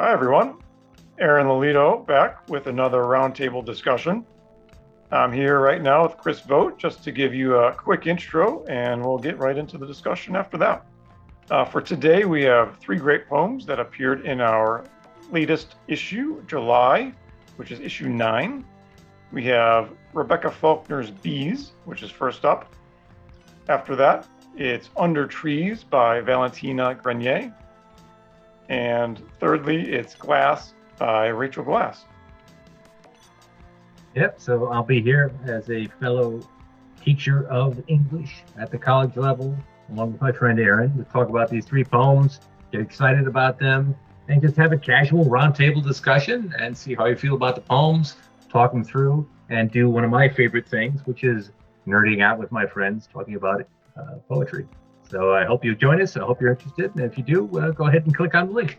Hi, 0.00 0.12
everyone. 0.12 0.54
Aaron 1.18 1.48
Lolito 1.48 2.06
back 2.06 2.48
with 2.48 2.68
another 2.68 3.02
roundtable 3.02 3.64
discussion. 3.64 4.24
I'm 5.10 5.32
here 5.32 5.60
right 5.60 5.82
now 5.82 6.04
with 6.04 6.16
Chris 6.16 6.40
Vogt 6.40 6.78
just 6.78 7.02
to 7.04 7.12
give 7.12 7.34
you 7.34 7.56
a 7.56 7.72
quick 7.72 8.06
intro 8.06 8.64
and 8.66 9.04
we'll 9.04 9.18
get 9.18 9.36
right 9.38 9.58
into 9.58 9.76
the 9.76 9.86
discussion 9.86 10.36
after 10.36 10.56
that. 10.56 10.86
Uh, 11.50 11.64
for 11.64 11.80
today, 11.80 12.24
we 12.24 12.42
have 12.44 12.78
three 12.78 12.96
great 12.96 13.28
poems 13.28 13.66
that 13.66 13.80
appeared 13.80 14.24
in 14.24 14.40
our 14.40 14.84
latest 15.30 15.76
issue, 15.86 16.42
July, 16.46 17.12
which 17.56 17.70
is 17.70 17.80
issue 17.80 18.08
nine. 18.08 18.64
We 19.32 19.44
have 19.44 19.90
Rebecca 20.14 20.50
Faulkner's 20.50 21.10
Bees, 21.10 21.72
which 21.84 22.02
is 22.02 22.10
first 22.10 22.44
up. 22.44 22.72
After 23.68 23.94
that, 23.96 24.26
it's 24.56 24.88
Under 24.96 25.26
Trees 25.26 25.84
by 25.84 26.20
Valentina 26.20 26.94
Grenier. 26.94 27.54
And 28.68 29.22
thirdly, 29.38 29.92
it's 29.92 30.14
Glass 30.14 30.74
by 30.98 31.28
Rachel 31.28 31.64
Glass. 31.64 32.04
Yep, 34.14 34.40
so 34.40 34.68
I'll 34.68 34.82
be 34.82 35.00
here 35.00 35.30
as 35.44 35.70
a 35.70 35.86
fellow 36.00 36.40
teacher 37.04 37.46
of 37.48 37.82
English 37.88 38.42
at 38.58 38.70
the 38.70 38.78
college 38.78 39.16
level, 39.16 39.56
along 39.92 40.12
with 40.12 40.20
my 40.20 40.32
friend 40.32 40.58
Aaron, 40.58 40.96
to 40.96 41.04
talk 41.04 41.28
about 41.28 41.50
these 41.50 41.64
three 41.64 41.84
poems, 41.84 42.40
get 42.72 42.80
excited 42.80 43.26
about 43.26 43.58
them, 43.58 43.94
and 44.28 44.42
just 44.42 44.56
have 44.56 44.72
a 44.72 44.78
casual 44.78 45.24
roundtable 45.24 45.82
discussion 45.82 46.54
and 46.58 46.76
see 46.76 46.94
how 46.94 47.06
you 47.06 47.16
feel 47.16 47.34
about 47.34 47.54
the 47.54 47.60
poems, 47.62 48.16
talk 48.50 48.72
them 48.72 48.84
through, 48.84 49.28
and 49.48 49.70
do 49.70 49.88
one 49.88 50.04
of 50.04 50.10
my 50.10 50.28
favorite 50.28 50.68
things, 50.68 51.00
which 51.06 51.24
is 51.24 51.50
nerding 51.86 52.22
out 52.22 52.38
with 52.38 52.52
my 52.52 52.66
friends 52.66 53.08
talking 53.10 53.34
about 53.34 53.62
uh, 53.96 54.16
poetry. 54.28 54.66
So 55.10 55.34
I 55.34 55.44
hope 55.44 55.64
you 55.64 55.74
join 55.74 56.02
us. 56.02 56.16
I 56.16 56.20
hope 56.20 56.40
you're 56.40 56.50
interested. 56.50 56.94
And 56.94 57.04
if 57.04 57.16
you 57.16 57.24
do, 57.24 57.58
uh, 57.58 57.70
go 57.70 57.86
ahead 57.86 58.04
and 58.04 58.14
click 58.14 58.34
on 58.34 58.48
the 58.48 58.52
link. 58.52 58.78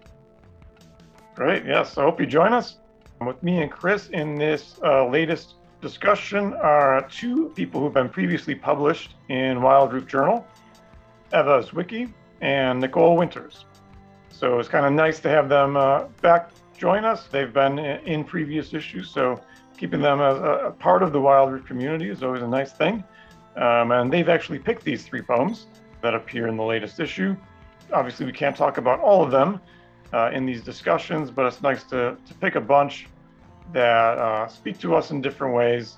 Great. 1.33 1.66
Yes. 1.66 1.97
I 1.97 2.03
hope 2.03 2.19
you 2.19 2.28
join 2.28 2.53
us. 2.53 2.78
With 3.25 3.41
me 3.41 3.61
and 3.61 3.72
Chris 3.72 4.09
in 4.09 4.36
this 4.36 4.80
uh, 4.84 5.06
latest 5.08 5.56
discussion 5.81 6.53
are 6.53 7.08
two 7.09 7.50
people 7.56 7.81
who've 7.81 7.94
been 7.94 8.09
previously 8.09 8.56
published 8.56 9.16
in 9.30 9.61
Wild 9.61 9.91
Roof 9.91 10.08
Journal 10.08 10.45
Eva 11.34 11.63
Zwicky 11.63 12.11
and 12.41 12.80
Nicole 12.80 13.17
Winters. 13.17 13.66
So 14.40 14.58
it's 14.58 14.70
kind 14.70 14.86
of 14.86 14.94
nice 14.94 15.20
to 15.20 15.30
have 15.30 15.50
them 15.50 15.76
uh, 15.76 16.06
back 16.22 16.52
join 16.78 17.04
us. 17.04 17.28
They've 17.28 17.52
been 17.52 17.78
in 17.78 18.23
previous 18.23 18.73
issues, 18.73 19.09
so 19.09 19.42
keeping 19.78 20.02
them 20.02 20.22
as 20.22 20.38
a 20.38 20.73
part 20.80 21.04
of 21.04 21.12
the 21.12 21.20
Wild 21.20 21.66
community 21.68 22.09
is 22.09 22.23
always 22.23 22.42
a 22.42 22.48
nice 22.48 22.72
thing. 22.72 23.04
Um, 23.58 23.92
and 23.92 24.09
they've 24.09 24.30
actually 24.30 24.59
picked 24.59 24.86
these 24.86 25.04
three 25.04 25.22
poems 25.22 25.68
that 26.02 26.16
appear 26.16 26.48
in 26.48 26.56
the 26.56 26.64
latest 26.64 27.02
issue. 27.02 27.36
Obviously, 27.92 28.26
we 28.26 28.31
can't 28.31 28.56
talk 28.56 28.78
about 28.78 29.02
all 29.02 29.22
of 29.22 29.30
them 29.30 29.59
uh, 30.14 30.31
in 30.34 30.46
these 30.46 30.64
discussions, 30.64 31.30
but 31.30 31.46
it's 31.46 31.62
nice 31.62 31.84
to, 31.86 32.16
to 32.26 32.34
pick 32.36 32.56
a 32.56 32.62
bunch 32.62 33.08
that 33.74 34.18
uh, 34.18 34.48
speak 34.48 34.80
to 34.80 34.96
us 34.96 35.12
in 35.12 35.20
different 35.22 35.53
ways. 35.53 35.98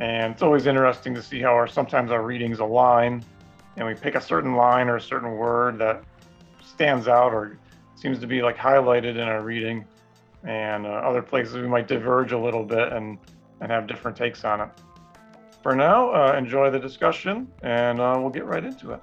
And 0.00 0.34
it's 0.34 0.42
always 0.42 0.66
interesting 0.66 1.14
to 1.14 1.22
see 1.22 1.40
how 1.40 1.54
our 1.54 1.66
sometimes 1.66 2.10
our 2.10 2.22
readings 2.22 2.58
align 2.58 3.24
and 3.78 3.86
we 3.86 3.94
pick 3.94 4.16
a 4.16 4.20
certain 4.20 4.54
line 4.54 4.90
or 4.90 4.96
a 4.96 5.00
certain 5.00 5.32
word 5.32 5.78
that 5.78 6.04
stands 6.62 7.08
out 7.08 7.32
or 7.32 7.56
seems 8.00 8.18
to 8.18 8.26
be 8.26 8.42
like 8.42 8.56
highlighted 8.56 9.16
in 9.16 9.20
our 9.20 9.42
reading. 9.42 9.84
And 10.42 10.86
uh, 10.86 10.90
other 10.90 11.20
places 11.20 11.54
we 11.54 11.68
might 11.68 11.86
diverge 11.86 12.32
a 12.32 12.38
little 12.38 12.64
bit 12.64 12.92
and, 12.92 13.18
and 13.60 13.70
have 13.70 13.86
different 13.86 14.16
takes 14.16 14.42
on 14.44 14.62
it. 14.62 14.68
For 15.62 15.74
now, 15.76 16.10
uh, 16.14 16.32
enjoy 16.32 16.70
the 16.70 16.78
discussion 16.78 17.46
and 17.62 18.00
uh, 18.00 18.16
we'll 18.18 18.30
get 18.30 18.46
right 18.46 18.64
into 18.64 18.92
it. 18.92 19.00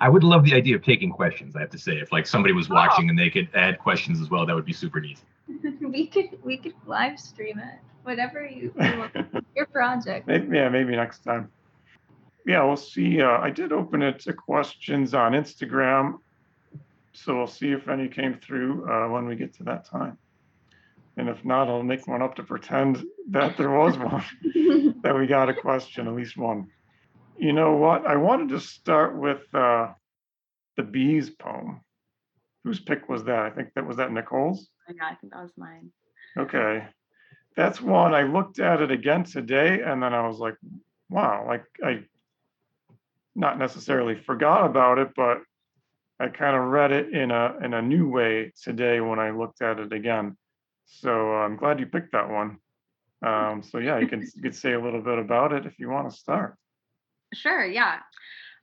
I 0.00 0.08
would 0.08 0.24
love 0.24 0.44
the 0.44 0.54
idea 0.54 0.74
of 0.76 0.82
taking 0.82 1.10
questions. 1.10 1.54
I 1.54 1.60
have 1.60 1.70
to 1.70 1.78
say, 1.78 1.98
if 1.98 2.12
like 2.12 2.26
somebody 2.26 2.54
was 2.54 2.68
watching 2.68 3.06
oh. 3.06 3.10
and 3.10 3.18
they 3.18 3.30
could 3.30 3.48
add 3.54 3.78
questions 3.78 4.20
as 4.20 4.30
well, 4.30 4.44
that 4.46 4.54
would 4.54 4.64
be 4.64 4.72
super 4.72 5.00
neat. 5.00 5.18
we 5.80 6.06
could 6.06 6.38
we 6.42 6.56
could 6.56 6.74
live 6.86 7.18
stream 7.18 7.58
it, 7.58 7.78
whatever 8.02 8.44
you, 8.46 8.74
your 9.56 9.66
project. 9.66 10.26
Maybe, 10.26 10.56
yeah, 10.56 10.68
maybe 10.68 10.96
next 10.96 11.20
time. 11.20 11.50
Yeah, 12.46 12.64
we'll 12.64 12.76
see. 12.76 13.22
Uh, 13.22 13.38
I 13.38 13.50
did 13.50 13.72
open 13.72 14.02
it 14.02 14.20
to 14.20 14.32
questions 14.32 15.14
on 15.14 15.32
Instagram, 15.32 16.18
so 17.12 17.36
we'll 17.36 17.46
see 17.46 17.72
if 17.72 17.88
any 17.88 18.08
came 18.08 18.34
through 18.34 18.90
uh, 18.90 19.08
when 19.08 19.26
we 19.26 19.36
get 19.36 19.54
to 19.54 19.62
that 19.64 19.86
time. 19.86 20.18
And 21.16 21.28
if 21.28 21.44
not, 21.44 21.68
I'll 21.68 21.82
make 21.82 22.06
one 22.06 22.22
up 22.22 22.34
to 22.36 22.42
pretend 22.42 23.04
that 23.30 23.56
there 23.56 23.70
was 23.70 23.96
one, 23.96 24.24
that 25.02 25.14
we 25.16 25.26
got 25.26 25.48
a 25.48 25.54
question, 25.54 26.08
at 26.08 26.14
least 26.14 26.36
one. 26.36 26.68
You 27.38 27.52
know 27.52 27.76
what? 27.76 28.06
I 28.06 28.16
wanted 28.16 28.50
to 28.50 28.60
start 28.60 29.16
with 29.16 29.42
uh, 29.54 29.92
the 30.76 30.82
bees 30.82 31.30
poem. 31.30 31.80
Whose 32.64 32.80
pick 32.80 33.08
was 33.08 33.24
that? 33.24 33.40
I 33.40 33.50
think 33.50 33.70
that 33.74 33.86
was 33.86 33.98
that 33.98 34.12
Nicole's. 34.12 34.68
Yeah, 34.88 35.04
I 35.04 35.14
think 35.14 35.32
that 35.32 35.42
was 35.42 35.52
mine. 35.56 35.90
Okay, 36.36 36.84
that's 37.56 37.80
one. 37.80 38.14
I 38.14 38.22
looked 38.22 38.58
at 38.58 38.80
it 38.80 38.90
again 38.90 39.24
today, 39.24 39.82
and 39.82 40.02
then 40.02 40.14
I 40.14 40.26
was 40.26 40.38
like, 40.38 40.56
"Wow!" 41.10 41.44
Like 41.46 41.64
I, 41.84 42.04
not 43.34 43.58
necessarily 43.58 44.14
forgot 44.14 44.66
about 44.66 44.98
it, 44.98 45.10
but 45.16 45.42
I 46.20 46.28
kind 46.28 46.56
of 46.56 46.64
read 46.64 46.92
it 46.92 47.12
in 47.12 47.30
a 47.30 47.56
in 47.62 47.74
a 47.74 47.82
new 47.82 48.08
way 48.08 48.52
today 48.62 49.00
when 49.00 49.18
I 49.18 49.30
looked 49.30 49.62
at 49.62 49.78
it 49.78 49.92
again. 49.92 50.36
So 50.86 51.32
uh, 51.32 51.38
I'm 51.38 51.56
glad 51.56 51.80
you 51.80 51.86
picked 51.86 52.12
that 52.12 52.30
one. 52.30 52.58
Um, 53.24 53.62
so 53.62 53.78
yeah, 53.78 53.98
you 53.98 54.06
can 54.06 54.20
you 54.20 54.42
could 54.42 54.54
say 54.54 54.74
a 54.74 54.80
little 54.80 55.00
bit 55.00 55.18
about 55.18 55.52
it 55.52 55.66
if 55.66 55.78
you 55.78 55.88
want 55.88 56.10
to 56.10 56.16
start. 56.16 56.56
Sure. 57.32 57.64
Yeah. 57.64 57.98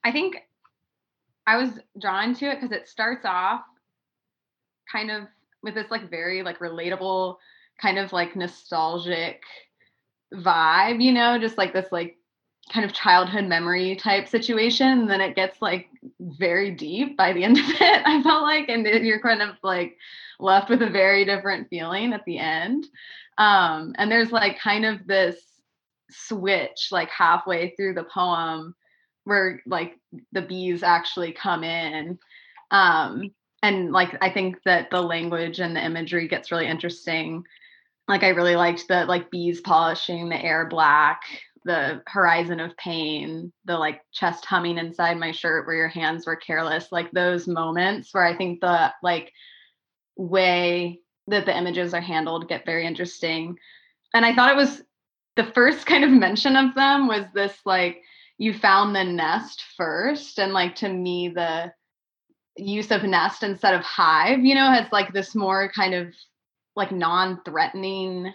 I 0.03 0.11
think 0.11 0.37
I 1.45 1.57
was 1.57 1.69
drawn 1.99 2.33
to 2.35 2.45
it 2.45 2.61
because 2.61 2.71
it 2.71 2.87
starts 2.87 3.25
off 3.25 3.61
kind 4.91 5.11
of 5.11 5.23
with 5.63 5.75
this 5.75 5.91
like 5.91 6.09
very 6.09 6.43
like 6.43 6.59
relatable 6.59 7.37
kind 7.81 7.97
of 7.97 8.13
like 8.13 8.35
nostalgic 8.35 9.41
vibe, 10.33 11.01
you 11.01 11.11
know, 11.11 11.37
just 11.39 11.57
like 11.57 11.73
this 11.73 11.91
like 11.91 12.17
kind 12.69 12.85
of 12.85 12.93
childhood 12.93 13.45
memory 13.45 13.95
type 13.95 14.27
situation. 14.27 14.87
And 14.87 15.09
then 15.09 15.21
it 15.21 15.35
gets 15.35 15.61
like 15.61 15.87
very 16.19 16.71
deep 16.71 17.17
by 17.17 17.33
the 17.33 17.43
end 17.43 17.57
of 17.59 17.65
it, 17.69 18.01
I 18.05 18.21
felt 18.23 18.43
like, 18.43 18.69
and 18.69 18.85
you're 18.85 19.21
kind 19.21 19.41
of 19.41 19.55
like 19.63 19.97
left 20.39 20.69
with 20.69 20.81
a 20.81 20.89
very 20.89 21.25
different 21.25 21.69
feeling 21.69 22.13
at 22.13 22.25
the 22.25 22.37
end. 22.37 22.87
Um, 23.37 23.95
and 23.97 24.11
there's 24.11 24.31
like 24.31 24.59
kind 24.59 24.85
of 24.85 25.05
this 25.07 25.35
switch 26.11 26.89
like 26.91 27.09
halfway 27.09 27.71
through 27.71 27.93
the 27.93 28.03
poem 28.03 28.75
where 29.23 29.61
like 29.65 29.97
the 30.31 30.41
bees 30.41 30.83
actually 30.83 31.31
come 31.31 31.63
in 31.63 32.19
um 32.71 33.31
and 33.63 33.91
like 33.91 34.17
i 34.21 34.29
think 34.29 34.57
that 34.63 34.89
the 34.91 35.01
language 35.01 35.59
and 35.59 35.75
the 35.75 35.83
imagery 35.83 36.27
gets 36.27 36.51
really 36.51 36.67
interesting 36.67 37.43
like 38.07 38.23
i 38.23 38.29
really 38.29 38.55
liked 38.55 38.87
the 38.87 39.05
like 39.05 39.31
bees 39.31 39.61
polishing 39.61 40.29
the 40.29 40.43
air 40.43 40.67
black 40.67 41.21
the 41.63 42.01
horizon 42.07 42.59
of 42.59 42.75
pain 42.77 43.51
the 43.65 43.77
like 43.77 44.01
chest 44.11 44.45
humming 44.45 44.77
inside 44.77 45.17
my 45.17 45.31
shirt 45.31 45.67
where 45.67 45.75
your 45.75 45.87
hands 45.87 46.25
were 46.25 46.35
careless 46.35 46.91
like 46.91 47.11
those 47.11 47.47
moments 47.47 48.09
where 48.13 48.25
i 48.25 48.35
think 48.35 48.59
the 48.61 48.91
like 49.03 49.31
way 50.17 50.99
that 51.27 51.45
the 51.45 51.55
images 51.55 51.93
are 51.93 52.01
handled 52.01 52.49
get 52.49 52.65
very 52.65 52.85
interesting. 52.85 53.57
And 54.13 54.25
i 54.25 54.33
thought 54.33 54.51
it 54.51 54.57
was 54.57 54.81
the 55.35 55.51
first 55.53 55.85
kind 55.85 56.03
of 56.03 56.09
mention 56.09 56.55
of 56.55 56.75
them 56.75 57.07
was 57.07 57.25
this 57.33 57.57
like 57.65 58.01
you 58.37 58.53
found 58.53 58.95
the 58.95 59.03
nest 59.03 59.63
first 59.77 60.39
and 60.39 60.53
like 60.53 60.75
to 60.75 60.89
me 60.89 61.29
the 61.29 61.71
use 62.57 62.91
of 62.91 63.03
nest 63.03 63.43
instead 63.43 63.73
of 63.73 63.81
hive 63.81 64.39
you 64.39 64.55
know 64.55 64.69
has 64.69 64.91
like 64.91 65.13
this 65.13 65.33
more 65.33 65.71
kind 65.73 65.93
of 65.93 66.13
like 66.75 66.91
non-threatening 66.91 68.33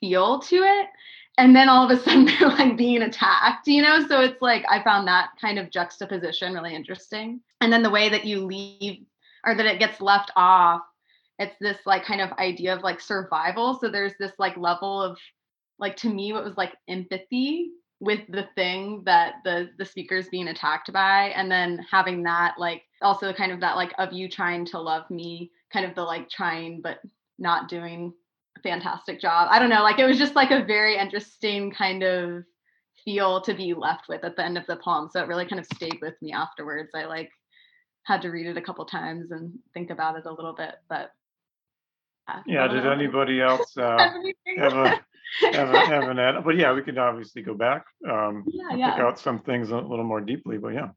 feel 0.00 0.40
to 0.40 0.56
it 0.56 0.86
and 1.38 1.56
then 1.56 1.68
all 1.68 1.90
of 1.90 1.96
a 1.96 2.02
sudden 2.02 2.26
they're 2.40 2.48
like 2.48 2.76
being 2.76 3.02
attacked 3.02 3.66
you 3.66 3.82
know? 3.82 4.06
So 4.06 4.20
it's 4.20 4.42
like 4.42 4.64
i 4.68 4.82
found 4.82 5.08
that 5.08 5.30
kind 5.40 5.58
of 5.58 5.70
juxtaposition 5.70 6.52
really 6.52 6.74
interesting. 6.74 7.40
And 7.60 7.72
then 7.72 7.82
the 7.82 7.90
way 7.90 8.08
that 8.08 8.24
you 8.24 8.44
leave 8.44 9.04
or 9.44 9.54
that 9.54 9.66
it 9.66 9.78
gets 9.78 10.00
left 10.00 10.30
off 10.36 10.82
it's 11.38 11.54
this 11.60 11.78
like 11.86 12.04
kind 12.04 12.20
of 12.20 12.32
idea 12.32 12.74
of 12.74 12.82
like 12.82 13.00
survival. 13.00 13.78
So 13.80 13.88
there's 13.88 14.14
this 14.18 14.32
like 14.38 14.56
level 14.56 15.00
of 15.00 15.18
like 15.78 15.96
to 15.98 16.08
me 16.08 16.32
what 16.32 16.44
was 16.44 16.56
like 16.56 16.74
empathy 16.88 17.70
with 18.00 18.20
the 18.28 18.48
thing 18.54 19.02
that 19.04 19.34
the 19.44 19.70
the 19.78 19.84
speaker 19.84 20.16
is 20.16 20.28
being 20.28 20.48
attacked 20.48 20.92
by. 20.92 21.32
And 21.36 21.50
then 21.50 21.84
having 21.90 22.24
that 22.24 22.54
like 22.58 22.82
also 23.02 23.32
kind 23.32 23.52
of 23.52 23.60
that 23.60 23.76
like 23.76 23.92
of 23.98 24.12
you 24.12 24.28
trying 24.28 24.66
to 24.66 24.80
love 24.80 25.08
me 25.10 25.52
kind 25.72 25.86
of 25.86 25.94
the 25.94 26.02
like 26.02 26.28
trying 26.28 26.80
but 26.80 26.98
not 27.38 27.68
doing 27.68 28.12
fantastic 28.62 29.20
job 29.20 29.48
i 29.50 29.58
don't 29.58 29.70
know 29.70 29.82
like 29.82 29.98
it 29.98 30.06
was 30.06 30.18
just 30.18 30.34
like 30.34 30.50
a 30.50 30.64
very 30.64 30.96
interesting 30.96 31.70
kind 31.70 32.02
of 32.02 32.44
feel 33.08 33.40
to 33.40 33.54
be 33.54 33.74
left 33.74 34.08
with 34.08 34.24
at 34.24 34.36
the 34.36 34.44
end 34.44 34.58
of 34.58 34.66
the 34.66 34.76
poem. 34.76 35.08
So 35.10 35.22
it 35.22 35.28
really 35.28 35.46
kind 35.46 35.60
of 35.60 35.66
stayed 35.66 35.98
with 36.02 36.14
me 36.20 36.32
afterwards. 36.32 36.90
I 36.94 37.04
like 37.04 37.30
had 38.04 38.22
to 38.22 38.28
read 38.28 38.46
it 38.46 38.56
a 38.56 38.62
couple 38.62 38.84
times 38.84 39.30
and 39.30 39.58
think 39.74 39.90
about 39.90 40.16
it 40.18 40.26
a 40.26 40.30
little 40.30 40.54
bit, 40.54 40.74
but 40.88 41.12
uh, 42.28 42.40
yeah. 42.46 42.68
Did 42.68 42.86
anybody 42.86 43.40
else 43.42 43.76
uh, 43.78 43.98
have 44.58 44.74
a 44.74 45.00
have, 45.52 45.70
a, 45.70 45.78
have 45.86 46.08
an 46.08 46.18
ad? 46.18 46.44
But 46.44 46.56
yeah, 46.56 46.72
we 46.74 46.82
could 46.82 46.98
obviously 46.98 47.42
go 47.42 47.54
back, 47.54 47.86
um, 48.08 48.44
yeah, 48.48 48.76
yeah. 48.76 48.90
pick 48.92 49.00
out 49.00 49.18
some 49.18 49.40
things 49.40 49.70
a 49.70 49.76
little 49.76 50.04
more 50.04 50.20
deeply. 50.20 50.58
But 50.58 50.74
yeah. 50.74 50.88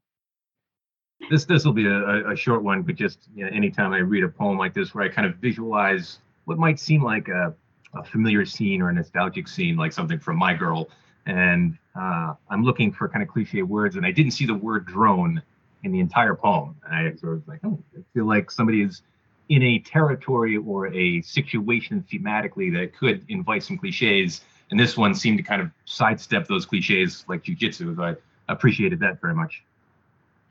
This 1.30 1.44
this 1.44 1.64
will 1.64 1.72
be 1.72 1.86
a, 1.86 2.32
a 2.32 2.36
short 2.36 2.64
one, 2.64 2.82
but 2.82 2.96
just 2.96 3.28
you 3.34 3.44
know, 3.44 3.50
anytime 3.54 3.92
I 3.92 3.98
read 3.98 4.24
a 4.24 4.28
poem 4.28 4.58
like 4.58 4.74
this, 4.74 4.92
where 4.92 5.04
I 5.04 5.08
kind 5.08 5.26
of 5.26 5.36
visualize 5.36 6.18
what 6.44 6.58
might 6.58 6.78
seem 6.78 7.02
like 7.02 7.28
a, 7.28 7.54
a 7.94 8.04
familiar 8.04 8.44
scene 8.44 8.82
or 8.82 8.90
a 8.90 8.92
nostalgic 8.92 9.48
scene, 9.48 9.76
like 9.76 9.92
something 9.92 10.18
from 10.18 10.36
My 10.36 10.54
Girl, 10.54 10.88
and 11.26 11.78
uh, 11.94 12.34
I'm 12.50 12.64
looking 12.64 12.92
for 12.92 13.08
kind 13.08 13.22
of 13.22 13.28
cliche 13.28 13.62
words, 13.62 13.96
and 13.96 14.04
I 14.04 14.10
didn't 14.10 14.32
see 14.32 14.46
the 14.46 14.54
word 14.54 14.86
drone 14.86 15.42
in 15.84 15.92
the 15.92 16.00
entire 16.00 16.34
poem. 16.34 16.76
And 16.84 16.94
I 16.94 17.14
sort 17.16 17.34
of 17.34 17.48
like, 17.48 17.60
oh, 17.64 17.78
I 17.96 18.00
feel 18.14 18.26
like 18.26 18.50
somebody 18.50 18.82
is 18.82 19.02
in 19.48 19.62
a 19.62 19.78
territory 19.80 20.56
or 20.56 20.86
a 20.94 21.20
situation 21.22 22.04
thematically 22.10 22.72
that 22.72 22.96
could 22.96 23.24
invite 23.28 23.62
some 23.62 23.76
cliches. 23.78 24.42
And 24.70 24.80
this 24.80 24.96
one 24.96 25.14
seemed 25.14 25.38
to 25.38 25.42
kind 25.42 25.60
of 25.60 25.70
sidestep 25.84 26.46
those 26.48 26.64
cliches 26.64 27.24
like 27.28 27.44
jujitsu. 27.44 27.94
So 27.96 28.02
I 28.02 28.14
appreciated 28.48 29.00
that 29.00 29.20
very 29.20 29.34
much. 29.34 29.62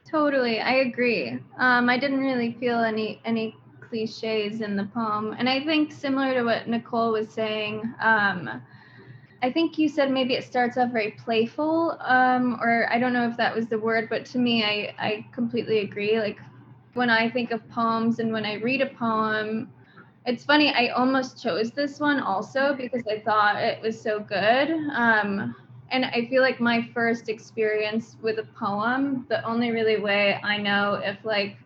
Totally, 0.10 0.60
I 0.60 0.74
agree. 0.74 1.40
Um, 1.58 1.90
I 1.90 1.98
didn't 1.98 2.20
really 2.20 2.58
feel 2.60 2.80
any 2.80 3.22
any 3.24 3.56
cliches 3.92 4.62
in 4.62 4.78
the 4.78 4.86
poem, 4.86 5.36
and 5.38 5.50
I 5.50 5.64
think 5.64 5.92
similar 5.92 6.34
to 6.36 6.44
what 6.44 6.68
Nicole 6.68 7.12
was 7.12 7.30
saying. 7.30 7.94
Um, 8.02 8.62
I 9.44 9.52
think 9.52 9.78
you 9.78 9.90
said 9.90 10.12
maybe 10.12 10.36
it 10.36 10.44
starts 10.44 10.78
off 10.78 10.92
very 10.92 11.12
playful, 11.12 11.98
um, 12.02 12.58
or 12.62 12.88
I 12.90 13.00
don't 13.00 13.12
know 13.12 13.28
if 13.28 13.36
that 13.38 13.54
was 13.54 13.68
the 13.68 13.78
word, 13.78 14.08
but 14.10 14.26
to 14.28 14.38
me, 14.40 14.64
I 14.64 14.96
I 14.98 15.26
completely 15.34 15.80
agree. 15.80 16.20
Like 16.20 16.40
when 16.94 17.10
I 17.10 17.30
think 17.30 17.52
of 17.52 17.68
poems 17.70 18.20
and 18.20 18.32
when 18.32 18.46
I 18.46 18.56
read 18.56 18.82
a 18.82 18.88
poem, 18.88 19.70
it's 20.26 20.46
funny, 20.46 20.74
I 20.74 20.90
almost 20.90 21.42
chose 21.42 21.72
this 21.72 22.00
one 22.00 22.20
also 22.20 22.74
because 22.76 23.04
I 23.10 23.20
thought 23.20 23.62
it 23.62 23.82
was 23.82 24.00
so 24.00 24.20
good. 24.20 24.72
Um, 24.94 25.56
and 25.90 26.06
I 26.06 26.28
feel 26.30 26.42
like 26.42 26.62
my 26.62 26.88
first 26.94 27.28
experience 27.28 28.16
with 28.22 28.40
a 28.40 28.48
poem, 28.58 29.26
the 29.28 29.44
only 29.46 29.72
really 29.72 30.00
way 30.00 30.40
I 30.44 30.58
know 30.58 31.02
if 31.04 31.18
like 31.26 31.58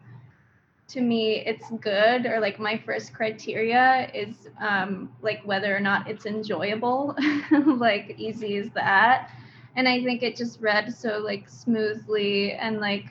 to 0.88 1.02
me 1.02 1.44
it's 1.46 1.70
good 1.82 2.26
or 2.26 2.40
like 2.40 2.60
my 2.60 2.78
first 2.86 3.14
criteria 3.14 4.10
is 4.14 4.50
um, 4.60 5.12
like 5.22 5.42
whether 5.44 5.76
or 5.76 5.80
not 5.80 6.10
it's 6.10 6.26
enjoyable, 6.26 7.16
like 7.66 8.16
easy 8.18 8.58
as 8.58 8.70
that. 8.72 9.32
And 9.76 9.88
I 9.88 10.04
think 10.04 10.24
it 10.24 10.36
just 10.36 10.62
read 10.62 10.94
so 10.94 11.18
like 11.18 11.50
smoothly 11.50 12.54
and 12.54 12.80
like 12.80 13.06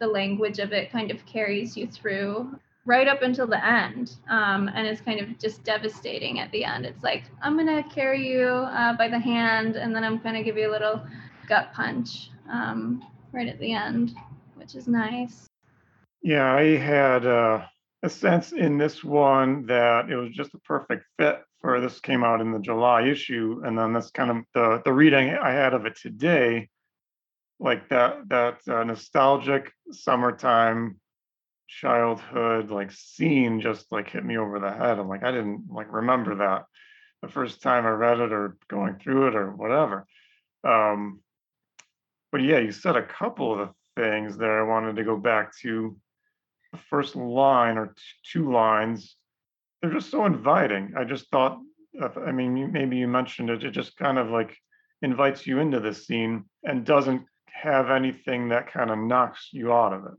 the 0.00 0.06
language 0.06 0.58
of 0.58 0.72
it 0.72 0.92
kind 0.92 1.10
of 1.10 1.24
carries 1.26 1.76
you 1.76 1.86
through 1.86 2.58
right 2.86 3.08
up 3.08 3.22
until 3.22 3.46
the 3.46 3.64
end. 3.64 4.16
Um, 4.28 4.68
and 4.74 4.86
it's 4.86 5.00
kind 5.00 5.20
of 5.20 5.38
just 5.38 5.64
devastating 5.64 6.40
at 6.40 6.50
the 6.52 6.64
end. 6.64 6.84
It's 6.84 7.02
like, 7.02 7.24
I'm 7.42 7.56
to 7.66 7.88
carry 7.94 8.28
you 8.28 8.46
uh, 8.46 8.94
by 8.96 9.08
the 9.08 9.18
hand, 9.18 9.76
and 9.76 9.94
then 9.94 10.04
I'm 10.04 10.20
to 10.34 10.42
give 10.42 10.56
you 10.56 10.70
a 10.70 10.72
little 10.72 11.02
gut 11.48 11.72
punch 11.72 12.30
um, 12.50 13.02
right 13.32 13.48
at 13.48 13.58
the 13.58 13.72
end, 13.72 14.14
which 14.56 14.74
is 14.74 14.86
nice. 14.86 15.48
Yeah, 16.24 16.54
I 16.54 16.78
had 16.78 17.26
uh, 17.26 17.66
a 18.02 18.08
sense 18.08 18.52
in 18.52 18.78
this 18.78 19.04
one 19.04 19.66
that 19.66 20.10
it 20.10 20.16
was 20.16 20.30
just 20.30 20.54
a 20.54 20.58
perfect 20.60 21.04
fit 21.18 21.42
for 21.60 21.82
this 21.82 22.00
came 22.00 22.24
out 22.24 22.40
in 22.40 22.50
the 22.50 22.60
July 22.60 23.02
issue. 23.06 23.60
And 23.62 23.78
then 23.78 23.92
that's 23.92 24.10
kind 24.10 24.30
of 24.30 24.38
the, 24.54 24.82
the 24.86 24.92
reading 24.92 25.34
I 25.34 25.52
had 25.52 25.74
of 25.74 25.84
it 25.84 25.96
today 25.96 26.70
like 27.60 27.88
that 27.90 28.28
that 28.30 28.58
uh, 28.68 28.82
nostalgic 28.84 29.70
summertime 29.92 30.98
childhood 31.68 32.70
like 32.70 32.90
scene 32.90 33.60
just 33.60 33.92
like 33.92 34.10
hit 34.10 34.24
me 34.24 34.38
over 34.38 34.58
the 34.58 34.72
head. 34.72 34.98
I'm 34.98 35.08
like, 35.08 35.24
I 35.24 35.30
didn't 35.30 35.64
like 35.70 35.92
remember 35.92 36.36
that 36.36 36.64
the 37.20 37.28
first 37.28 37.60
time 37.60 37.84
I 37.84 37.90
read 37.90 38.20
it 38.20 38.32
or 38.32 38.56
going 38.68 38.96
through 38.96 39.28
it 39.28 39.34
or 39.36 39.50
whatever. 39.52 40.06
Um, 40.66 41.20
but 42.32 42.42
yeah, 42.42 42.60
you 42.60 42.72
said 42.72 42.96
a 42.96 43.06
couple 43.06 43.52
of 43.52 43.68
the 43.68 44.02
things 44.02 44.38
that 44.38 44.48
I 44.48 44.62
wanted 44.62 44.96
to 44.96 45.04
go 45.04 45.18
back 45.18 45.54
to 45.58 45.96
the 46.74 46.82
first 46.90 47.14
line 47.16 47.78
or 47.78 47.86
t- 47.86 47.92
two 48.32 48.52
lines. 48.52 49.16
They're 49.80 49.92
just 49.92 50.10
so 50.10 50.24
inviting. 50.26 50.94
I 50.96 51.04
just 51.04 51.30
thought, 51.30 51.58
I 52.26 52.32
mean, 52.32 52.72
maybe 52.72 52.96
you 52.96 53.06
mentioned 53.06 53.50
it. 53.50 53.62
It 53.62 53.70
just 53.70 53.96
kind 53.96 54.18
of 54.18 54.30
like 54.30 54.56
invites 55.02 55.46
you 55.46 55.60
into 55.60 55.80
this 55.80 56.06
scene 56.06 56.44
and 56.64 56.84
doesn't 56.84 57.22
have 57.46 57.90
anything 57.90 58.48
that 58.48 58.72
kind 58.72 58.90
of 58.90 58.98
knocks 58.98 59.50
you 59.52 59.72
out 59.72 59.92
of 59.92 60.06
it. 60.06 60.18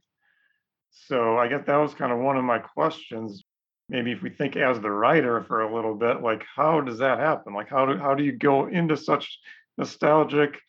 So 0.91 1.37
I 1.37 1.49
guess 1.49 1.65
that 1.65 1.75
was 1.75 1.93
kind 1.93 2.13
of 2.13 2.19
one 2.19 2.37
of 2.37 2.45
my 2.45 2.59
questions. 2.59 3.43
Maybe 3.89 4.11
if 4.11 4.21
we 4.21 4.29
think 4.29 4.55
as 4.55 4.79
the 4.79 4.89
writer 4.89 5.43
for 5.43 5.61
a 5.61 5.75
little 5.75 5.95
bit, 5.95 6.21
like 6.21 6.43
how 6.55 6.79
does 6.79 6.99
that 6.99 7.19
happen? 7.19 7.53
Like 7.53 7.69
how 7.69 7.85
do 7.85 7.97
how 7.97 8.15
do 8.15 8.23
you 8.23 8.31
go 8.31 8.67
into 8.67 8.95
such 8.95 9.39
nostalgic, 9.77 10.59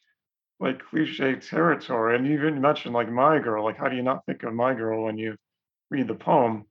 like 0.59 0.85
cliche 0.85 1.37
territory? 1.37 2.17
And 2.17 2.27
you 2.27 2.35
even 2.35 2.61
mentioned 2.61 2.95
like 2.95 3.11
My 3.11 3.39
Girl. 3.39 3.65
Like 3.65 3.79
how 3.79 3.89
do 3.89 3.97
you 3.97 4.03
not 4.03 4.27
think 4.27 4.43
of 4.43 4.53
My 4.53 4.75
Girl 4.75 5.05
when 5.05 5.17
you 5.17 5.37
read 5.91 6.09
the 6.09 6.15
poem? 6.15 6.65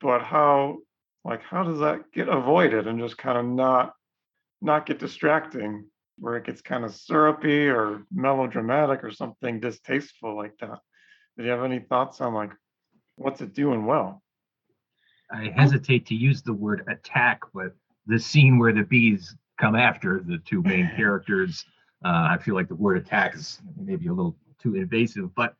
But 0.00 0.22
how 0.22 0.78
like 1.24 1.42
how 1.42 1.62
does 1.62 1.78
that 1.80 2.12
get 2.12 2.28
avoided 2.28 2.86
and 2.86 2.98
just 2.98 3.18
kind 3.18 3.38
of 3.38 3.44
not 3.44 3.94
not 4.60 4.86
get 4.86 4.98
distracting 4.98 5.84
where 6.18 6.36
it 6.36 6.46
gets 6.46 6.60
kind 6.60 6.84
of 6.84 6.94
syrupy 6.94 7.68
or 7.68 8.04
melodramatic 8.12 9.02
or 9.02 9.10
something 9.10 9.60
distasteful 9.60 10.36
like 10.36 10.56
that. 10.60 10.78
Do 11.36 11.44
you 11.44 11.50
have 11.50 11.64
any 11.64 11.80
thoughts 11.80 12.20
on 12.20 12.34
like 12.34 12.52
what's 13.16 13.40
it 13.40 13.54
doing 13.54 13.86
well? 13.86 14.22
I 15.32 15.52
hesitate 15.56 16.06
to 16.06 16.14
use 16.14 16.42
the 16.42 16.52
word 16.52 16.84
attack, 16.88 17.40
but 17.54 17.74
the 18.06 18.18
scene 18.18 18.58
where 18.58 18.72
the 18.72 18.82
bees 18.82 19.34
come 19.58 19.74
after 19.74 20.20
the 20.20 20.38
two 20.38 20.62
main 20.62 20.90
characters, 20.96 21.64
uh, 22.04 22.28
I 22.30 22.38
feel 22.38 22.54
like 22.54 22.68
the 22.68 22.74
word 22.74 22.98
attack 22.98 23.34
is 23.34 23.60
maybe 23.76 24.08
a 24.08 24.12
little 24.12 24.36
too 24.60 24.74
invasive, 24.76 25.34
but 25.34 25.54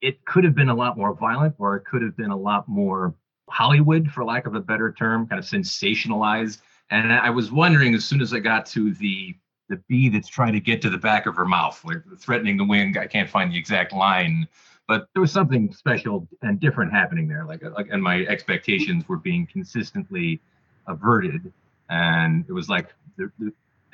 it 0.00 0.24
could 0.24 0.44
have 0.44 0.54
been 0.54 0.68
a 0.68 0.74
lot 0.74 0.96
more 0.96 1.14
violent 1.14 1.54
or 1.58 1.76
it 1.76 1.84
could 1.84 2.02
have 2.02 2.16
been 2.16 2.30
a 2.30 2.36
lot 2.36 2.68
more 2.68 3.14
Hollywood, 3.48 4.10
for 4.10 4.24
lack 4.24 4.46
of 4.46 4.54
a 4.54 4.60
better 4.60 4.92
term, 4.92 5.26
kind 5.26 5.38
of 5.38 5.44
sensationalized. 5.44 6.58
And 6.90 7.12
I 7.12 7.30
was 7.30 7.50
wondering 7.50 7.94
as 7.94 8.04
soon 8.04 8.20
as 8.20 8.32
I 8.32 8.38
got 8.40 8.66
to 8.66 8.92
the 8.94 9.36
the 9.68 9.76
bee 9.88 10.08
that's 10.08 10.28
trying 10.28 10.52
to 10.52 10.60
get 10.60 10.80
to 10.82 10.90
the 10.90 10.98
back 10.98 11.26
of 11.26 11.34
her 11.34 11.44
mouth, 11.44 11.84
like 11.84 11.98
threatening 12.20 12.56
the 12.56 12.64
wing. 12.64 12.96
I 12.96 13.06
can't 13.06 13.28
find 13.28 13.52
the 13.52 13.58
exact 13.58 13.92
line, 13.92 14.46
but 14.86 15.08
there 15.12 15.20
was 15.20 15.32
something 15.32 15.72
special 15.72 16.28
and 16.42 16.60
different 16.60 16.92
happening 16.92 17.26
there. 17.26 17.44
Like, 17.44 17.62
like 17.62 17.88
and 17.90 18.00
my 18.00 18.20
expectations 18.26 19.08
were 19.08 19.16
being 19.16 19.46
consistently 19.46 20.40
averted, 20.86 21.52
and 21.90 22.44
it 22.48 22.52
was 22.52 22.68
like 22.68 22.94
the, 23.16 23.30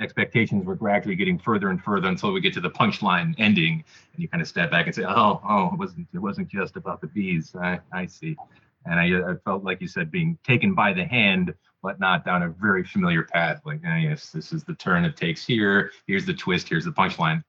expectations 0.02 0.64
were 0.64 0.74
gradually 0.74 1.14
getting 1.14 1.38
further 1.38 1.70
and 1.70 1.82
further 1.82 2.08
until 2.08 2.32
we 2.32 2.40
get 2.40 2.52
to 2.54 2.60
the 2.60 2.70
punchline 2.70 3.34
ending, 3.38 3.84
and 4.12 4.22
you 4.22 4.28
kind 4.28 4.42
of 4.42 4.48
step 4.48 4.70
back 4.70 4.86
and 4.86 4.94
say, 4.94 5.04
"Oh, 5.04 5.40
oh, 5.48 5.70
it 5.72 5.78
wasn't 5.78 6.08
it 6.12 6.18
wasn't 6.18 6.48
just 6.48 6.76
about 6.76 7.00
the 7.00 7.06
bees. 7.08 7.54
I, 7.54 7.80
I 7.92 8.06
see." 8.06 8.36
And 8.84 8.98
I, 8.98 9.30
I 9.30 9.34
felt 9.44 9.62
like 9.62 9.80
you 9.80 9.86
said 9.86 10.10
being 10.10 10.36
taken 10.44 10.74
by 10.74 10.92
the 10.92 11.04
hand 11.04 11.54
but 11.82 11.98
not 11.98 12.24
down 12.24 12.42
a 12.42 12.48
very 12.48 12.84
familiar 12.84 13.24
path. 13.24 13.60
Like, 13.64 13.80
oh, 13.86 13.96
yes, 13.96 14.30
this 14.30 14.52
is 14.52 14.64
the 14.64 14.74
turn 14.74 15.04
it 15.04 15.16
takes 15.16 15.44
here. 15.44 15.90
Here's 16.06 16.24
the 16.24 16.34
twist. 16.34 16.68
Here's 16.68 16.84
the 16.84 16.92
punchline. 16.92 17.42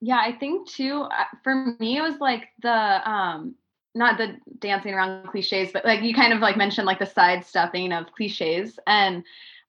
Yeah, 0.00 0.18
I 0.18 0.32
think 0.32 0.68
too. 0.68 1.02
Uh, 1.02 1.24
for 1.42 1.76
me, 1.78 1.98
it 1.98 2.02
was 2.02 2.18
like 2.18 2.48
the 2.62 3.10
um, 3.10 3.54
not 3.94 4.18
the 4.18 4.36
dancing 4.58 4.92
around 4.92 5.28
cliches, 5.28 5.70
but 5.72 5.84
like 5.84 6.02
you 6.02 6.14
kind 6.14 6.32
of 6.32 6.40
like 6.40 6.56
mentioned 6.56 6.86
like 6.86 6.98
the 6.98 7.06
sidestepping 7.06 7.92
of 7.92 8.06
cliches, 8.12 8.78
and 8.86 9.22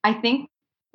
I 0.04 0.14
think 0.14 0.50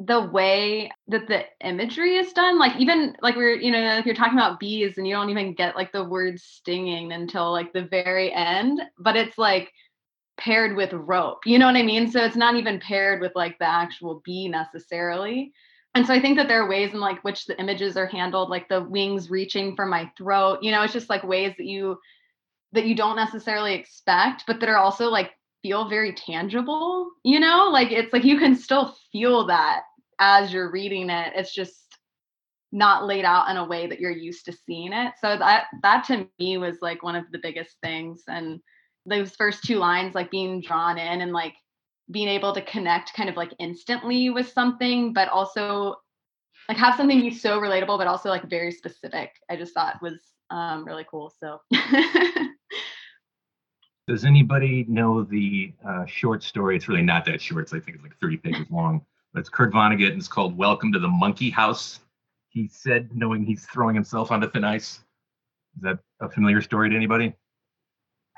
the 0.07 0.21
way 0.33 0.91
that 1.09 1.29
the 1.29 1.43
imagery 1.63 2.17
is 2.17 2.33
done 2.33 2.59
like 2.59 2.75
even 2.81 3.15
like 3.21 3.37
we're 3.37 3.55
you 3.55 3.71
know 3.71 3.99
if 3.99 4.07
you're 4.07 4.15
talking 4.15 4.39
about 4.39 4.59
bees 4.59 4.97
and 4.97 5.07
you 5.07 5.15
don't 5.15 5.29
even 5.29 5.53
get 5.55 5.77
like 5.77 5.93
the 5.93 6.03
word 6.03 6.41
stinging 6.41 7.13
until 7.13 7.53
like 7.53 7.71
the 7.75 7.85
very 7.85 8.33
end 8.33 8.81
but 8.99 9.15
it's 9.15 9.37
like 9.37 9.71
paired 10.41 10.75
with 10.75 10.93
rope. 10.93 11.47
You 11.47 11.59
know 11.59 11.67
what 11.67 11.77
I 11.77 11.83
mean? 11.83 12.11
So 12.11 12.25
it's 12.25 12.37
not 12.37 12.57
even 12.57 12.81
paired 12.81 13.21
with 13.21 13.33
like 13.37 13.59
the 13.59 13.69
actual 13.69 14.23
bee 14.25 14.49
necessarily. 14.49 15.53
And 15.95 16.07
so 16.07 16.15
I 16.15 16.21
think 16.21 16.37
that 16.39 16.49
there 16.49 16.63
are 16.63 16.69
ways 16.69 16.93
in 16.95 17.01
like 17.01 17.23
which 17.23 17.47
the 17.47 17.59
images 17.61 17.97
are 17.97 18.07
handled, 18.07 18.49
like 18.49 18.69
the 18.69 18.83
wings 18.83 19.29
reaching 19.31 19.77
for 19.77 19.87
my 19.87 20.11
throat. 20.17 20.61
You 20.63 20.71
know, 20.71 20.83
it's 20.83 20.93
just 20.93 21.11
like 21.11 21.23
ways 21.23 21.55
that 21.59 21.67
you 21.67 21.99
that 22.73 22.87
you 22.87 22.95
don't 22.95 23.17
necessarily 23.17 23.75
expect, 23.75 24.45
but 24.47 24.61
that 24.61 24.69
are 24.69 24.79
also 24.79 25.09
like 25.09 25.33
feel 25.63 25.89
very 25.89 26.15
tangible. 26.15 27.11
You 27.25 27.41
know, 27.41 27.69
like 27.71 27.91
it's 27.91 28.13
like 28.13 28.25
you 28.25 28.39
can 28.39 28.55
still 28.55 28.97
feel 29.13 29.47
that 29.49 29.83
as 30.21 30.53
you're 30.53 30.71
reading 30.71 31.11
it. 31.11 31.33
It's 31.35 31.53
just 31.53 31.75
not 32.71 33.07
laid 33.07 33.25
out 33.25 33.51
in 33.51 33.57
a 33.57 33.67
way 33.67 33.89
that 33.89 33.99
you're 33.99 34.13
used 34.13 34.45
to 34.45 34.53
seeing 34.53 34.93
it. 34.93 35.15
So 35.21 35.37
that 35.37 35.67
that 35.83 36.05
to 36.05 36.29
me 36.39 36.59
was 36.59 36.77
like 36.81 37.03
one 37.03 37.17
of 37.17 37.25
the 37.33 37.41
biggest 37.43 37.77
things. 37.83 38.23
And 38.29 38.61
those 39.07 39.35
first 39.35 39.65
two 39.65 39.77
lines 39.77 40.15
like 40.15 40.31
being 40.31 40.61
drawn 40.61 40.99
in 40.99 41.23
and 41.23 41.33
like 41.33 41.55
being 42.11 42.29
able 42.29 42.53
to 42.53 42.63
connect 42.63 43.15
kind 43.15 43.29
of 43.29 43.37
like 43.37 43.53
instantly 43.59 44.31
with 44.31 44.49
something 44.49 45.13
but 45.13 45.29
also 45.29 45.97
like 46.69 46.77
have 46.77 46.97
something 46.97 47.21
be 47.21 47.31
so 47.31 47.61
relatable 47.61 47.97
but 47.97 48.07
also 48.07 48.29
like 48.29 48.51
very 48.51 48.71
specific 48.71 49.31
i 49.49 49.57
just 49.57 49.73
thought 49.73 50.03
was 50.03 50.21
um, 50.51 50.85
really 50.85 51.07
cool 51.09 51.33
so 51.41 51.61
Does 54.11 54.25
anybody 54.25 54.85
know 54.89 55.23
the 55.23 55.73
uh, 55.87 56.05
short 56.05 56.43
story? 56.43 56.75
It's 56.75 56.89
really 56.89 57.01
not 57.01 57.25
that 57.27 57.41
short. 57.41 57.63
It's, 57.63 57.73
I 57.73 57.79
think 57.79 57.95
it's 57.95 58.03
like 58.03 58.19
30 58.21 58.39
pages 58.39 58.67
long. 58.69 59.07
But 59.33 59.41
it's 59.41 59.49
Kurt 59.49 59.73
Vonnegut 59.73 60.09
and 60.09 60.19
it's 60.19 60.29
called 60.29 60.57
Welcome 60.57 60.93
to 60.93 60.99
the 60.99 61.09
Monkey 61.09 61.51
House. 61.51 62.01
He 62.49 62.69
said, 62.69 63.11
knowing 63.15 63.45
he's 63.45 63.65
throwing 63.67 63.95
himself 63.95 64.33
onto 64.33 64.51
thin 64.51 64.65
ice. 64.65 65.01
Is 65.77 65.83
that 65.83 65.99
a 66.21 66.29
familiar 66.29 66.61
story 66.61 66.91
to 66.91 66.97
anybody? 66.97 67.33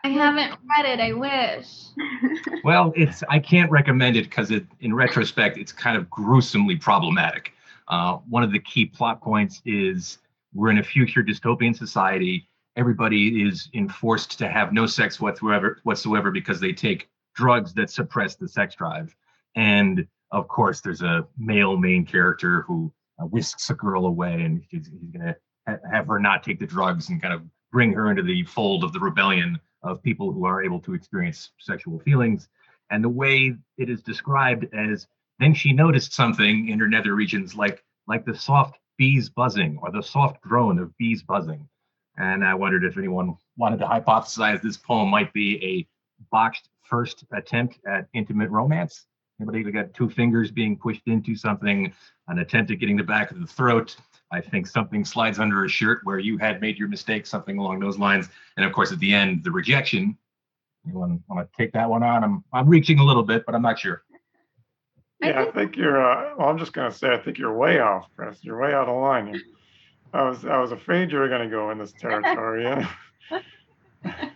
I 0.04 0.08
haven't 0.08 0.58
read 0.76 0.86
it. 0.86 1.00
I 1.00 1.12
wish. 1.12 1.68
Well, 2.64 2.92
it's 2.94 3.24
I 3.28 3.40
can't 3.40 3.68
recommend 3.72 4.16
it 4.16 4.22
because 4.24 4.52
it, 4.52 4.64
in 4.80 4.94
retrospect, 4.94 5.58
it's 5.58 5.72
kind 5.72 5.96
of 5.96 6.08
gruesomely 6.08 6.76
problematic. 6.76 7.54
Uh, 7.88 8.18
one 8.28 8.44
of 8.44 8.52
the 8.52 8.60
key 8.60 8.86
plot 8.86 9.20
points 9.20 9.60
is 9.64 10.18
we're 10.54 10.70
in 10.70 10.78
a 10.78 10.84
future 10.84 11.24
dystopian 11.24 11.76
society 11.76 12.46
everybody 12.76 13.42
is 13.42 13.68
enforced 13.74 14.38
to 14.38 14.48
have 14.48 14.72
no 14.72 14.86
sex 14.86 15.20
whatsoever 15.20 15.78
whatsoever 15.82 16.30
because 16.30 16.60
they 16.60 16.72
take 16.72 17.08
drugs 17.34 17.74
that 17.74 17.90
suppress 17.90 18.34
the 18.34 18.48
sex 18.48 18.74
drive 18.74 19.14
and 19.56 20.06
of 20.32 20.48
course 20.48 20.80
there's 20.80 21.02
a 21.02 21.26
male 21.38 21.76
main 21.76 22.04
character 22.04 22.62
who 22.62 22.92
uh, 23.20 23.26
whisks 23.26 23.70
a 23.70 23.74
girl 23.74 24.06
away 24.06 24.42
and 24.42 24.62
he's, 24.68 24.88
he's 24.88 25.10
gonna 25.10 25.36
ha- 25.68 25.78
have 25.90 26.06
her 26.06 26.18
not 26.18 26.42
take 26.42 26.58
the 26.58 26.66
drugs 26.66 27.08
and 27.08 27.22
kind 27.22 27.34
of 27.34 27.42
bring 27.70 27.92
her 27.92 28.10
into 28.10 28.22
the 28.22 28.42
fold 28.44 28.82
of 28.82 28.92
the 28.92 29.00
rebellion 29.00 29.58
of 29.82 30.02
people 30.02 30.32
who 30.32 30.44
are 30.44 30.62
able 30.62 30.80
to 30.80 30.94
experience 30.94 31.50
sexual 31.58 31.98
feelings 32.00 32.48
and 32.90 33.02
the 33.02 33.08
way 33.08 33.54
it 33.78 33.88
is 33.88 34.02
described 34.02 34.66
as 34.74 35.06
then 35.38 35.54
she 35.54 35.72
noticed 35.72 36.12
something 36.12 36.68
in 36.68 36.78
her 36.78 36.88
nether 36.88 37.14
regions 37.14 37.54
like 37.54 37.84
like 38.08 38.24
the 38.24 38.34
soft 38.34 38.78
bees 38.98 39.28
buzzing 39.28 39.78
or 39.82 39.90
the 39.90 40.02
soft 40.02 40.42
drone 40.42 40.78
of 40.78 40.96
bees 40.98 41.22
buzzing 41.22 41.68
and 42.18 42.44
I 42.44 42.54
wondered 42.54 42.84
if 42.84 42.98
anyone 42.98 43.36
wanted 43.56 43.78
to 43.78 43.86
hypothesize 43.86 44.60
this 44.60 44.76
poem 44.76 45.08
might 45.08 45.32
be 45.32 45.62
a 45.64 45.86
botched 46.30 46.68
first 46.82 47.24
attempt 47.32 47.78
at 47.86 48.06
intimate 48.12 48.50
romance. 48.50 49.06
Anybody 49.50 49.72
got 49.72 49.92
two 49.92 50.08
fingers 50.08 50.52
being 50.52 50.76
pushed 50.76 51.02
into 51.06 51.34
something, 51.34 51.92
an 52.28 52.38
attempt 52.38 52.70
at 52.70 52.78
getting 52.78 52.96
the 52.96 53.02
back 53.02 53.32
of 53.32 53.40
the 53.40 53.46
throat. 53.46 53.96
I 54.30 54.40
think 54.40 54.68
something 54.68 55.04
slides 55.04 55.40
under 55.40 55.64
a 55.64 55.68
shirt 55.68 56.00
where 56.04 56.18
you 56.18 56.38
had 56.38 56.60
made 56.60 56.78
your 56.78 56.88
mistake, 56.88 57.26
something 57.26 57.58
along 57.58 57.80
those 57.80 57.98
lines. 57.98 58.28
And 58.56 58.64
of 58.64 58.72
course, 58.72 58.92
at 58.92 59.00
the 59.00 59.12
end, 59.12 59.42
the 59.42 59.50
rejection. 59.50 60.16
Anyone 60.86 61.22
want 61.28 61.50
to 61.50 61.56
take 61.56 61.72
that 61.72 61.90
one 61.90 62.02
on? 62.02 62.22
I'm 62.22 62.44
I'm 62.52 62.68
reaching 62.68 63.00
a 63.00 63.04
little 63.04 63.22
bit, 63.22 63.44
but 63.44 63.54
I'm 63.54 63.62
not 63.62 63.78
sure. 63.78 64.04
Yeah, 65.20 65.42
I 65.42 65.50
think 65.50 65.76
you're. 65.76 66.00
Uh, 66.00 66.34
well, 66.36 66.48
I'm 66.48 66.58
just 66.58 66.72
gonna 66.72 66.92
say 66.92 67.12
I 67.12 67.18
think 67.18 67.38
you're 67.38 67.56
way 67.56 67.80
off, 67.80 68.08
Chris. 68.16 68.38
You're 68.42 68.60
way 68.60 68.72
out 68.72 68.88
of 68.88 69.00
line 69.00 69.26
here. 69.26 69.42
I 70.14 70.22
was 70.22 70.44
I 70.44 70.58
was 70.58 70.72
afraid 70.72 71.10
you 71.10 71.18
were 71.18 71.28
going 71.28 71.48
to 71.48 71.54
go 71.54 71.70
in 71.70 71.78
this 71.78 71.92
territory. 71.92 72.64
Yeah. 72.64 72.88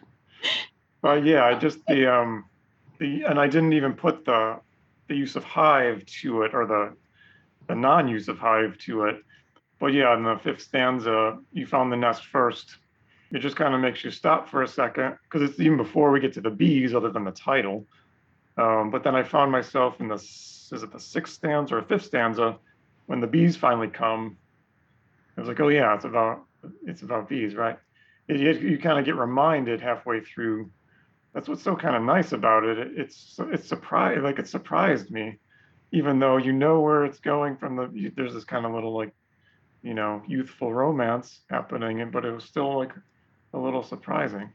but 1.02 1.25
yeah, 1.25 1.44
I 1.44 1.54
just 1.54 1.84
the 1.86 2.12
um 2.12 2.44
the 2.98 3.25
and 3.25 3.38
I 3.38 3.46
didn't 3.46 3.72
even 3.72 3.92
put 3.92 4.25
the 4.25 4.60
the 5.08 5.14
use 5.14 5.36
of 5.36 5.44
hive 5.44 6.04
to 6.06 6.42
it 6.42 6.54
or 6.54 6.66
the 6.66 6.94
the 7.68 7.75
non-use 7.75 8.28
of 8.28 8.38
hive 8.38 8.78
to 8.78 9.04
it. 9.04 9.22
But 9.78 9.92
yeah, 9.92 10.16
in 10.16 10.22
the 10.22 10.38
fifth 10.42 10.62
stanza, 10.62 11.38
you 11.52 11.66
found 11.66 11.92
the 11.92 11.96
nest 11.96 12.26
first. 12.26 12.76
It 13.32 13.40
just 13.40 13.56
kind 13.56 13.75
of 13.75 13.80
makes 13.80 14.04
you 14.04 14.10
stop 14.10 14.48
for 14.48 14.62
a 14.62 14.68
second 14.68 15.16
because 15.25 15.48
it's 15.48 15.58
even 15.58 15.76
before 15.76 16.12
we 16.12 16.20
get 16.20 16.32
to 16.34 16.40
the 16.40 16.50
bees, 16.50 16.94
other 16.94 17.10
than 17.10 17.25
the 17.25 17.32
title. 17.32 17.84
Um, 18.56 18.90
but 18.90 19.02
then 19.02 19.14
I 19.16 19.25
found 19.25 19.50
myself 19.50 20.00
in 20.00 20.08
the 20.08 20.14
is 20.14 20.82
it 20.82 20.92
the 20.92 21.00
sixth 21.00 21.34
stanza 21.34 21.76
or 21.76 21.82
fifth 21.82 22.04
stanza 22.06 22.58
when 23.06 23.20
the 23.20 23.26
bees 23.26 23.56
finally 23.56 23.88
come 23.88 24.36
I 25.36 25.40
was 25.40 25.48
like, 25.48 25.60
oh 25.60 25.68
yeah, 25.68 25.94
it's 25.94 26.04
about 26.04 26.44
it's 26.86 27.02
about 27.02 27.28
bees, 27.28 27.54
right? 27.54 27.78
It, 28.28 28.40
you, 28.40 28.70
you 28.70 28.78
kind 28.78 28.98
of 28.98 29.04
get 29.04 29.16
reminded 29.16 29.80
halfway 29.80 30.20
through. 30.20 30.70
That's 31.37 31.50
what's 31.50 31.62
so 31.62 31.76
kind 31.76 31.95
of 31.95 32.02
nice 32.02 32.33
about 32.33 32.64
it. 32.64 32.78
it 32.78 32.93
it's 32.97 33.38
it's 33.52 33.69
surprised 33.69 34.23
like 34.23 34.38
it 34.38 34.49
surprised 34.49 35.11
me, 35.11 35.38
even 35.93 36.19
though 36.19 36.38
you 36.38 36.50
know 36.50 36.81
where 36.81 37.05
it's 37.05 37.19
going 37.19 37.59
from 37.59 37.76
the. 37.76 38.11
There's 38.16 38.33
this 38.33 38.45
kind 38.45 38.64
of 38.64 38.73
little 38.73 38.97
like, 38.97 39.12
you 39.83 39.93
know, 39.93 40.23
youthful 40.26 40.73
romance 40.73 41.40
happening, 41.50 42.11
but 42.11 42.25
it 42.25 42.33
was 42.33 42.45
still 42.45 42.78
like 42.78 42.93
a 43.52 43.59
little 43.59 43.83
surprising. 43.83 44.50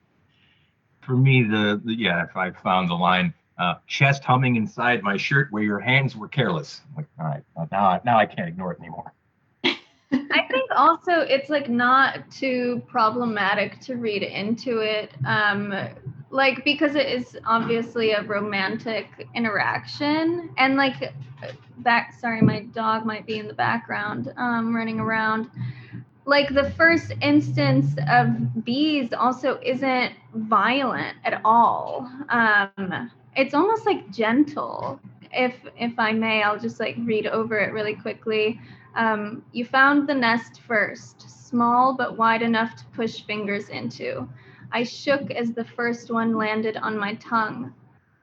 For 1.01 1.15
me, 1.15 1.43
the, 1.43 1.79
the 1.85 1.93
yeah, 1.93 2.23
if 2.23 2.35
I 2.35 2.49
found 2.49 2.89
the 2.89 2.95
line, 2.95 3.31
uh, 3.59 3.75
chest 3.85 4.23
humming 4.23 4.55
inside 4.55 5.03
my 5.03 5.17
shirt 5.17 5.51
where 5.51 5.61
your 5.61 5.79
hands 5.79 6.15
were 6.15 6.29
careless. 6.29 6.81
I'm 6.89 6.95
like, 6.95 7.07
all 7.19 7.25
right, 7.27 7.43
now 7.71 8.01
now 8.03 8.17
I 8.17 8.25
can't 8.25 8.49
ignore 8.49 8.71
it 8.71 8.79
anymore. 8.79 9.13
I 9.63 10.47
think 10.49 10.71
also 10.75 11.19
it's 11.19 11.51
like 11.51 11.69
not 11.69 12.31
too 12.31 12.81
problematic 12.87 13.79
to 13.81 13.97
read 13.97 14.23
into 14.23 14.79
it. 14.79 15.11
Um, 15.27 15.75
like 16.31 16.63
because 16.63 16.95
it 16.95 17.07
is 17.07 17.37
obviously 17.45 18.11
a 18.11 18.23
romantic 18.23 19.27
interaction 19.35 20.49
and 20.57 20.77
like 20.77 21.13
back 21.79 22.13
sorry 22.19 22.41
my 22.41 22.61
dog 22.73 23.05
might 23.05 23.25
be 23.25 23.37
in 23.37 23.47
the 23.47 23.53
background 23.53 24.33
um 24.37 24.75
running 24.75 24.99
around. 24.99 25.49
Like 26.25 26.53
the 26.53 26.69
first 26.71 27.11
instance 27.21 27.95
of 28.09 28.63
bees 28.63 29.11
also 29.13 29.59
isn't 29.63 30.13
violent 30.33 31.17
at 31.25 31.41
all. 31.43 32.09
Um 32.29 33.11
it's 33.35 33.53
almost 33.53 33.85
like 33.85 34.09
gentle. 34.11 34.99
If 35.33 35.55
if 35.77 35.97
i 35.97 36.11
may 36.11 36.43
i'll 36.43 36.59
just 36.59 36.79
like 36.79 36.95
read 36.99 37.27
over 37.27 37.59
it 37.59 37.73
really 37.73 37.95
quickly. 37.95 38.59
Um, 38.95 39.43
you 39.53 39.65
found 39.65 40.07
the 40.09 40.13
nest 40.13 40.61
first, 40.67 41.47
small 41.47 41.95
but 41.95 42.17
wide 42.17 42.41
enough 42.41 42.75
to 42.77 42.85
push 42.87 43.21
fingers 43.23 43.69
into. 43.69 44.27
I 44.71 44.83
shook 44.83 45.31
as 45.31 45.53
the 45.53 45.65
first 45.65 46.11
one 46.11 46.37
landed 46.37 46.77
on 46.77 46.97
my 46.97 47.15
tongue, 47.15 47.73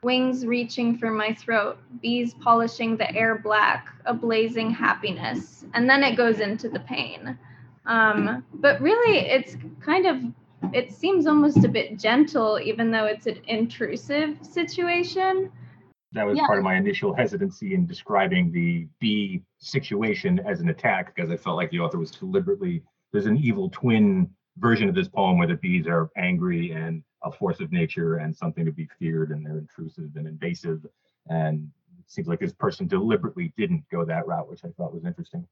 wings 0.02 0.46
reaching 0.46 0.96
for 0.98 1.10
my 1.10 1.34
throat, 1.34 1.78
bees 2.00 2.34
polishing 2.34 2.96
the 2.96 3.14
air 3.14 3.38
black, 3.38 3.88
a 4.06 4.14
blazing 4.14 4.70
happiness. 4.70 5.64
And 5.74 5.88
then 5.88 6.02
it 6.02 6.16
goes 6.16 6.40
into 6.40 6.68
the 6.68 6.80
pain. 6.80 7.38
Um, 7.86 8.44
but 8.54 8.80
really, 8.80 9.18
it's 9.18 9.56
kind 9.80 10.06
of, 10.06 10.74
it 10.74 10.92
seems 10.92 11.26
almost 11.26 11.64
a 11.64 11.68
bit 11.68 11.98
gentle, 11.98 12.60
even 12.60 12.90
though 12.90 13.06
it's 13.06 13.26
an 13.26 13.40
intrusive 13.46 14.38
situation 14.42 15.50
that 16.12 16.26
was 16.26 16.38
yeah. 16.38 16.46
part 16.46 16.58
of 16.58 16.64
my 16.64 16.76
initial 16.76 17.14
hesitancy 17.14 17.74
in 17.74 17.86
describing 17.86 18.50
the 18.50 18.86
bee 18.98 19.42
situation 19.58 20.40
as 20.46 20.60
an 20.60 20.70
attack 20.70 21.14
because 21.14 21.30
I 21.30 21.36
felt 21.36 21.56
like 21.56 21.70
the 21.70 21.80
author 21.80 21.98
was 21.98 22.10
deliberately 22.10 22.82
there's 23.12 23.26
an 23.26 23.36
evil 23.36 23.68
twin 23.70 24.30
version 24.58 24.88
of 24.88 24.94
this 24.94 25.08
poem 25.08 25.38
where 25.38 25.48
the 25.48 25.56
bees 25.56 25.86
are 25.86 26.10
angry 26.16 26.72
and 26.72 27.02
a 27.22 27.32
force 27.32 27.60
of 27.60 27.72
nature 27.72 28.16
and 28.16 28.34
something 28.34 28.64
to 28.64 28.72
be 28.72 28.88
feared 28.98 29.30
and 29.30 29.44
they're 29.44 29.58
intrusive 29.58 30.10
and 30.16 30.26
invasive 30.26 30.86
and 31.28 31.68
it 31.98 32.10
seems 32.10 32.28
like 32.28 32.40
this 32.40 32.52
person 32.52 32.86
deliberately 32.86 33.52
didn't 33.56 33.84
go 33.90 34.04
that 34.04 34.26
route 34.26 34.48
which 34.48 34.64
I 34.64 34.68
thought 34.76 34.94
was 34.94 35.04
interesting. 35.04 35.46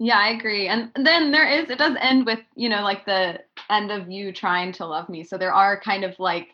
Yeah, 0.00 0.18
I 0.18 0.28
agree. 0.28 0.68
And 0.68 0.92
then 0.94 1.32
there 1.32 1.48
is 1.48 1.70
it 1.70 1.78
does 1.78 1.96
end 2.00 2.24
with, 2.24 2.38
you 2.54 2.68
know, 2.68 2.82
like 2.82 3.04
the 3.04 3.40
end 3.68 3.90
of 3.90 4.08
you 4.08 4.32
trying 4.32 4.70
to 4.74 4.86
love 4.86 5.08
me. 5.08 5.24
So 5.24 5.36
there 5.36 5.52
are 5.52 5.80
kind 5.80 6.04
of 6.04 6.16
like 6.20 6.48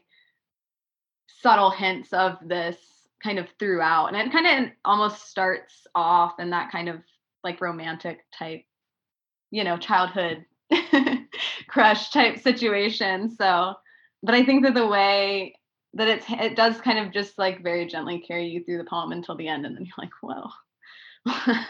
subtle 1.27 1.71
hints 1.71 2.13
of 2.15 2.39
this 2.43 2.79
kind 3.23 3.39
of 3.39 3.49
throughout 3.59 4.09
and 4.09 4.17
it 4.17 4.33
kind 4.33 4.47
of 4.47 4.71
almost 4.85 5.29
starts 5.29 5.87
off 5.95 6.39
in 6.39 6.51
that 6.51 6.71
kind 6.71 6.89
of 6.89 6.97
like 7.43 7.61
romantic 7.61 8.25
type 8.39 8.63
you 9.51 9.65
know 9.65 9.79
childhood 9.79 10.45
crush 11.69 12.11
type 12.11 12.39
situation 12.39 13.31
so 13.35 13.75
but 14.23 14.35
i 14.35 14.45
think 14.45 14.65
that 14.65 14.75
the 14.75 14.87
way 14.87 15.55
that 15.95 16.09
it's 16.09 16.27
it 16.29 16.57
does 16.57 16.81
kind 16.81 16.99
of 16.99 17.13
just 17.13 17.39
like 17.39 17.63
very 17.63 17.87
gently 17.87 18.21
carry 18.21 18.47
you 18.47 18.65
through 18.65 18.79
the 18.79 18.85
poem 18.85 19.13
until 19.13 19.37
the 19.37 19.49
end 19.49 19.67
and 19.67 19.77
then 19.77 19.85
you're 19.85 19.95
like 19.99 20.11
whoa 20.23 20.49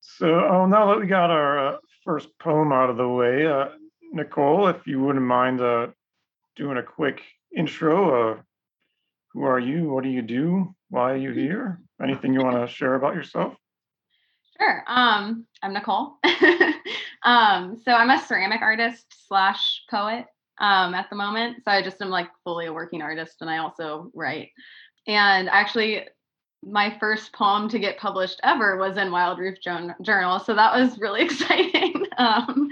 so 0.00 0.26
oh, 0.26 0.66
now 0.66 0.86
that 0.86 1.00
we 1.00 1.06
got 1.06 1.30
our 1.30 1.74
uh, 1.74 1.76
first 2.04 2.28
poem 2.40 2.72
out 2.72 2.90
of 2.90 2.96
the 2.96 3.08
way 3.08 3.46
uh, 3.46 3.66
nicole 4.12 4.68
if 4.68 4.86
you 4.86 5.00
wouldn't 5.00 5.24
mind 5.24 5.60
uh, 5.60 5.86
doing 6.56 6.76
a 6.76 6.82
quick 6.82 7.20
intro. 7.56 8.32
Uh, 8.32 8.42
who 9.32 9.44
are 9.44 9.58
you? 9.58 9.88
What 9.88 10.04
do 10.04 10.10
you 10.10 10.22
do? 10.22 10.74
Why 10.90 11.12
are 11.12 11.16
you 11.16 11.32
here? 11.32 11.80
Anything 12.02 12.34
you 12.34 12.40
want 12.40 12.68
to 12.68 12.72
share 12.72 12.94
about 12.94 13.14
yourself? 13.14 13.54
Sure. 14.58 14.84
Um, 14.86 15.46
I'm 15.62 15.72
Nicole. 15.72 16.16
um, 17.22 17.80
so 17.84 17.92
I'm 17.92 18.10
a 18.10 18.18
ceramic 18.18 18.62
artist 18.62 19.06
slash 19.28 19.82
poet 19.88 20.26
um, 20.58 20.94
at 20.94 21.08
the 21.08 21.16
moment. 21.16 21.58
So 21.64 21.70
I 21.70 21.82
just 21.82 22.00
am 22.02 22.10
like 22.10 22.28
fully 22.44 22.66
a 22.66 22.72
working 22.72 23.02
artist, 23.02 23.36
and 23.40 23.48
I 23.48 23.58
also 23.58 24.10
write. 24.14 24.50
And 25.06 25.48
actually, 25.48 26.08
my 26.64 26.96
first 26.98 27.32
poem 27.32 27.68
to 27.68 27.78
get 27.78 27.98
published 27.98 28.40
ever 28.42 28.76
was 28.76 28.96
in 28.96 29.10
Wild 29.10 29.38
Roof 29.38 29.58
Journal. 29.60 30.40
So 30.40 30.54
that 30.54 30.78
was 30.78 30.98
really 30.98 31.22
exciting. 31.24 32.06
um, 32.18 32.68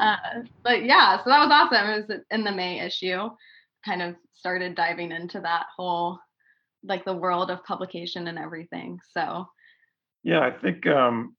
uh, 0.00 0.16
but 0.62 0.84
yeah, 0.84 1.18
so 1.18 1.30
that 1.30 1.40
was 1.40 1.50
awesome. 1.50 1.90
It 1.90 2.08
was 2.08 2.20
in 2.30 2.44
the 2.44 2.52
May 2.52 2.80
issue 2.80 3.28
kind 3.84 4.02
of 4.02 4.16
started 4.34 4.74
diving 4.74 5.12
into 5.12 5.40
that 5.40 5.66
whole 5.76 6.18
like 6.84 7.04
the 7.04 7.14
world 7.14 7.50
of 7.50 7.64
publication 7.64 8.28
and 8.28 8.38
everything. 8.38 8.98
So 9.12 9.46
Yeah, 10.22 10.40
I 10.40 10.50
think 10.50 10.86
um, 10.86 11.34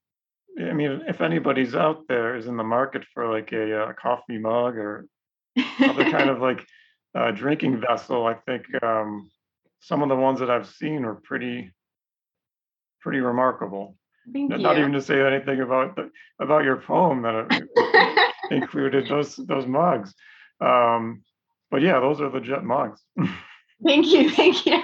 I 0.59 0.73
mean 0.73 1.03
if 1.07 1.21
anybody's 1.21 1.75
out 1.75 2.07
there 2.07 2.35
is 2.35 2.47
in 2.47 2.57
the 2.57 2.63
market 2.63 3.03
for 3.13 3.31
like 3.31 3.51
a, 3.51 3.83
uh 3.83 3.93
coffee 3.93 4.37
mug 4.37 4.75
or 4.77 5.07
other 5.79 6.09
kind 6.11 6.29
of 6.33 6.39
like 6.39 6.65
uh, 7.15 7.31
drinking 7.31 7.81
vessel, 7.81 8.25
I 8.25 8.35
think 8.35 8.65
um, 8.83 9.29
some 9.79 10.01
of 10.03 10.09
the 10.09 10.15
ones 10.15 10.39
that 10.39 10.49
I've 10.49 10.67
seen 10.67 11.05
are 11.05 11.15
pretty 11.15 11.71
pretty 13.01 13.19
remarkable. 13.19 13.95
Thank 14.31 14.49
Not 14.49 14.59
you. 14.59 14.63
not 14.63 14.77
even 14.77 14.91
to 14.93 15.01
say 15.01 15.21
anything 15.25 15.61
about 15.61 15.95
the 15.95 16.11
about 16.39 16.63
your 16.63 16.77
poem 16.77 17.23
that 17.23 17.47
it 17.49 18.31
included 18.51 19.07
those 19.07 19.35
those 19.35 19.65
mugs. 19.65 20.13
Um, 20.61 21.23
but 21.71 21.81
yeah, 21.81 21.99
those 21.99 22.21
are 22.21 22.29
legit 22.29 22.63
mugs. 22.63 23.01
thank 23.85 24.07
you. 24.07 24.29
Thank 24.29 24.65
you. 24.65 24.83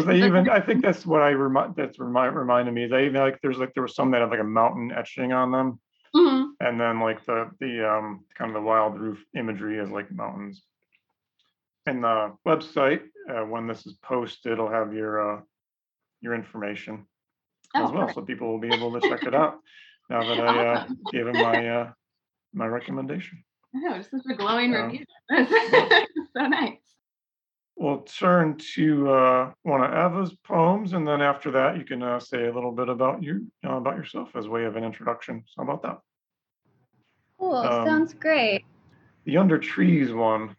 They 0.00 0.24
even, 0.24 0.48
I 0.50 0.60
think 0.60 0.82
that's 0.82 1.04
what 1.04 1.22
I 1.22 1.30
remind, 1.30 1.76
that's 1.76 1.98
remind, 1.98 2.34
reminded 2.36 2.72
me, 2.72 2.86
they 2.86 3.06
even 3.06 3.20
like, 3.20 3.40
there's 3.42 3.58
like, 3.58 3.74
there 3.74 3.82
was 3.82 3.94
some 3.94 4.10
that 4.12 4.20
had 4.20 4.30
like 4.30 4.40
a 4.40 4.44
mountain 4.44 4.92
etching 4.96 5.32
on 5.32 5.50
them. 5.52 5.80
Mhm. 6.14 6.52
And 6.60 6.80
then 6.80 7.00
like 7.00 7.24
the, 7.26 7.50
the, 7.60 7.90
um, 7.90 8.24
kind 8.36 8.50
of 8.50 8.54
the 8.54 8.66
wild 8.66 8.98
roof 8.98 9.22
imagery 9.36 9.78
is 9.78 9.90
like 9.90 10.10
mountains. 10.10 10.62
And 11.86 12.04
the 12.04 12.36
website, 12.46 13.02
uh, 13.28 13.42
when 13.44 13.66
this 13.66 13.86
is 13.86 13.94
posted, 14.02 14.52
it'll 14.52 14.70
have 14.70 14.94
your, 14.94 15.38
uh, 15.38 15.40
your 16.20 16.34
information 16.34 17.06
Oh, 17.74 17.84
as 17.86 17.90
well, 17.90 18.02
perfect. 18.06 18.14
so 18.14 18.22
people 18.22 18.48
will 18.48 18.60
be 18.60 18.70
able 18.72 18.92
to 18.92 19.06
check 19.06 19.26
it 19.26 19.34
out. 19.34 19.58
Now 20.10 20.28
that 20.28 20.40
I, 20.40 20.58
uh, 20.58 20.80
Awesome. 20.82 20.98
gave 21.10 21.26
him 21.26 21.36
my, 21.36 21.68
uh, 21.68 21.92
my 22.52 22.66
recommendation. 22.66 23.44
Oh, 23.74 23.94
this 23.96 24.12
is 24.12 24.20
a 24.28 24.34
glowing 24.34 24.72
Yeah. 24.72 24.86
review. 24.86 25.04
so 26.36 26.46
nice. 26.48 26.81
We'll 27.82 28.02
turn 28.02 28.58
to, 28.76 29.10
uh, 29.10 29.52
one 29.64 29.82
of 29.82 29.92
Eva's 29.92 30.32
poems, 30.44 30.92
and 30.92 31.04
then 31.04 31.20
after 31.20 31.50
that, 31.50 31.76
you 31.76 31.84
can, 31.84 32.00
uh, 32.00 32.20
say 32.20 32.46
a 32.46 32.54
little 32.54 32.70
bit 32.70 32.88
about 32.88 33.24
you, 33.24 33.50
uh, 33.66 33.72
about 33.72 33.96
yourself 33.96 34.36
as 34.36 34.46
way 34.46 34.66
of 34.66 34.76
an 34.76 34.84
introduction. 34.84 35.42
So 35.48 35.64
how 35.64 35.72
about 35.72 35.82
that? 35.82 35.98
Cool. 37.40 37.56
Um, 37.56 37.84
Sounds 37.84 38.14
great. 38.14 38.64
The 39.24 39.36
Under 39.36 39.58
Trees 39.58 40.12
one, 40.12 40.54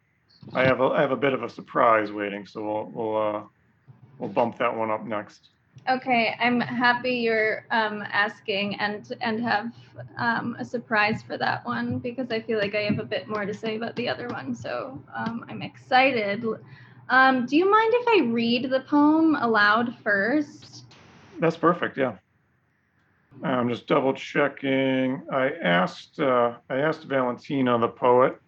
I 0.53 0.65
have 0.65 0.81
a, 0.81 0.87
I 0.87 0.99
have 0.99 1.11
a 1.11 1.15
bit 1.15 1.31
of 1.31 1.43
a 1.43 1.49
surprise 1.49 2.11
waiting, 2.11 2.45
so 2.45 2.61
we'll, 2.61 2.91
we'll, 2.93 3.35
uh, 3.35 3.43
we'll 4.19 4.29
bump 4.29 4.57
that 4.57 4.75
one 4.75 4.91
up 4.91 5.05
next. 5.05 5.51
Okay, 5.89 6.35
I'm 6.41 6.59
happy 6.59 7.11
you're 7.11 7.65
um, 7.71 8.03
asking 8.11 8.75
and 8.75 9.11
and 9.21 9.41
have 9.41 9.71
um, 10.17 10.55
a 10.59 10.63
surprise 10.65 11.21
for 11.21 11.37
that 11.37 11.65
one 11.65 11.99
because 11.99 12.31
I 12.31 12.41
feel 12.41 12.57
like 12.59 12.75
I 12.75 12.81
have 12.81 12.99
a 12.99 13.03
bit 13.05 13.27
more 13.27 13.45
to 13.45 13.53
say 13.53 13.75
about 13.75 13.95
the 13.95 14.07
other 14.07 14.27
one. 14.27 14.53
So 14.55 15.01
um, 15.15 15.45
I'm 15.49 15.61
excited. 15.61 16.45
Um, 17.10 17.45
do 17.45 17.57
you 17.57 17.69
mind 17.69 17.93
if 17.95 18.07
I 18.07 18.27
read 18.31 18.69
the 18.69 18.79
poem 18.81 19.36
aloud 19.36 19.95
first? 20.03 20.86
That's 21.39 21.57
perfect, 21.57 21.98
yeah. 21.98 22.15
I'm 23.43 23.67
just 23.67 23.88
double 23.88 24.13
checking. 24.13 25.22
I 25.31 25.51
asked, 25.62 26.19
uh, 26.19 26.53
I 26.69 26.77
asked 26.77 27.03
Valentina, 27.05 27.77
the 27.79 27.88
poet, 27.88 28.39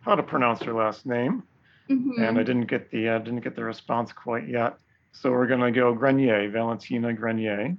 how 0.00 0.14
to 0.14 0.22
pronounce 0.22 0.62
her 0.62 0.72
last 0.72 1.06
name, 1.06 1.42
and 1.88 2.38
I 2.38 2.42
didn't 2.42 2.66
get 2.66 2.90
the, 2.90 3.08
uh, 3.08 3.18
didn't 3.18 3.40
get 3.40 3.56
the 3.56 3.64
response 3.64 4.12
quite 4.12 4.46
yet. 4.46 4.76
So 5.12 5.30
we're 5.30 5.46
gonna 5.46 5.72
go 5.72 5.94
Grenier, 5.94 6.48
Valentina 6.50 7.12
Grenier. 7.12 7.76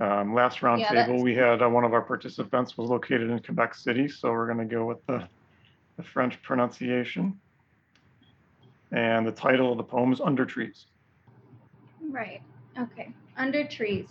Um, 0.00 0.34
last 0.34 0.58
roundtable, 0.58 0.78
that's- 0.94 1.22
we 1.22 1.34
had, 1.34 1.62
uh, 1.62 1.68
one 1.68 1.84
of 1.84 1.92
our 1.94 2.02
participants 2.02 2.76
was 2.76 2.90
located 2.90 3.30
in 3.30 3.38
Quebec 3.40 3.74
City, 3.74 4.06
so 4.08 4.30
we're 4.32 4.46
gonna 4.46 4.64
go 4.64 4.84
with 4.84 5.04
the, 5.06 5.26
the 5.96 6.02
French 6.02 6.40
pronunciation. 6.42 7.40
And 8.94 9.26
the 9.26 9.32
title 9.32 9.72
of 9.72 9.76
the 9.76 9.82
poem 9.82 10.12
is 10.12 10.20
Under 10.20 10.46
Trees. 10.46 10.86
Right. 12.00 12.40
Okay. 12.78 13.12
Under 13.36 13.66
trees. 13.66 14.08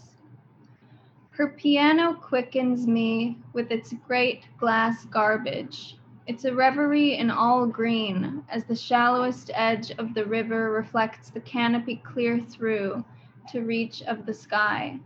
Her 1.29 1.47
piano 1.47 2.15
quickens 2.15 2.85
me 2.85 3.37
with 3.53 3.71
its 3.71 3.93
great 4.05 4.43
glass 4.57 5.05
garbage. 5.05 5.97
It's 6.27 6.43
a 6.43 6.53
reverie 6.53 7.17
in 7.17 7.31
all 7.31 7.65
green 7.65 8.43
as 8.49 8.65
the 8.65 8.75
shallowest 8.75 9.51
edge 9.53 9.91
of 9.91 10.13
the 10.13 10.25
river 10.25 10.71
reflects 10.71 11.29
the 11.29 11.39
canopy 11.39 12.01
clear 12.03 12.41
through 12.41 13.05
to 13.53 13.61
reach 13.61 14.01
of 14.03 14.25
the 14.25 14.33
sky. 14.33 14.99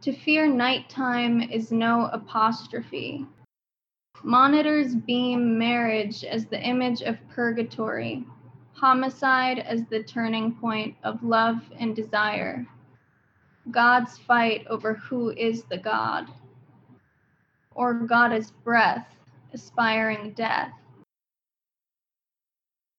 To 0.00 0.14
fear 0.14 0.46
nighttime 0.46 1.42
is 1.42 1.72
no 1.72 2.08
apostrophe. 2.10 3.26
Monitors 4.22 4.94
beam 4.94 5.58
marriage 5.58 6.24
as 6.24 6.46
the 6.46 6.62
image 6.62 7.02
of 7.02 7.18
purgatory, 7.28 8.24
homicide 8.76 9.60
as 9.60 9.84
the 9.86 10.02
turning 10.02 10.54
point 10.54 10.94
of 11.02 11.22
love 11.22 11.58
and 11.78 11.96
desire, 11.96 12.66
God's 13.70 14.18
fight 14.18 14.66
over 14.68 14.94
who 14.94 15.30
is 15.30 15.64
the 15.64 15.78
God, 15.78 16.26
or 17.74 17.94
God 17.94 18.32
as 18.32 18.50
breath, 18.50 19.06
aspiring 19.54 20.32
death. 20.32 20.72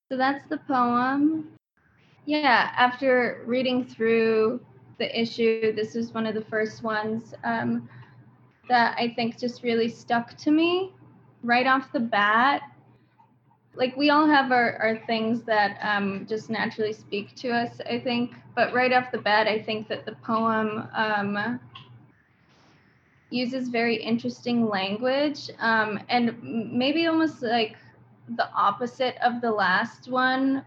So 0.10 0.18
that's 0.18 0.48
the 0.50 0.58
poem. 0.58 1.52
Yeah, 2.26 2.72
after 2.76 3.44
reading 3.46 3.86
through 3.86 4.60
the 4.98 5.20
issue, 5.20 5.74
this 5.74 5.94
was 5.94 6.14
one 6.14 6.26
of 6.26 6.34
the 6.34 6.44
first 6.46 6.82
ones 6.82 7.34
um, 7.44 7.88
that 8.68 8.98
I 8.98 9.14
think 9.16 9.38
just 9.38 9.64
really 9.64 9.90
stuck 9.90 10.36
to 10.38 10.52
me 10.52 10.94
right 11.44 11.68
off 11.68 11.92
the 11.92 12.00
bat 12.00 12.64
like 13.78 13.96
we 13.96 14.10
all 14.10 14.28
have 14.28 14.52
our, 14.52 14.78
our 14.78 14.98
things 15.06 15.44
that 15.44 15.78
um, 15.82 16.26
just 16.28 16.50
naturally 16.50 16.94
speak 16.94 17.36
to 17.36 17.50
us 17.50 17.80
i 17.90 18.00
think. 18.00 18.34
But 18.56 18.74
right 18.74 18.92
off 18.92 19.12
the 19.12 19.20
bat 19.20 19.48
i 19.48 19.62
think 19.62 19.88
that 19.88 20.06
the 20.06 20.14
poem 20.24 20.88
um, 20.96 21.60
uses 23.30 23.68
very 23.68 23.96
interesting 23.96 24.68
language 24.68 25.50
um, 25.60 26.00
and 26.10 26.36
maybe 26.42 27.08
almost 27.08 27.42
like 27.42 27.76
the 28.36 28.50
opposite 28.54 29.16
of 29.22 29.42
the 29.42 29.52
last 29.52 30.10
one. 30.10 30.64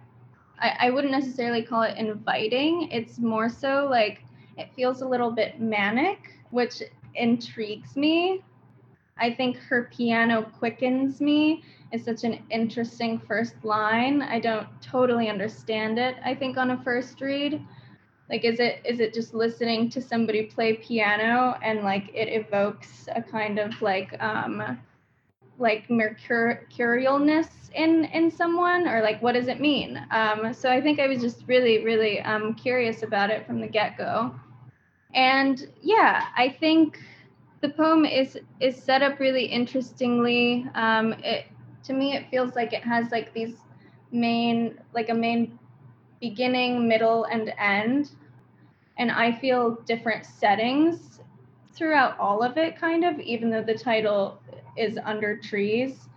I, 0.59 0.77
I 0.81 0.91
wouldn't 0.91 1.13
necessarily 1.13 1.63
call 1.63 1.83
it 1.83 1.97
inviting. 1.97 2.89
It's 2.91 3.19
more 3.19 3.49
so 3.49 3.89
like 3.91 4.25
it 4.59 4.71
feels 4.75 5.01
a 5.01 5.09
little 5.09 5.31
bit 5.31 5.61
manic 5.61 6.35
which 6.51 6.83
intrigues 7.15 7.97
me. 7.97 8.43
I 9.19 9.33
think 9.33 9.57
her 9.59 9.91
piano 9.93 10.43
quickens 10.59 11.21
me 11.21 11.63
is 11.93 12.05
such 12.05 12.25
an 12.25 12.43
interesting 12.51 13.19
first 13.19 13.55
line. 13.65 14.23
I 14.23 14.41
don't 14.41 14.67
totally 14.81 15.29
understand 15.29 15.99
it. 15.99 16.17
I 16.25 16.35
think 16.35 16.57
on 16.57 16.71
a 16.71 16.83
first 16.83 17.21
read, 17.21 17.65
like 18.29 18.45
is 18.45 18.61
it 18.61 18.81
is 18.85 19.01
it 19.01 19.13
just 19.13 19.35
listening 19.35 19.91
to 19.91 20.01
somebody 20.01 20.45
play 20.45 20.75
piano 20.75 21.57
and 21.63 21.83
like 21.83 22.11
it 22.15 22.29
evokes 22.29 23.09
a 23.15 23.23
kind 23.23 23.59
of 23.59 23.81
like 23.83 24.21
um 24.23 24.79
like 25.59 25.89
mercurialness 25.89 27.49
in 27.75 28.05
in 28.07 28.31
someone 28.31 28.87
or 28.87 29.03
like 29.03 29.21
what 29.21 29.33
does 29.33 29.49
it 29.49 29.61
mean? 29.61 30.01
Um 30.11 30.55
so 30.55 30.71
I 30.71 30.81
think 30.81 31.01
I 31.01 31.09
was 31.09 31.21
just 31.21 31.43
really 31.49 31.85
really 31.85 32.21
um 32.21 32.55
curious 32.55 33.03
about 33.03 33.31
it 33.31 33.47
from 33.47 33.61
the 33.61 33.69
get-go. 33.69 34.35
And 35.13 35.67
yeah, 35.83 36.27
I 36.37 36.49
think 36.49 37.01
the 37.61 37.69
poem 37.69 38.05
is 38.05 38.39
is 38.61 38.77
set 38.77 39.03
up 39.03 39.19
really 39.19 39.45
interestingly. 39.45 40.67
Um, 40.75 41.15
it 41.25 41.47
to 41.85 41.93
me 41.93 42.15
it 42.15 42.31
feels 42.31 42.55
like 42.55 42.73
it 42.73 42.83
has 42.83 43.11
like 43.11 43.33
these 43.35 43.57
main 44.13 44.79
like 44.93 45.09
a 45.09 45.15
main 45.15 45.59
beginning, 46.21 46.87
middle, 46.87 47.25
and 47.25 47.53
end, 47.59 48.11
and 48.99 49.11
I 49.11 49.33
feel 49.33 49.77
different 49.87 50.27
settings 50.27 51.21
throughout 51.73 52.19
all 52.19 52.43
of 52.43 52.59
it, 52.59 52.79
kind 52.79 53.05
of, 53.05 53.19
even 53.21 53.51
though 53.51 53.63
the 53.63 53.75
title 53.75 54.41
is 54.77 54.99
Under 55.03 55.37
Trees. 55.39 56.09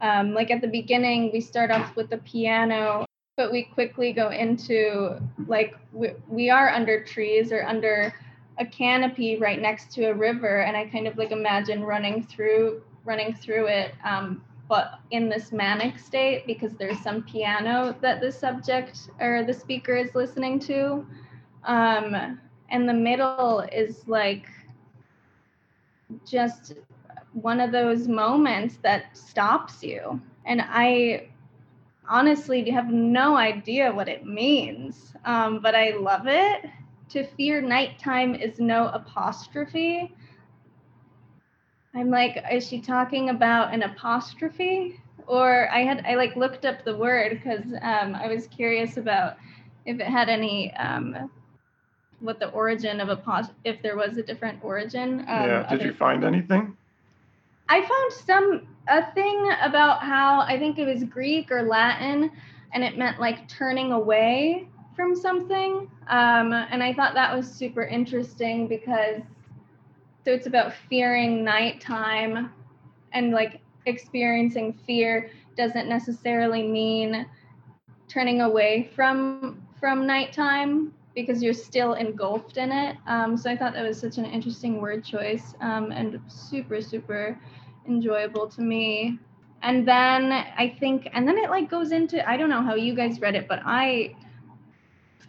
Um, 0.00 0.32
like 0.32 0.50
at 0.52 0.60
the 0.60 0.68
beginning, 0.68 1.30
we 1.32 1.40
start 1.40 1.72
off 1.72 1.96
with 1.96 2.08
the 2.08 2.18
piano, 2.18 3.04
but 3.36 3.50
we 3.50 3.64
quickly 3.64 4.12
go 4.12 4.30
into 4.30 5.20
like 5.46 5.74
we, 5.92 6.10
we 6.28 6.50
are 6.50 6.68
under 6.68 7.02
trees 7.02 7.50
or 7.50 7.64
under 7.64 8.14
a 8.58 8.66
canopy 8.66 9.36
right 9.38 9.60
next 9.60 9.92
to 9.92 10.06
a 10.06 10.14
river 10.14 10.62
and 10.62 10.76
i 10.76 10.84
kind 10.88 11.06
of 11.06 11.16
like 11.16 11.30
imagine 11.30 11.84
running 11.84 12.24
through 12.24 12.82
running 13.04 13.32
through 13.32 13.66
it 13.68 13.94
um, 14.04 14.42
but 14.68 15.00
in 15.10 15.28
this 15.28 15.52
manic 15.52 15.98
state 15.98 16.46
because 16.46 16.74
there's 16.74 16.98
some 17.00 17.22
piano 17.22 17.94
that 18.00 18.20
the 18.20 18.30
subject 18.30 19.10
or 19.20 19.44
the 19.44 19.52
speaker 19.52 19.96
is 19.96 20.14
listening 20.14 20.58
to 20.58 21.06
um, 21.64 22.38
and 22.70 22.88
the 22.88 22.94
middle 22.94 23.60
is 23.72 24.06
like 24.06 24.46
just 26.26 26.74
one 27.32 27.60
of 27.60 27.72
those 27.72 28.08
moments 28.08 28.78
that 28.82 29.16
stops 29.16 29.82
you 29.82 30.20
and 30.46 30.62
i 30.66 31.28
honestly 32.08 32.68
have 32.70 32.90
no 32.90 33.36
idea 33.36 33.92
what 33.92 34.08
it 34.08 34.24
means 34.24 35.12
um, 35.24 35.60
but 35.60 35.74
i 35.74 35.90
love 35.90 36.26
it 36.26 36.64
to 37.08 37.24
fear 37.24 37.60
nighttime 37.60 38.34
is 38.34 38.60
no 38.60 38.88
apostrophe. 38.88 40.14
I'm 41.98 42.10
like, 42.10 42.44
is 42.52 42.66
she 42.66 42.80
talking 42.80 43.30
about 43.30 43.74
an 43.74 43.82
apostrophe? 43.82 45.00
Or 45.26 45.68
I 45.70 45.80
had 45.80 46.04
I 46.06 46.14
like 46.14 46.36
looked 46.36 46.64
up 46.64 46.84
the 46.84 46.96
word 46.96 47.32
because 47.32 47.64
um, 47.82 48.14
I 48.14 48.28
was 48.28 48.46
curious 48.46 48.96
about 48.96 49.36
if 49.84 49.98
it 49.98 50.06
had 50.06 50.28
any 50.28 50.72
um, 50.74 51.30
what 52.20 52.38
the 52.38 52.50
origin 52.50 53.00
of 53.00 53.08
apostrophe, 53.08 53.58
if 53.64 53.82
there 53.82 53.96
was 53.96 54.16
a 54.16 54.22
different 54.22 54.62
origin. 54.62 55.20
Um, 55.20 55.26
yeah. 55.26 55.68
Did 55.68 55.82
you 55.82 55.92
find 55.92 56.24
anything? 56.24 56.76
I 57.68 57.80
found 57.80 58.12
some 58.12 58.68
a 58.88 59.12
thing 59.12 59.52
about 59.60 60.02
how 60.02 60.40
I 60.40 60.58
think 60.58 60.78
it 60.78 60.86
was 60.86 61.04
Greek 61.04 61.50
or 61.50 61.62
Latin, 61.62 62.30
and 62.72 62.84
it 62.84 62.96
meant 62.96 63.20
like 63.20 63.48
turning 63.48 63.92
away 63.92 64.68
from 64.96 65.14
something. 65.14 65.90
Um, 66.08 66.52
and 66.52 66.82
I 66.82 66.94
thought 66.94 67.14
that 67.14 67.36
was 67.36 67.50
super 67.50 67.82
interesting 67.82 68.68
because 68.68 69.20
so 70.24 70.32
it's 70.32 70.46
about 70.46 70.72
fearing 70.88 71.44
nighttime 71.44 72.52
and 73.12 73.32
like 73.32 73.60
experiencing 73.86 74.72
fear 74.86 75.30
doesn't 75.56 75.88
necessarily 75.88 76.62
mean 76.62 77.26
turning 78.08 78.42
away 78.42 78.90
from 78.94 79.62
from 79.78 80.06
nighttime 80.06 80.92
because 81.14 81.42
you're 81.42 81.52
still 81.52 81.94
engulfed 81.94 82.58
in 82.58 82.70
it. 82.70 82.96
Um, 83.08 83.36
so 83.36 83.50
I 83.50 83.56
thought 83.56 83.74
that 83.74 83.84
was 83.84 83.98
such 83.98 84.18
an 84.18 84.24
interesting 84.24 84.80
word 84.80 85.04
choice 85.04 85.54
um, 85.60 85.90
and 85.90 86.20
super, 86.28 86.80
super 86.80 87.36
enjoyable 87.88 88.46
to 88.48 88.60
me. 88.60 89.18
And 89.62 89.86
then 89.86 90.30
I 90.30 90.76
think, 90.78 91.08
and 91.12 91.26
then 91.26 91.36
it 91.36 91.50
like 91.50 91.68
goes 91.68 91.90
into, 91.90 92.26
I 92.28 92.36
don't 92.36 92.48
know 92.48 92.62
how 92.62 92.76
you 92.76 92.94
guys 92.94 93.20
read 93.20 93.34
it, 93.34 93.48
but 93.48 93.60
I 93.64 94.14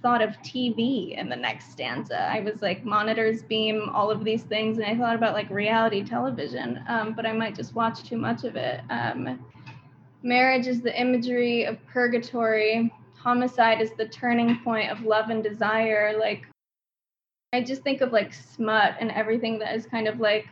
thought 0.01 0.21
of 0.21 0.31
TV 0.41 1.17
in 1.17 1.29
the 1.29 1.35
next 1.35 1.71
stanza. 1.71 2.21
I 2.21 2.39
was 2.39 2.61
like, 2.61 2.85
monitors 2.85 3.41
beam, 3.43 3.89
all 3.93 4.09
of 4.09 4.23
these 4.23 4.43
things. 4.43 4.77
And 4.77 4.87
I 4.87 4.97
thought 4.97 5.15
about 5.15 5.33
like 5.33 5.49
reality 5.49 6.03
television, 6.03 6.83
um, 6.87 7.13
but 7.13 7.25
I 7.25 7.33
might 7.33 7.55
just 7.55 7.75
watch 7.75 8.03
too 8.03 8.17
much 8.17 8.43
of 8.43 8.55
it. 8.55 8.81
Um, 8.89 9.39
marriage 10.23 10.67
is 10.67 10.81
the 10.81 10.99
imagery 10.99 11.63
of 11.63 11.77
purgatory 11.87 12.91
homicide 13.15 13.81
is 13.81 13.91
the 13.93 14.07
turning 14.07 14.59
point 14.63 14.89
of 14.89 15.01
love 15.01 15.29
and 15.29 15.43
desire 15.43 16.17
like 16.17 16.47
i 17.53 17.61
just 17.61 17.83
think 17.83 18.01
of 18.01 18.11
like 18.11 18.33
smut 18.33 18.95
and 18.99 19.11
everything 19.11 19.59
that 19.59 19.75
is 19.75 19.85
kind 19.85 20.07
of 20.07 20.19
like 20.19 20.47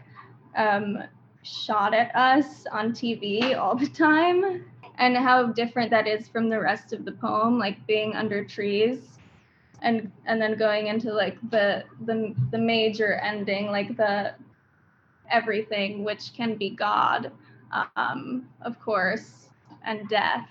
um, 0.56 1.04
shot 1.44 1.94
at 1.94 2.14
us 2.16 2.66
on 2.72 2.92
tv 2.92 3.58
all 3.58 3.76
the 3.76 3.88
time 3.88 4.66
and 5.00 5.16
how 5.16 5.48
different 5.48 5.92
that 5.92 6.08
is 6.08 6.28
from 6.28 6.50
the 6.50 6.60
rest 6.60 6.94
of 6.94 7.06
the 7.06 7.12
poem 7.12 7.58
like 7.58 7.86
being 7.88 8.16
under 8.16 8.44
trees 8.44 9.17
and 9.82 10.12
and 10.26 10.42
then 10.42 10.58
going 10.58 10.88
into 10.88 11.13
like 11.13 11.38
the 11.52 11.84
the 12.06 12.36
the 12.52 12.58
major 12.58 13.13
ending 13.16 13.68
like 13.68 13.96
the 13.98 14.34
everything 15.30 16.04
which 16.04 16.34
can 16.34 16.56
be 16.56 16.70
god 16.70 17.32
um 17.96 18.48
of 18.62 18.80
course 18.80 19.50
and 19.86 20.08
death 20.10 20.48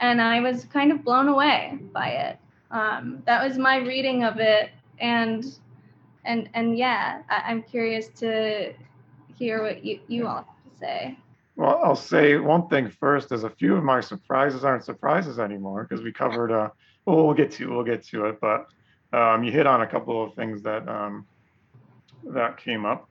and 0.00 0.20
I 0.20 0.40
was 0.40 0.64
kind 0.64 0.90
of 0.90 1.04
blown 1.04 1.28
away 1.28 1.78
by 1.92 2.08
it. 2.08 2.38
Um, 2.70 3.22
that 3.26 3.46
was 3.46 3.58
my 3.58 3.76
reading 3.76 4.24
of 4.24 4.38
it, 4.38 4.70
and 4.98 5.44
and 6.24 6.48
and 6.54 6.76
yeah, 6.76 7.22
I, 7.28 7.50
am 7.50 7.62
curious 7.62 8.08
to 8.20 8.72
hear 9.36 9.62
what 9.62 9.84
you 9.84 10.00
you 10.08 10.26
all 10.26 10.36
have 10.36 10.72
to 10.72 10.78
say. 10.78 11.18
Well, 11.56 11.80
I'll 11.84 11.96
say 11.96 12.36
one 12.36 12.68
thing 12.68 12.88
first. 12.88 13.32
is 13.32 13.44
a 13.44 13.50
few 13.50 13.76
of 13.76 13.84
my 13.84 14.00
surprises 14.00 14.64
aren't 14.64 14.84
surprises 14.84 15.38
anymore 15.38 15.86
because 15.88 16.02
we 16.02 16.12
covered. 16.12 16.52
Uh, 16.52 16.70
well, 17.10 17.26
we'll 17.26 17.34
get 17.34 17.52
to 17.52 17.70
we'll 17.70 17.84
get 17.84 18.04
to 18.08 18.26
it, 18.26 18.38
but 18.40 18.66
um, 19.12 19.42
you 19.44 19.52
hit 19.52 19.66
on 19.66 19.82
a 19.82 19.86
couple 19.86 20.22
of 20.22 20.34
things 20.34 20.62
that 20.62 20.88
um, 20.88 21.26
that 22.24 22.58
came 22.58 22.84
up. 22.84 23.08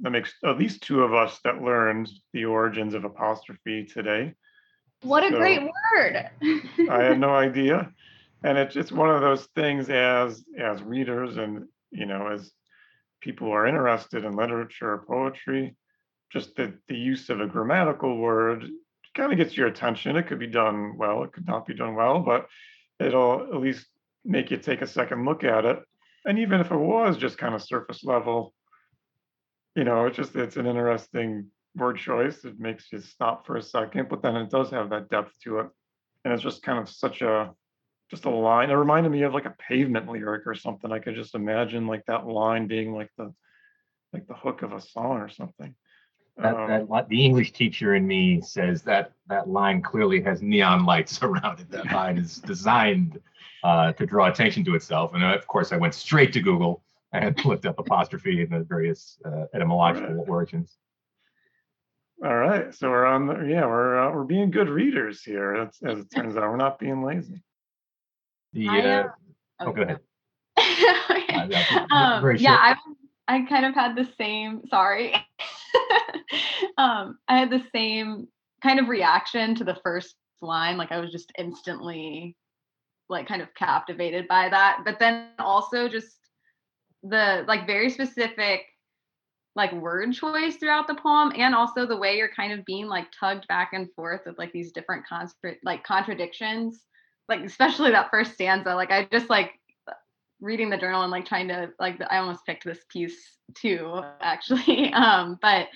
That 0.00 0.10
makes 0.10 0.34
at 0.44 0.58
least 0.58 0.82
two 0.82 1.02
of 1.02 1.14
us 1.14 1.38
that 1.44 1.62
learned 1.62 2.10
the 2.32 2.46
origins 2.46 2.94
of 2.94 3.04
apostrophe 3.04 3.84
today. 3.84 4.34
What 5.02 5.24
a 5.24 5.30
great 5.30 5.62
word. 5.62 6.30
I 6.90 7.02
had 7.02 7.20
no 7.20 7.30
idea. 7.34 7.92
And 8.44 8.58
it's 8.58 8.74
it's 8.74 8.90
one 8.90 9.10
of 9.10 9.20
those 9.20 9.46
things 9.54 9.88
as 9.88 10.44
as 10.58 10.82
readers 10.82 11.36
and 11.36 11.66
you 11.90 12.06
know 12.06 12.28
as 12.28 12.50
people 13.20 13.48
who 13.48 13.52
are 13.52 13.66
interested 13.66 14.24
in 14.24 14.34
literature 14.34 14.94
or 14.94 15.04
poetry, 15.06 15.76
just 16.32 16.56
the, 16.56 16.74
the 16.88 16.96
use 16.96 17.30
of 17.30 17.40
a 17.40 17.46
grammatical 17.46 18.16
word 18.16 18.68
kind 19.14 19.32
of 19.32 19.38
gets 19.38 19.56
your 19.56 19.66
attention. 19.66 20.16
It 20.16 20.26
could 20.26 20.38
be 20.38 20.46
done 20.46 20.96
well, 20.96 21.22
it 21.22 21.32
could 21.32 21.46
not 21.46 21.66
be 21.66 21.74
done 21.74 21.94
well, 21.94 22.20
but 22.20 22.48
it'll 23.02 23.48
at 23.52 23.60
least 23.60 23.86
make 24.24 24.50
you 24.50 24.56
take 24.56 24.82
a 24.82 24.86
second 24.86 25.24
look 25.24 25.44
at 25.44 25.64
it. 25.64 25.78
And 26.24 26.38
even 26.38 26.60
if 26.60 26.70
it 26.70 26.76
was 26.76 27.16
just 27.16 27.38
kind 27.38 27.54
of 27.54 27.62
surface 27.62 28.04
level, 28.04 28.54
you 29.74 29.84
know, 29.84 30.06
it's 30.06 30.16
just 30.16 30.36
it's 30.36 30.56
an 30.56 30.66
interesting 30.66 31.48
word 31.74 31.98
choice. 31.98 32.44
It 32.44 32.60
makes 32.60 32.92
you 32.92 33.00
stop 33.00 33.46
for 33.46 33.56
a 33.56 33.62
second, 33.62 34.08
but 34.08 34.22
then 34.22 34.36
it 34.36 34.50
does 34.50 34.70
have 34.70 34.90
that 34.90 35.08
depth 35.08 35.32
to 35.44 35.60
it. 35.60 35.66
And 36.24 36.32
it's 36.32 36.42
just 36.42 36.62
kind 36.62 36.78
of 36.78 36.88
such 36.88 37.22
a 37.22 37.52
just 38.10 38.26
a 38.26 38.30
line. 38.30 38.70
It 38.70 38.74
reminded 38.74 39.10
me 39.10 39.22
of 39.22 39.32
like 39.32 39.46
a 39.46 39.56
pavement 39.58 40.08
lyric 40.08 40.46
or 40.46 40.54
something. 40.54 40.92
I 40.92 40.98
could 40.98 41.14
just 41.14 41.34
imagine 41.34 41.86
like 41.86 42.04
that 42.06 42.26
line 42.26 42.66
being 42.66 42.94
like 42.94 43.10
the 43.16 43.32
like 44.12 44.26
the 44.26 44.34
hook 44.34 44.62
of 44.62 44.72
a 44.72 44.80
song 44.80 45.18
or 45.18 45.30
something. 45.30 45.74
That, 46.38 46.54
um, 46.56 46.88
that 46.90 47.08
the 47.08 47.24
English 47.24 47.52
teacher 47.52 47.94
in 47.94 48.06
me 48.06 48.40
says 48.40 48.82
that 48.82 49.12
that 49.28 49.48
line 49.48 49.82
clearly 49.82 50.22
has 50.22 50.40
neon 50.40 50.84
lights 50.86 51.18
around 51.22 51.60
it. 51.60 51.70
That 51.70 51.86
line 51.92 52.18
is 52.18 52.38
designed 52.38 53.20
uh, 53.62 53.92
to 53.92 54.06
draw 54.06 54.28
attention 54.28 54.64
to 54.64 54.74
itself. 54.74 55.12
And 55.14 55.22
of 55.22 55.46
course, 55.46 55.72
I 55.72 55.76
went 55.76 55.94
straight 55.94 56.32
to 56.32 56.40
Google 56.40 56.82
and 57.12 57.38
looked 57.44 57.66
up 57.66 57.78
apostrophe 57.78 58.42
and 58.42 58.50
the 58.50 58.60
various 58.60 59.18
uh, 59.24 59.44
etymological 59.54 60.14
right. 60.14 60.28
origins. 60.28 60.76
All 62.24 62.36
right, 62.36 62.72
so 62.72 62.88
we're 62.88 63.04
on 63.04 63.26
the 63.26 63.34
yeah 63.48 63.66
we're 63.66 63.98
uh, 63.98 64.12
we're 64.12 64.22
being 64.22 64.52
good 64.52 64.68
readers 64.68 65.24
here. 65.24 65.56
As, 65.56 65.76
as 65.84 65.98
it 65.98 66.10
turns 66.14 66.36
out, 66.36 66.44
we're 66.44 66.56
not 66.56 66.78
being 66.78 67.02
lazy. 67.02 67.42
The 68.52 68.68
uh, 68.68 68.72
uh, 68.72 69.08
oh, 69.60 69.72
go 69.72 69.82
ahead. 69.82 69.98
um, 71.90 72.36
yeah, 72.36 72.54
I 72.54 72.76
I 73.26 73.42
kind 73.46 73.66
of 73.66 73.74
had 73.74 73.96
the 73.96 74.08
same. 74.16 74.62
Sorry, 74.68 75.14
um, 76.78 77.18
I 77.28 77.38
had 77.38 77.50
the 77.50 77.64
same 77.74 78.28
kind 78.62 78.78
of 78.80 78.88
reaction 78.88 79.54
to 79.56 79.64
the 79.64 79.78
first 79.82 80.14
line. 80.40 80.76
Like 80.76 80.92
I 80.92 81.00
was 81.00 81.10
just 81.10 81.32
instantly 81.38 82.36
like 83.08 83.26
kind 83.26 83.42
of 83.42 83.54
captivated 83.54 84.28
by 84.28 84.48
that, 84.48 84.82
but 84.84 84.98
then 84.98 85.28
also 85.38 85.88
just 85.88 86.16
the 87.02 87.44
like 87.46 87.66
very 87.66 87.90
specific 87.90 88.62
like 89.54 89.72
word 89.72 90.12
choice 90.12 90.56
throughout 90.56 90.86
the 90.86 90.94
poem 90.94 91.32
and 91.36 91.54
also 91.54 91.84
the 91.86 91.96
way 91.96 92.16
you're 92.16 92.30
kind 92.34 92.52
of 92.52 92.64
being 92.64 92.86
like 92.86 93.06
tugged 93.18 93.46
back 93.48 93.72
and 93.72 93.92
forth 93.94 94.22
with 94.24 94.38
like 94.38 94.52
these 94.52 94.72
different 94.72 95.06
contra- 95.06 95.56
like 95.62 95.84
contradictions 95.84 96.86
like 97.28 97.40
especially 97.40 97.90
that 97.90 98.10
first 98.10 98.32
stanza 98.32 98.74
like 98.74 98.90
i 98.90 99.06
just 99.12 99.28
like 99.28 99.50
reading 100.42 100.68
the 100.68 100.76
journal 100.76 101.02
and 101.02 101.10
like 101.10 101.24
trying 101.24 101.48
to 101.48 101.70
like 101.78 101.98
i 102.10 102.18
almost 102.18 102.44
picked 102.44 102.64
this 102.64 102.80
piece 102.88 103.36
too 103.54 104.02
actually 104.20 104.92
um 104.94 105.38
but 105.40 105.68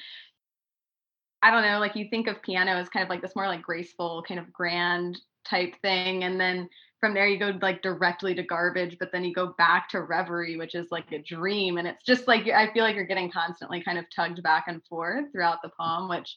i 1.43 1.51
don't 1.51 1.63
know 1.63 1.79
like 1.79 1.95
you 1.95 2.09
think 2.11 2.27
of 2.27 2.43
piano 2.43 2.73
as 2.73 2.89
kind 2.89 3.05
of 3.05 3.09
like 3.09 3.23
this 3.23 3.37
more 3.37 3.47
like 3.47 3.63
graceful 3.63 4.23
kind 4.27 4.41
of 4.41 4.53
grand 4.53 5.19
type 5.49 5.75
thing 5.81 6.25
and 6.25 6.39
then 6.39 6.69
from 6.99 7.15
there 7.15 7.29
you 7.29 7.39
go 7.39 7.53
like 7.63 7.81
directly 7.81 8.35
to 8.35 8.43
garbage 8.43 8.97
but 8.99 9.13
then 9.13 9.25
you 9.25 9.33
go 9.33 9.55
back 9.57 9.89
to 9.89 10.03
reverie 10.03 10.57
which 10.57 10.75
is 10.75 10.89
like 10.91 11.13
a 11.13 11.23
dream 11.23 11.79
and 11.79 11.87
it's 11.87 12.05
just 12.05 12.27
like 12.27 12.49
i 12.49 12.73
feel 12.73 12.83
like 12.83 12.97
you're 12.97 13.05
getting 13.05 13.31
constantly 13.31 13.81
kind 13.81 13.99
of 13.99 14.05
tugged 14.15 14.43
back 14.43 14.65
and 14.67 14.83
forth 14.89 15.27
throughout 15.31 15.59
the 15.63 15.71
poem 15.79 16.09
which 16.09 16.37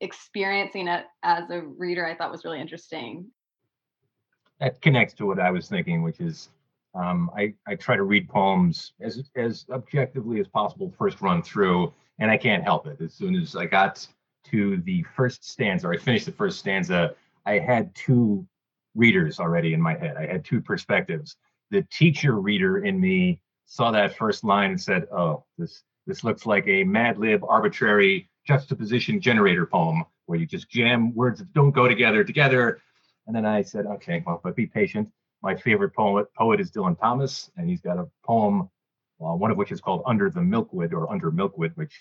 experiencing 0.00 0.86
it 0.86 1.06
as 1.24 1.50
a 1.50 1.60
reader 1.60 2.06
i 2.06 2.14
thought 2.14 2.30
was 2.30 2.44
really 2.44 2.60
interesting. 2.60 3.26
That 4.60 4.80
connects 4.80 5.14
to 5.14 5.26
what 5.26 5.40
i 5.40 5.50
was 5.50 5.68
thinking 5.68 6.02
which 6.02 6.20
is 6.20 6.50
um, 6.94 7.30
I, 7.36 7.54
I 7.66 7.74
try 7.74 7.96
to 7.96 8.04
read 8.04 8.28
poems 8.28 8.92
as 9.00 9.22
as 9.36 9.66
objectively 9.70 10.40
as 10.40 10.48
possible 10.48 10.92
first 10.98 11.20
run 11.20 11.42
through 11.42 11.92
and 12.18 12.30
i 12.30 12.36
can't 12.36 12.62
help 12.62 12.86
it 12.86 13.00
as 13.00 13.12
soon 13.14 13.34
as 13.34 13.56
i 13.56 13.66
got 13.66 14.06
to 14.44 14.76
the 14.82 15.04
first 15.16 15.44
stanza 15.44 15.88
or 15.88 15.94
i 15.94 15.96
finished 15.96 16.26
the 16.26 16.32
first 16.32 16.58
stanza 16.58 17.14
i 17.46 17.58
had 17.58 17.94
two 17.94 18.46
readers 18.94 19.40
already 19.40 19.74
in 19.74 19.80
my 19.80 19.94
head. 19.94 20.16
I 20.16 20.26
had 20.26 20.44
two 20.44 20.60
perspectives. 20.60 21.36
The 21.70 21.82
teacher 21.90 22.40
reader 22.40 22.84
in 22.84 23.00
me 23.00 23.40
saw 23.66 23.90
that 23.90 24.16
first 24.16 24.44
line 24.44 24.70
and 24.70 24.80
said, 24.80 25.06
"Oh, 25.10 25.44
this 25.58 25.82
this 26.06 26.24
looks 26.24 26.46
like 26.46 26.66
a 26.66 26.84
Mad 26.84 27.18
Lib 27.18 27.42
arbitrary 27.44 28.28
juxtaposition 28.46 29.20
generator 29.20 29.66
poem 29.66 30.04
where 30.26 30.38
you 30.38 30.46
just 30.46 30.68
jam 30.68 31.14
words 31.14 31.40
that 31.40 31.52
don't 31.52 31.72
go 31.72 31.88
together 31.88 32.24
together." 32.24 32.80
And 33.26 33.34
then 33.34 33.46
I 33.46 33.62
said, 33.62 33.86
"Okay, 33.86 34.22
well, 34.26 34.40
but 34.42 34.56
be 34.56 34.66
patient. 34.66 35.08
My 35.44 35.54
favorite 35.54 35.94
poet 35.94 36.26
poet 36.34 36.58
is 36.58 36.72
Dylan 36.72 36.98
Thomas, 36.98 37.50
and 37.56 37.68
he's 37.68 37.82
got 37.82 37.98
a 37.98 38.08
poem, 38.24 38.68
uh, 39.20 39.36
one 39.36 39.50
of 39.50 39.56
which 39.56 39.70
is 39.70 39.80
called 39.80 40.02
Under 40.06 40.30
the 40.30 40.40
Milkwood 40.40 40.92
or 40.92 41.12
Under 41.12 41.30
Milkwood, 41.30 41.76
which 41.76 41.94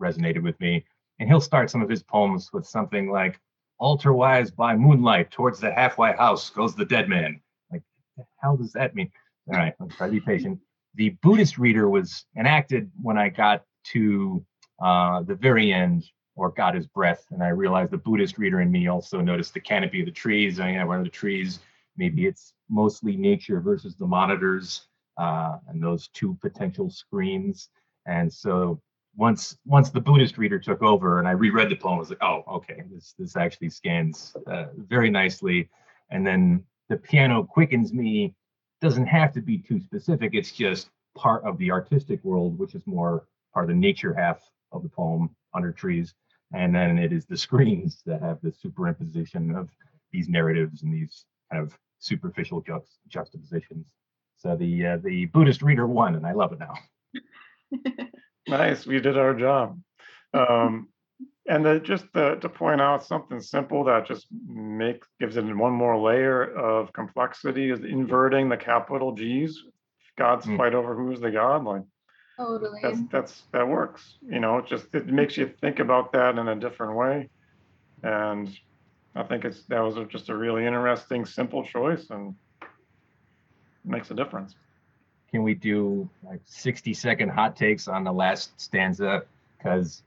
resonated 0.00 0.42
with 0.42 0.60
me. 0.60 0.84
And 1.18 1.28
he'll 1.28 1.40
start 1.40 1.70
some 1.70 1.80
of 1.80 1.88
his 1.88 2.02
poems 2.02 2.52
with 2.52 2.66
something 2.66 3.10
like." 3.10 3.40
altarwise 3.82 4.54
by 4.54 4.76
moonlight 4.76 5.30
towards 5.32 5.58
the 5.58 5.72
halfway 5.72 6.12
house 6.12 6.48
goes 6.50 6.74
the 6.74 6.84
dead 6.84 7.08
man. 7.08 7.40
Like, 7.70 7.82
the 8.16 8.24
hell 8.40 8.56
does 8.56 8.72
that 8.72 8.94
mean? 8.94 9.10
All 9.48 9.58
right, 9.58 9.74
let's 9.80 9.96
try 9.96 10.06
to 10.06 10.12
be 10.12 10.20
patient. 10.20 10.60
The 10.94 11.10
Buddhist 11.22 11.58
reader 11.58 11.90
was 11.90 12.24
enacted 12.36 12.90
when 13.02 13.18
I 13.18 13.28
got 13.28 13.64
to 13.92 14.44
uh, 14.80 15.22
the 15.22 15.34
very 15.34 15.72
end, 15.72 16.04
or 16.36 16.50
got 16.50 16.74
his 16.74 16.86
breath, 16.86 17.26
and 17.30 17.42
I 17.42 17.48
realized 17.48 17.90
the 17.90 17.98
Buddhist 17.98 18.38
reader 18.38 18.60
in 18.60 18.70
me 18.70 18.86
also 18.86 19.20
noticed 19.20 19.52
the 19.52 19.60
canopy 19.60 20.00
of 20.00 20.06
the 20.06 20.12
trees. 20.12 20.60
I 20.60 20.72
mean, 20.72 20.86
one 20.86 20.98
of 20.98 21.04
the 21.04 21.10
trees. 21.10 21.58
Maybe 21.96 22.26
it's 22.26 22.54
mostly 22.68 23.16
nature 23.16 23.60
versus 23.60 23.96
the 23.96 24.06
monitors. 24.06 24.88
uh, 25.18 25.58
and 25.68 25.82
those 25.82 26.08
two 26.08 26.36
potential 26.40 26.90
screens. 26.90 27.68
And 28.06 28.32
so 28.32 28.80
once 29.16 29.58
once 29.66 29.90
the 29.90 30.00
Buddhist 30.00 30.38
reader 30.38 30.58
took 30.58 30.82
over 30.82 31.18
and 31.18 31.28
I 31.28 31.32
reread 31.32 31.68
the 31.70 31.76
poem, 31.76 31.96
I 31.96 31.98
was 31.98 32.10
like, 32.10 32.22
oh, 32.22 32.42
okay, 32.48 32.82
this 32.92 33.14
this 33.18 33.36
actually 33.36 33.70
scans 33.70 34.34
uh, 34.46 34.66
very 34.76 35.10
nicely. 35.10 35.68
And 36.10 36.26
then 36.26 36.64
the 36.88 36.96
piano 36.96 37.44
quickens 37.44 37.92
me. 37.92 38.34
Doesn't 38.80 39.06
have 39.06 39.32
to 39.34 39.40
be 39.40 39.58
too 39.58 39.80
specific. 39.80 40.34
It's 40.34 40.50
just 40.50 40.90
part 41.16 41.44
of 41.44 41.56
the 41.58 41.70
artistic 41.70 42.24
world, 42.24 42.58
which 42.58 42.74
is 42.74 42.82
more 42.86 43.26
part 43.54 43.64
of 43.64 43.68
the 43.68 43.80
nature 43.80 44.12
half 44.12 44.40
of 44.72 44.82
the 44.82 44.88
poem, 44.88 45.30
under 45.54 45.70
trees. 45.70 46.14
And 46.52 46.74
then 46.74 46.98
it 46.98 47.12
is 47.12 47.24
the 47.24 47.36
screens 47.36 48.02
that 48.06 48.20
have 48.22 48.40
the 48.42 48.50
superimposition 48.50 49.56
of 49.56 49.68
these 50.10 50.28
narratives 50.28 50.82
and 50.82 50.92
these 50.92 51.24
kind 51.52 51.62
of 51.62 51.76
superficial 51.98 52.62
juxt- 52.62 52.98
juxtapositions. 53.08 53.86
So 54.38 54.56
the 54.56 54.86
uh, 54.86 54.96
the 55.04 55.26
Buddhist 55.26 55.62
reader 55.62 55.86
won, 55.86 56.14
and 56.16 56.26
I 56.26 56.32
love 56.32 56.52
it 56.52 56.58
now. 56.58 56.74
Nice, 58.48 58.86
we 58.86 58.98
did 59.00 59.16
our 59.16 59.34
job. 59.34 59.80
Um, 60.34 60.88
and 61.46 61.64
then 61.64 61.84
just 61.84 62.06
to, 62.14 62.36
to 62.40 62.48
point 62.48 62.80
out 62.80 63.04
something 63.04 63.40
simple 63.40 63.84
that 63.84 64.04
just 64.04 64.26
makes 64.44 65.06
gives 65.20 65.36
it 65.36 65.44
one 65.44 65.72
more 65.72 65.96
layer 65.96 66.42
of 66.56 66.92
complexity 66.92 67.70
is 67.70 67.80
inverting 67.84 68.48
the 68.48 68.56
capital 68.56 69.12
G's. 69.14 69.62
God's 70.18 70.44
Mm. 70.46 70.56
fight 70.56 70.74
over 70.74 70.94
who's 70.96 71.20
the 71.20 71.30
God, 71.30 71.64
like 71.64 71.82
Totally. 72.36 72.80
that's 72.82 73.00
that's 73.12 73.42
that 73.52 73.66
works. 73.68 74.18
You 74.22 74.40
know, 74.40 74.58
it 74.58 74.66
just 74.66 74.92
it 74.92 75.06
makes 75.06 75.36
you 75.36 75.46
think 75.60 75.78
about 75.78 76.12
that 76.12 76.36
in 76.36 76.48
a 76.48 76.56
different 76.56 76.96
way. 76.96 77.30
And 78.02 78.48
I 79.14 79.22
think 79.22 79.44
it's 79.44 79.62
that 79.64 79.80
was 79.80 79.96
just 80.08 80.28
a 80.30 80.36
really 80.36 80.66
interesting, 80.66 81.26
simple 81.26 81.64
choice 81.64 82.10
and 82.10 82.34
makes 83.84 84.10
a 84.10 84.14
difference. 84.14 84.54
Can 85.30 85.42
we 85.42 85.54
do 85.54 86.08
like 86.22 86.40
60 86.44 86.94
second 86.94 87.30
hot 87.30 87.56
takes 87.56 87.88
on 87.88 88.04
the 88.04 88.12
last 88.12 88.58
stanza? 88.60 89.24
Because 89.56 90.02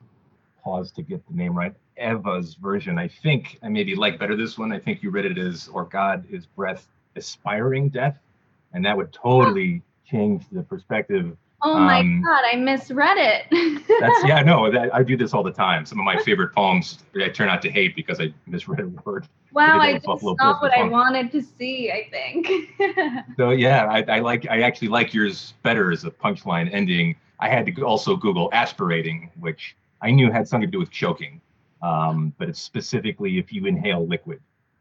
pause 0.63 0.91
to 0.91 1.03
get 1.03 1.25
the 1.27 1.35
name 1.35 1.55
right. 1.55 1.73
Eva's 1.97 2.55
version, 2.55 2.97
I 2.97 3.07
think 3.07 3.57
I 3.63 3.69
maybe 3.69 3.95
like 3.95 4.19
better 4.19 4.35
this 4.35 4.57
one. 4.57 4.71
I 4.71 4.79
think 4.79 5.01
you 5.01 5.11
read 5.11 5.25
it 5.25 5.37
as 5.37 5.67
or 5.67 5.85
God 5.85 6.25
is 6.29 6.45
breath 6.45 6.87
aspiring 7.15 7.89
death. 7.89 8.17
And 8.73 8.83
that 8.85 8.97
would 8.97 9.13
totally 9.13 9.81
change 10.05 10.43
the 10.51 10.63
perspective 10.63 11.37
oh 11.65 11.79
my 11.79 11.99
um, 11.99 12.21
god, 12.21 12.43
I 12.45 12.55
misread 12.55 13.17
it. 13.17 13.83
That's 13.99 14.23
yeah, 14.25 14.41
no, 14.41 14.71
that, 14.71 14.93
I 14.93 15.03
do 15.03 15.17
this 15.17 15.33
all 15.33 15.43
the 15.43 15.51
time. 15.51 15.85
Some 15.85 15.99
of 15.99 16.05
my 16.05 16.17
favorite 16.21 16.53
poems 16.53 16.99
I 17.21 17.29
turn 17.29 17.49
out 17.49 17.61
to 17.63 17.69
hate 17.69 17.95
because 17.95 18.21
I 18.21 18.33
misread 18.45 18.79
a 18.79 18.87
word. 19.03 19.27
wow, 19.51 19.79
I 19.79 19.93
just 19.93 20.05
Buffalo 20.05 20.35
saw 20.39 20.59
what 20.59 20.71
I 20.77 20.83
wanted 20.83 21.31
to 21.31 21.41
see, 21.41 21.91
I 21.91 22.07
think. 22.09 22.47
So 23.37 23.49
yeah, 23.49 23.85
I, 23.85 24.03
I 24.17 24.19
like 24.19 24.47
I 24.49 24.61
actually 24.61 24.87
like 24.89 25.13
yours 25.13 25.53
better 25.63 25.91
as 25.91 26.05
a 26.05 26.11
punchline 26.11 26.71
ending. 26.71 27.15
I 27.39 27.49
had 27.49 27.65
to 27.65 27.81
also 27.81 28.15
Google 28.15 28.49
aspirating, 28.53 29.31
which 29.39 29.75
I 30.01 30.11
knew 30.11 30.31
had 30.31 30.47
something 30.47 30.67
to 30.67 30.71
do 30.71 30.79
with 30.79 30.91
choking, 30.91 31.41
um, 31.81 32.33
but 32.37 32.47
it's 32.47 32.61
specifically 32.61 33.37
if 33.39 33.51
you 33.51 33.65
inhale 33.65 34.07
liquid. 34.07 34.39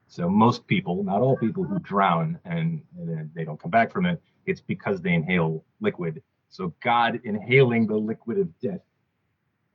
So 0.09 0.29
most 0.29 0.67
people, 0.69 1.03
not 1.03 1.21
all 1.23 1.37
people 1.37 1.65
who 1.65 1.79
drown 1.81 2.39
and, 2.45 2.81
and 2.97 3.31
they 3.35 3.45
don't 3.45 3.61
come 3.61 3.71
back 3.71 3.91
from 3.91 4.07
it, 4.07 4.21
it's 4.47 4.61
because 4.61 5.01
they 5.01 5.13
inhale 5.13 5.65
liquid. 5.81 6.23
So 6.49 6.73
God 6.83 7.21
inhaling 7.25 7.87
the 7.87 7.97
liquid 7.97 8.39
of 8.39 8.61
death. 8.61 8.81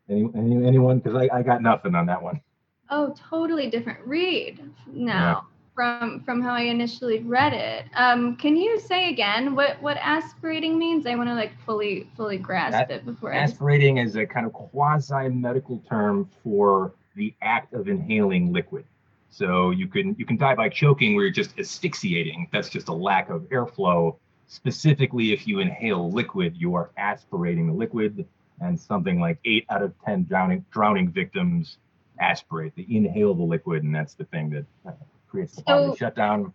Any, 0.09 0.29
any 0.35 0.65
anyone? 0.65 0.99
Because 0.99 1.15
I, 1.15 1.37
I 1.37 1.43
got 1.43 1.61
nothing 1.61 1.95
on 1.95 2.05
that 2.07 2.21
one. 2.21 2.41
oh, 2.89 3.13
totally 3.29 3.69
different 3.69 3.99
read 4.05 4.61
now 4.87 5.47
from 5.79 6.21
from 6.25 6.41
how 6.41 6.53
I 6.53 6.63
initially 6.63 7.19
read 7.19 7.53
it. 7.53 7.85
Um, 7.95 8.35
can 8.35 8.57
you 8.57 8.81
say 8.81 9.09
again 9.13 9.55
what 9.55 9.81
what 9.81 9.95
aspirating 10.01 10.77
means? 10.77 11.05
I 11.05 11.15
want 11.15 11.29
to 11.29 11.35
like 11.35 11.53
fully 11.65 12.09
fully 12.17 12.37
grasp 12.37 12.71
That- 12.73 12.91
it 12.91 13.05
before 13.05 13.33
I. 13.33 13.37
Aspirating 13.37 13.97
is 13.97 14.17
a 14.17 14.25
kind 14.25 14.45
of 14.45 14.51
quasi 14.51 15.29
medical 15.29 15.81
term 15.89 16.29
for 16.43 16.91
the 17.15 17.33
act 17.41 17.73
of 17.73 17.87
inhaling 17.87 18.51
liquid. 18.51 18.83
So 19.29 19.71
you 19.71 19.87
can 19.87 20.17
you 20.19 20.25
can 20.25 20.35
die 20.35 20.53
by 20.53 20.67
choking 20.67 21.15
where 21.15 21.23
you're 21.23 21.33
just 21.33 21.57
asphyxiating. 21.57 22.49
That's 22.51 22.67
just 22.67 22.89
a 22.89 22.93
lack 22.93 23.29
of 23.29 23.43
airflow. 23.43 24.17
Specifically, 24.51 25.31
if 25.31 25.47
you 25.47 25.59
inhale 25.59 26.11
liquid, 26.11 26.57
you 26.57 26.73
are 26.73 26.89
aspirating 26.97 27.67
the 27.67 27.73
liquid, 27.73 28.25
and 28.61 28.77
something 28.79 29.19
like 29.19 29.37
eight 29.45 29.63
out 29.69 29.83
of 29.83 29.93
ten 30.03 30.23
drowning 30.23 30.65
drowning 30.71 31.11
victims 31.11 31.77
aspirate. 32.19 32.73
They 32.75 32.87
inhale 32.89 33.35
the 33.35 33.43
liquid, 33.43 33.83
and 33.83 33.93
that's 33.93 34.15
the 34.15 34.25
thing 34.25 34.49
that 34.49 34.65
uh, 34.87 34.91
creates 35.29 35.55
the 35.55 35.61
body 35.61 35.89
So- 35.89 35.95
shutdown. 35.95 36.51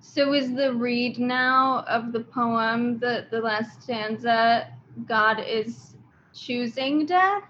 so 0.00 0.32
is 0.32 0.54
the 0.54 0.72
read 0.72 1.18
now 1.18 1.84
of 1.88 2.10
the 2.10 2.20
poem 2.20 2.98
the 2.98 3.26
the 3.30 3.40
last 3.40 3.82
stanza? 3.82 4.66
God 5.06 5.40
is 5.46 5.94
choosing 6.34 7.04
death. 7.04 7.44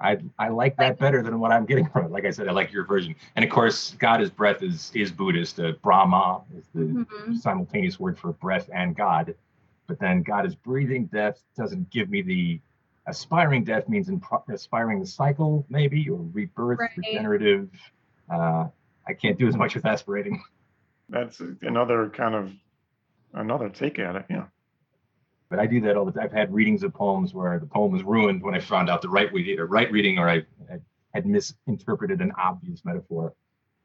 I 0.00 0.18
I 0.38 0.48
like 0.48 0.76
that 0.76 0.98
better 0.98 1.22
than 1.22 1.40
what 1.40 1.50
I'm 1.52 1.66
getting 1.66 1.88
from 1.88 2.06
it. 2.06 2.10
Like 2.10 2.24
I 2.24 2.30
said, 2.30 2.48
I 2.48 2.52
like 2.52 2.72
your 2.72 2.84
version. 2.84 3.14
And 3.36 3.44
of 3.44 3.50
course, 3.50 3.94
God 3.98 4.20
is 4.20 4.30
breath 4.30 4.62
is 4.62 4.92
is 4.94 5.10
Buddhist. 5.10 5.58
Uh, 5.60 5.72
Brahma 5.82 6.42
is 6.56 6.64
the 6.74 6.80
Mhm. 6.82 7.36
simultaneous 7.38 7.98
word 7.98 8.18
for 8.18 8.32
breath 8.32 8.68
and 8.72 8.96
God. 8.96 9.34
But 9.86 9.98
then 9.98 10.22
God 10.22 10.46
is 10.46 10.54
breathing 10.54 11.06
death 11.06 11.42
doesn't 11.56 11.90
give 11.90 12.10
me 12.10 12.22
the 12.22 12.60
aspiring 13.06 13.64
death 13.64 13.88
means 13.88 14.08
in 14.10 14.20
pro- 14.20 14.44
aspiring 14.50 15.00
the 15.00 15.06
cycle 15.06 15.64
maybe 15.70 16.08
or 16.10 16.18
rebirth, 16.32 16.78
Right. 16.78 16.90
regenerative. 16.96 17.70
Uh, 18.30 18.68
I 19.06 19.14
can't 19.14 19.38
do 19.38 19.48
as 19.48 19.56
much 19.56 19.74
with 19.74 19.86
aspirating. 19.86 20.42
That's 21.08 21.40
another 21.62 22.10
kind 22.10 22.34
of 22.34 22.52
another 23.32 23.70
take 23.70 23.98
at 23.98 24.14
it. 24.16 24.26
Yeah. 24.28 24.44
But 25.50 25.58
I 25.58 25.66
do 25.66 25.80
that 25.82 25.96
all 25.96 26.04
the 26.04 26.12
time. 26.12 26.24
I've 26.24 26.32
had 26.32 26.52
readings 26.52 26.82
of 26.82 26.92
poems 26.92 27.32
where 27.32 27.58
the 27.58 27.66
poem 27.66 27.92
was 27.92 28.02
ruined 28.02 28.42
when 28.42 28.54
I 28.54 28.60
found 28.60 28.90
out 28.90 29.00
the 29.00 29.08
right 29.08 29.32
reading 29.32 29.58
or 29.58 29.66
right 29.66 29.90
reading 29.90 30.18
or 30.18 30.28
I, 30.28 30.36
I 30.70 30.78
had 31.14 31.26
misinterpreted 31.26 32.20
an 32.20 32.32
obvious 32.38 32.84
metaphor. 32.84 33.34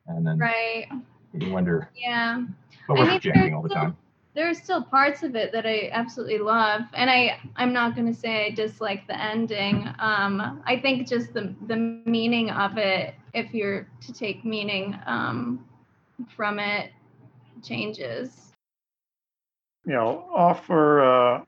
And 0.07 0.27
then 0.27 0.37
Right. 0.39 0.87
you 1.33 1.49
wonder, 1.49 1.89
Yeah. 1.95 2.43
but 2.87 2.95
I 2.95 2.99
we're 2.99 3.07
mean, 3.11 3.19
jamming 3.21 3.53
all 3.53 3.61
the 3.61 3.69
there's 3.69 3.81
time. 3.81 3.97
there 4.33 4.49
are 4.49 4.53
still 4.53 4.83
parts 4.83 5.23
of 5.23 5.35
it 5.35 5.51
that 5.53 5.65
I 5.65 5.89
absolutely 5.93 6.39
love, 6.39 6.81
and 6.93 7.09
I 7.09 7.39
I'm 7.55 7.71
not 7.71 7.95
going 7.95 8.13
to 8.13 8.19
say 8.19 8.47
I 8.47 8.49
dislike 8.49 9.07
the 9.07 9.17
ending. 9.19 9.87
Um, 9.99 10.61
I 10.65 10.77
think 10.77 11.07
just 11.07 11.33
the 11.33 11.55
the 11.67 11.77
meaning 12.05 12.49
of 12.49 12.77
it, 12.77 13.15
if 13.33 13.53
you're 13.53 13.87
to 14.01 14.13
take 14.13 14.43
meaning 14.43 14.99
um, 15.05 15.65
from 16.35 16.59
it, 16.59 16.91
changes. 17.63 18.51
You 19.85 19.93
know, 19.93 20.29
offer 20.33 21.01
uh, 21.01 21.43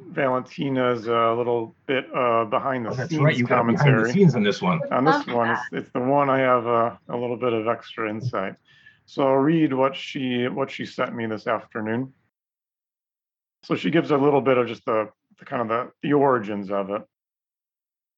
Valentina's 0.00 1.06
a 1.08 1.34
little 1.36 1.74
bit 1.86 2.06
uh, 2.14 2.44
behind 2.44 2.84
the 2.86 2.90
Oh, 2.90 2.94
that's 2.94 3.10
scenes 3.10 3.22
right. 3.22 3.36
You 3.36 3.46
got 3.46 3.66
behind 3.66 3.78
the 3.78 3.82
commentary. 3.82 4.12
scenes 4.12 4.34
on 4.34 4.42
this 4.42 4.60
one. 4.60 4.80
On 4.92 5.04
this 5.04 5.26
Love 5.26 5.34
one, 5.34 5.50
it's, 5.50 5.60
it's 5.72 5.90
the 5.92 6.00
one 6.00 6.28
I 6.28 6.38
have 6.40 6.66
uh, 6.66 6.96
a 7.08 7.16
little 7.16 7.36
bit 7.36 7.52
of 7.52 7.66
extra 7.66 8.08
insight. 8.08 8.54
So 9.06 9.26
I'll 9.26 9.34
read 9.36 9.72
what 9.72 9.94
she 9.96 10.48
what 10.48 10.70
she 10.70 10.84
sent 10.84 11.14
me 11.14 11.26
this 11.26 11.46
afternoon. 11.46 12.12
So 13.62 13.74
she 13.74 13.90
gives 13.90 14.10
a 14.10 14.16
little 14.16 14.40
bit 14.40 14.58
of 14.58 14.66
just 14.68 14.84
the, 14.84 15.08
the 15.38 15.44
kind 15.44 15.62
of 15.62 15.68
the, 15.68 15.90
the 16.02 16.12
origins 16.12 16.70
of 16.70 16.90
it. 16.90 17.02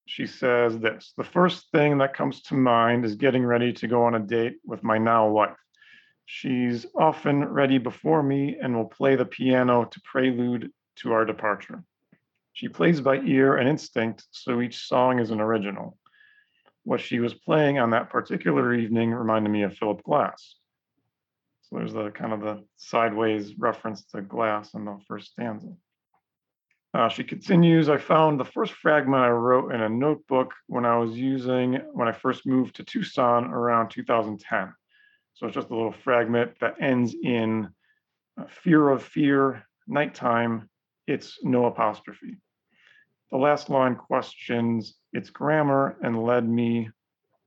She 0.07 0.27
says 0.27 0.79
this 0.79 1.13
the 1.17 1.25
first 1.25 1.71
thing 1.71 1.99
that 1.99 2.15
comes 2.15 2.43
to 2.45 2.55
mind 2.55 3.05
is 3.05 3.15
getting 3.15 3.45
ready 3.45 3.73
to 3.75 3.87
go 3.87 4.05
on 4.05 4.15
a 4.15 4.21
date 4.21 4.57
with 4.65 4.83
my 4.83 4.99
now 4.99 5.29
wife. 5.29 5.57
She's 6.27 6.87
often 6.99 7.45
ready 7.45 7.79
before 7.79 8.23
me 8.23 8.57
and 8.61 8.75
will 8.75 8.85
play 8.87 9.17
the 9.17 9.25
piano 9.25 9.85
to 9.85 10.01
prelude 10.05 10.71
to 11.03 11.13
our 11.13 11.25
departure. 11.25 11.83
She 12.53 12.69
plays 12.69 13.01
by 13.01 13.19
ear 13.19 13.57
and 13.57 13.69
instinct, 13.69 14.25
so 14.31 14.61
each 14.61 14.87
song 14.87 15.21
is 15.21 15.31
an 15.31 15.41
original 15.41 15.97
what 16.89 17.01
she 17.03 17.21
was 17.21 17.35
playing 17.35 17.79
on 17.79 17.91
that 17.91 18.09
particular 18.09 18.73
evening 18.73 19.11
reminded 19.11 19.51
me 19.51 19.63
of 19.63 19.77
Philip 19.77 20.03
Glass. 20.05 20.57
So 21.61 21.77
there's 21.77 21.93
the 21.93 22.09
kind 22.11 22.33
of 22.33 22.41
the 22.41 22.65
sideways 22.79 23.59
reference 23.59 24.05
to 24.07 24.23
Glass 24.23 24.73
in 24.73 24.87
the 24.87 24.97
first 25.07 25.33
stanza. 25.33 25.69
Uh, 26.95 27.11
she 27.11 27.25
continues, 27.25 27.91
I 27.91 27.99
found 27.99 28.41
the 28.41 28.47
first 28.47 28.73
fragment 28.73 29.23
I 29.23 29.29
wrote 29.29 29.75
in 29.75 29.83
a 29.83 29.89
notebook 29.91 30.55
when 30.67 30.87
I 30.87 30.97
was 30.97 31.15
using, 31.15 31.75
when 31.93 32.09
I 32.09 32.13
first 32.13 32.47
moved 32.47 32.77
to 32.77 32.85
Tucson 32.85 33.53
around 33.53 33.91
2010. 33.91 34.73
So 35.35 35.47
it's 35.47 35.55
just 35.55 35.69
a 35.69 35.77
little 35.77 35.93
fragment 35.93 36.53
that 36.63 36.81
ends 36.81 37.15
in 37.23 37.69
uh, 38.41 38.45
fear 38.49 38.89
of 38.89 39.03
fear, 39.03 39.63
nighttime, 39.87 40.71
it's 41.09 41.39
no 41.43 41.65
apostrophe. 41.65 42.37
The 43.31 43.39
last 43.39 43.71
line 43.71 43.97
questions 43.97 44.95
its 45.13 45.31
grammar 45.31 45.97
and 46.03 46.23
led 46.23 46.49
me 46.49 46.91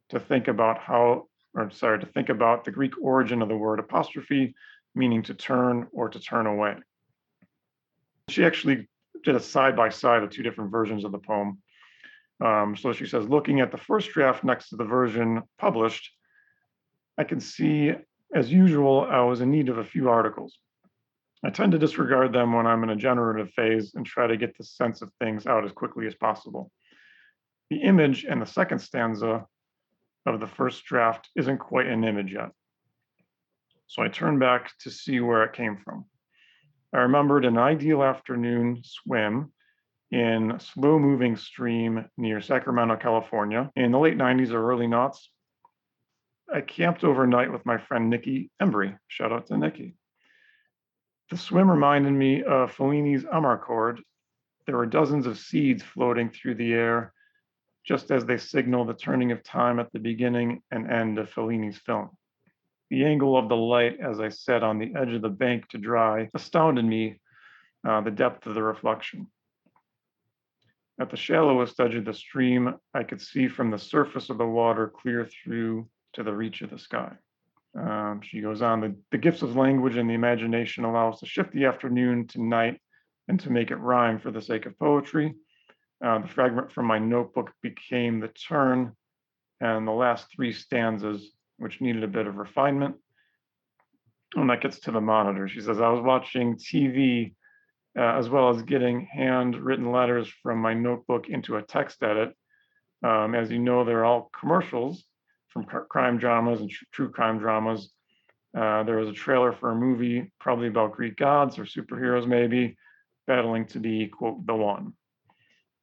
to 0.10 0.20
think 0.20 0.48
about 0.48 0.80
how, 0.80 1.28
or 1.54 1.70
sorry, 1.70 2.00
to 2.00 2.06
think 2.08 2.30
about 2.30 2.66
the 2.66 2.72
Greek 2.72 2.94
origin 3.02 3.42
of 3.42 3.50
the 3.50 3.56
word 3.56 3.80
apostrophe, 3.80 4.56
meaning 4.96 5.22
to 5.24 5.34
turn 5.34 5.88
or 5.92 6.10
to 6.10 6.20
turn 6.20 6.48
away. 6.48 6.76
She 8.30 8.44
actually 8.44 8.90
did 9.24 9.36
a 9.36 9.40
side 9.40 9.76
by 9.76 9.90
side 9.90 10.24
of 10.24 10.32
two 10.32 10.44
different 10.44 10.72
versions 10.72 11.06
of 11.06 11.12
the 11.12 11.20
poem. 11.20 11.62
Um, 12.44 12.76
so 12.76 12.94
she 12.94 13.06
says, 13.06 13.30
looking 13.30 13.60
at 13.60 13.72
the 13.72 13.78
first 13.78 14.10
draft 14.12 14.44
next 14.44 14.70
to 14.70 14.76
the 14.76 14.84
version 14.84 15.44
published, 15.60 16.12
I 17.18 17.24
can 17.24 17.40
see, 17.40 17.94
as 18.34 18.52
usual, 18.52 19.08
I 19.08 19.22
was 19.22 19.42
in 19.42 19.52
need 19.52 19.70
of 19.70 19.78
a 19.78 19.84
few 19.84 20.10
articles. 20.10 20.58
I 21.44 21.50
tend 21.50 21.72
to 21.72 21.80
disregard 21.80 22.34
them 22.34 22.54
when 22.54 22.68
I'm 22.68 22.84
in 22.84 22.92
a 22.92 22.96
generative 22.96 23.52
phase 23.54 23.94
and 23.96 24.06
try 24.06 24.28
to 24.28 24.38
get 24.38 24.56
the 24.58 24.64
sense 24.64 25.02
of 25.02 25.12
things 25.20 25.48
out 25.48 25.66
as 25.66 25.72
quickly 25.72 26.06
as 26.06 26.14
possible. 26.14 26.72
The 27.70 27.82
image 27.82 28.26
in 28.26 28.40
the 28.40 28.46
second 28.46 28.80
stanza 28.80 29.46
of 30.26 30.40
the 30.40 30.48
first 30.48 30.86
draft 30.86 31.30
isn't 31.36 31.58
quite 31.58 31.88
an 31.88 32.04
image 32.04 32.34
yet. 32.34 32.50
So 33.88 34.04
I 34.04 34.08
turn 34.08 34.38
back 34.38 34.72
to 34.82 34.92
see 34.92 35.20
where 35.20 35.44
it 35.44 35.54
came 35.54 35.78
from. 35.78 36.06
I 36.94 37.00
remembered 37.00 37.46
an 37.46 37.58
ideal 37.58 38.04
afternoon 38.04 38.82
swim 38.84 39.52
in 40.12 40.52
a 40.52 40.60
slow 40.60 41.00
moving 41.00 41.38
stream 41.38 42.06
near 42.18 42.42
Sacramento, 42.42 42.98
California 42.98 43.72
in 43.76 43.92
the 43.92 44.00
late 44.00 44.18
90s 44.18 44.52
or 44.52 44.70
early 44.70 44.88
noughts. 44.88 45.30
I 46.54 46.62
camped 46.62 47.04
overnight 47.04 47.52
with 47.52 47.66
my 47.66 47.78
friend 47.78 48.10
Nikki 48.10 48.52
Embry. 48.62 48.98
Shout 49.08 49.32
out 49.32 49.48
to 49.48 49.58
Nikki. 49.58 49.96
The 51.32 51.38
swim 51.38 51.72
reminded 51.72 52.12
me 52.12 52.44
of 52.44 52.74
Fellini's 52.74 53.24
Amarcord. 53.24 54.02
There 54.66 54.76
were 54.76 54.86
dozens 54.86 55.26
of 55.26 55.38
seeds 55.38 55.82
floating 55.82 56.30
through 56.30 56.56
the 56.56 56.74
air, 56.74 57.14
just 57.86 58.12
as 58.12 58.26
they 58.26 58.38
signal 58.38 58.84
the 58.84 58.94
turning 58.94 59.32
of 59.32 59.42
time 59.42 59.80
at 59.80 59.90
the 59.94 60.00
beginning 60.00 60.62
and 60.72 60.92
end 60.92 61.18
of 61.18 61.30
Fellini's 61.30 61.78
film. 61.78 62.10
The 62.90 63.06
angle 63.06 63.38
of 63.38 63.48
the 63.48 63.56
light 63.56 64.02
as 64.02 64.20
I 64.20 64.28
sat 64.28 64.62
on 64.62 64.78
the 64.78 64.94
edge 64.94 65.14
of 65.14 65.22
the 65.22 65.30
bank 65.30 65.70
to 65.70 65.78
dry 65.78 66.30
astounded 66.34 66.84
me, 66.84 67.22
uh, 67.88 68.02
the 68.02 68.12
depth 68.12 68.46
of 68.46 68.54
the 68.54 68.64
reflection. 68.64 69.32
At 71.00 71.12
the 71.12 71.18
shallowest 71.18 71.80
edge 71.80 71.96
of 71.96 72.04
the 72.04 72.14
stream, 72.14 72.76
I 72.94 73.04
could 73.04 73.22
see 73.22 73.48
from 73.48 73.72
the 73.72 73.80
surface 73.80 74.30
of 74.30 74.38
the 74.38 74.46
water 74.46 74.90
clear 74.90 75.26
through 75.26 75.88
to 76.12 76.24
the 76.24 76.36
reach 76.36 76.62
of 76.62 76.72
the 76.72 76.78
sky. 76.78 77.16
Um, 77.78 78.22
she 78.22 78.42
goes 78.42 78.62
on, 78.62 78.82
the, 78.82 78.96
the 79.12 79.18
gifts 79.18 79.42
of 79.42 79.56
language 79.56 79.96
and 79.96 80.10
the 80.10 80.14
imagination 80.14 80.84
allow 80.84 81.12
us 81.12 81.20
to 81.20 81.26
shift 81.26 81.54
the 81.54 81.66
afternoon 81.66 82.28
to 82.28 82.44
night 82.44 82.82
and 83.28 83.40
to 83.40 83.50
make 83.50 83.72
it 83.72 83.78
rhyme 83.78 84.20
for 84.20 84.32
the 84.32 84.42
sake 84.42 84.66
of 84.66 84.78
poetry. 84.78 85.34
Uh, 86.04 86.20
the 86.20 86.28
fragment 86.28 86.72
from 86.72 86.86
my 86.86 87.00
notebook 87.00 87.52
became 87.62 88.20
the 88.20 88.28
turn 88.28 88.92
and 89.62 89.88
the 89.88 89.92
last 89.92 90.28
three 90.36 90.52
stanzas, 90.52 91.32
which 91.58 91.80
needed 91.80 92.04
a 92.04 92.08
bit 92.08 92.28
of 92.28 92.38
refinement. 92.38 92.96
And 94.36 94.50
that 94.50 94.62
gets 94.62 94.80
to 94.82 94.92
the 94.92 95.02
monitor. 95.02 95.48
She 95.48 95.62
says, 95.62 95.80
I 95.80 95.90
was 95.90 96.02
watching 96.02 96.56
TV 96.56 97.36
uh, 97.98 98.18
as 98.18 98.30
well 98.30 98.50
as 98.50 98.64
getting 98.64 99.08
handwritten 99.12 99.92
letters 99.92 100.32
from 100.42 100.60
my 100.60 100.74
notebook 100.74 101.30
into 101.30 101.58
a 101.58 101.62
text 101.62 102.02
edit. 102.02 102.34
Um, 103.04 103.36
as 103.36 103.52
you 103.52 103.60
know, 103.60 103.84
they're 103.84 104.06
all 104.06 104.30
commercials 104.38 105.06
from 105.52 105.66
crime 105.66 106.18
dramas 106.18 106.62
and 106.62 106.70
tr- 106.70 106.86
true 106.92 107.10
crime 107.10 107.40
dramas. 107.40 107.92
Uh, 108.58 108.84
there 108.84 108.98
was 108.98 109.10
a 109.10 109.14
trailer 109.14 109.54
for 109.54 109.72
a 109.72 109.76
movie, 109.76 110.32
probably 110.40 110.68
about 110.68 110.94
Greek 110.94 111.16
gods 111.18 111.58
or 111.58 111.64
superheroes, 111.64 112.28
maybe 112.28 112.76
battling 113.28 113.66
to 113.66 113.80
be 113.80 114.08
quote 114.08 114.46
the 114.46 114.56
one. 114.56 114.94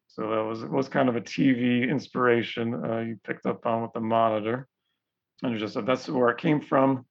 So 0.08 0.30
that 0.30 0.44
was 0.44 0.64
was 0.64 0.88
kind 0.88 1.08
of 1.08 1.16
a 1.16 1.20
TV 1.20 1.88
inspiration 1.88 2.74
uh, 2.74 2.98
you 3.00 3.18
picked 3.24 3.46
up 3.46 3.64
on 3.66 3.82
with 3.82 3.92
the 3.92 4.00
monitor, 4.00 4.66
and 5.42 5.52
you 5.52 5.58
just 5.58 5.74
said 5.74 5.86
that's 5.86 6.08
where 6.08 6.30
it 6.30 6.38
came 6.38 6.60
from. 6.60 7.06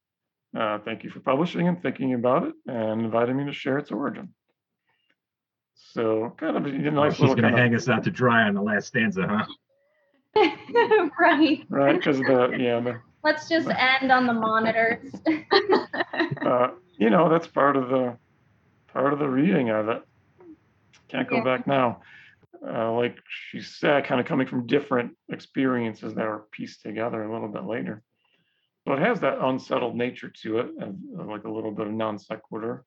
Uh, 0.57 0.79
thank 0.79 1.03
you 1.03 1.09
for 1.09 1.19
publishing 1.19 1.67
and 1.67 1.81
thinking 1.81 2.13
about 2.13 2.43
it 2.43 2.53
and 2.65 3.01
inviting 3.01 3.37
me 3.37 3.45
to 3.45 3.53
share 3.53 3.77
its 3.77 3.91
origin. 3.91 4.33
So 5.75 6.33
kind 6.37 6.57
of 6.57 6.65
a 6.65 6.69
nice 6.69 7.11
oh, 7.11 7.13
she's 7.13 7.19
little. 7.21 7.35
going 7.35 7.53
to 7.53 7.59
hang 7.59 7.75
us 7.75 7.87
out 7.87 8.03
to 8.05 8.11
dry 8.11 8.43
on 8.43 8.55
the 8.55 8.61
last 8.61 8.87
stanza, 8.87 9.27
huh? 9.27 9.45
right. 11.19 11.63
Right, 11.69 11.95
because 11.95 12.19
the 12.19 12.55
yeah 12.57 12.79
the. 12.79 13.01
Let's 13.23 13.49
just 13.49 13.67
end 13.67 14.11
on 14.11 14.27
the 14.27 14.33
monitors. 14.33 15.11
uh, 16.45 16.69
you 16.97 17.09
know 17.09 17.29
that's 17.29 17.47
part 17.47 17.75
of 17.75 17.89
the 17.89 18.17
part 18.87 19.13
of 19.13 19.19
the 19.19 19.27
reading 19.27 19.69
of 19.69 19.89
it. 19.89 20.01
Can't 21.09 21.29
go 21.29 21.37
yeah. 21.37 21.43
back 21.43 21.67
now. 21.67 22.01
Uh, 22.65 22.91
like 22.93 23.17
she 23.51 23.61
said, 23.61 24.05
kind 24.05 24.19
of 24.19 24.25
coming 24.25 24.47
from 24.47 24.65
different 24.65 25.15
experiences 25.29 26.15
that 26.15 26.25
were 26.25 26.47
pieced 26.51 26.81
together 26.81 27.23
a 27.23 27.31
little 27.31 27.47
bit 27.47 27.65
later. 27.65 28.01
So 28.87 28.93
it 28.93 28.99
has 28.99 29.19
that 29.19 29.39
unsettled 29.39 29.95
nature 29.95 30.31
to 30.43 30.59
it, 30.59 30.67
and 30.79 30.97
like 31.27 31.43
a 31.43 31.51
little 31.51 31.71
bit 31.71 31.87
of 31.87 31.93
non 31.93 32.17
sequitur. 32.17 32.85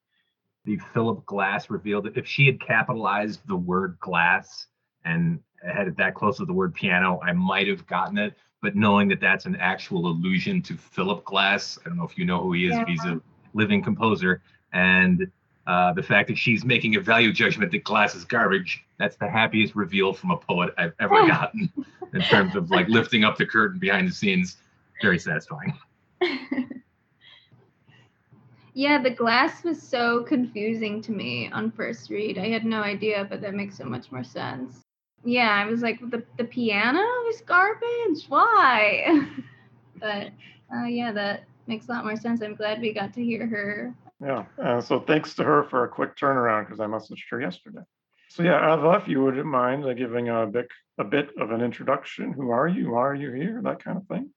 The 0.65 0.79
Philip 0.93 1.25
Glass 1.27 1.71
revealed 1.71 2.05
that 2.05 2.17
if 2.17 2.27
she 2.27 2.47
had 2.47 2.61
capitalized 2.61 3.41
the 3.47 3.57
word 3.57 3.99
glass 4.01 4.67
and 5.05 5.41
had 5.62 5.88
it 5.88 5.96
that 5.96 6.14
close 6.14 6.38
to 6.38 6.44
the 6.44 6.53
word 6.53 6.75
piano, 6.75 7.20
I 7.23 7.33
might 7.33 7.68
have 7.68 7.87
gotten 7.87 8.18
it. 8.18 8.35
But 8.62 8.77
knowing 8.77 9.09
that 9.09 9.20
that's 9.20 9.46
an 9.46 9.57
actual 9.57 10.07
allusion 10.07 10.61
to 10.62 10.75
Philip 10.77 11.25
Glass, 11.25 11.79
I 11.85 11.88
don't 11.88 11.96
know 11.96 12.05
if 12.05 12.18
you 12.18 12.27
know 12.27 12.42
who 12.42 12.53
he 12.53 12.66
is. 12.66 12.73
Yeah. 12.73 12.85
He's 12.87 13.05
a 13.05 13.20
living 13.55 13.83
composer, 13.83 14.42
and 14.73 15.31
uh, 15.66 15.92
the 15.94 16.03
fact 16.03 16.29
that 16.29 16.37
she's 16.37 16.64
making 16.64 16.96
a 16.96 17.01
value 17.01 17.33
judgment 17.33 17.73
that 17.73 17.85
glass 17.85 18.14
is 18.14 18.25
garbage, 18.25 18.85
that's 18.99 19.16
the 19.16 19.29
happiest 19.29 19.75
reveal 19.75 20.12
from 20.12 20.31
a 20.31 20.37
poet 20.37 20.75
I've 20.77 20.92
ever 21.01 21.14
gotten 21.27 21.73
in 22.12 22.20
terms 22.23 22.55
of 22.55 22.70
like 22.70 22.88
lifting 22.88 23.25
up 23.25 23.38
the 23.38 23.46
curtain 23.46 23.79
behind 23.79 24.09
the 24.09 24.12
scenes. 24.12 24.59
Very 25.01 25.18
satisfying. 25.18 25.79
yeah, 28.75 29.01
the 29.01 29.11
glass 29.11 29.64
was 29.64 29.81
so 29.81 30.23
confusing 30.25 31.01
to 31.03 31.12
me 31.12 31.51
on 31.51 31.70
first 31.70 32.11
read. 32.11 32.37
I 32.37 32.49
had 32.49 32.66
no 32.66 32.83
idea, 32.83 33.27
but 33.29 33.40
that 33.40 33.55
makes 33.55 33.79
so 33.79 33.85
much 33.85 34.12
more 34.12 34.25
sense 34.25 34.85
yeah, 35.24 35.50
I 35.50 35.66
was 35.66 35.83
like, 35.83 36.00
the 36.11 36.22
the 36.37 36.44
piano 36.44 37.04
is 37.28 37.40
garbage. 37.42 38.26
Why? 38.28 39.28
but 40.00 40.28
uh, 40.74 40.85
yeah, 40.85 41.12
that 41.12 41.44
makes 41.66 41.88
a 41.88 41.92
lot 41.92 42.04
more 42.04 42.16
sense. 42.16 42.42
I'm 42.42 42.54
glad 42.54 42.80
we 42.80 42.92
got 42.92 43.12
to 43.14 43.24
hear 43.24 43.46
her. 43.46 43.94
Yeah, 44.22 44.44
uh, 44.62 44.80
so 44.80 45.00
thanks 45.00 45.35
to 45.37 45.44
her 45.44 45.64
for 45.64 45.85
a 45.85 45.88
quick 45.88 46.16
turnaround 46.16 46.66
because 46.66 46.80
I 46.80 46.87
messaged 46.87 47.24
her 47.30 47.40
yesterday. 47.40 47.83
So 48.28 48.42
yeah, 48.42 48.74
Eva, 48.74 49.00
if 49.02 49.09
you 49.09 49.22
wouldn't 49.22 49.46
mind 49.46 49.85
uh, 49.85 49.92
giving 49.94 50.28
a 50.28 50.46
bit 50.46 50.68
a 50.98 51.04
bit 51.04 51.30
of 51.38 51.50
an 51.50 51.62
introduction. 51.62 52.33
Who 52.33 52.50
are 52.50 52.68
you? 52.68 52.92
Why 52.92 53.00
are 53.00 53.14
you 53.14 53.33
here? 53.33 53.61
That 53.64 53.83
kind 53.83 53.96
of 53.96 54.06
thing. 54.06 54.30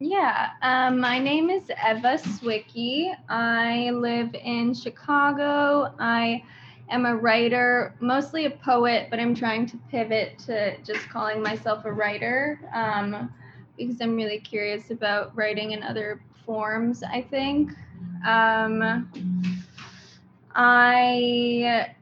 Yeah, 0.00 0.50
um, 0.62 1.00
my 1.00 1.18
name 1.18 1.50
is 1.50 1.64
Eva 1.70 2.18
Swicki. 2.18 3.12
I 3.28 3.90
live 3.90 4.32
in 4.34 4.72
Chicago. 4.72 5.92
I 5.98 6.44
am 6.90 7.06
a 7.06 7.14
writer, 7.14 7.94
mostly 8.00 8.46
a 8.46 8.50
poet, 8.50 9.08
but 9.10 9.18
I'm 9.20 9.34
trying 9.34 9.66
to 9.66 9.78
pivot 9.90 10.38
to 10.46 10.76
just 10.82 11.08
calling 11.08 11.42
myself 11.42 11.84
a 11.84 11.92
writer 11.92 12.58
um, 12.74 13.32
because 13.76 14.00
I'm 14.00 14.16
really 14.16 14.38
curious 14.38 14.90
about 14.90 15.36
writing 15.36 15.72
in 15.72 15.82
other 15.82 16.20
forms, 16.44 17.02
I 17.02 17.22
think. 17.22 17.72
Um, 18.26 19.10
I 20.54 21.94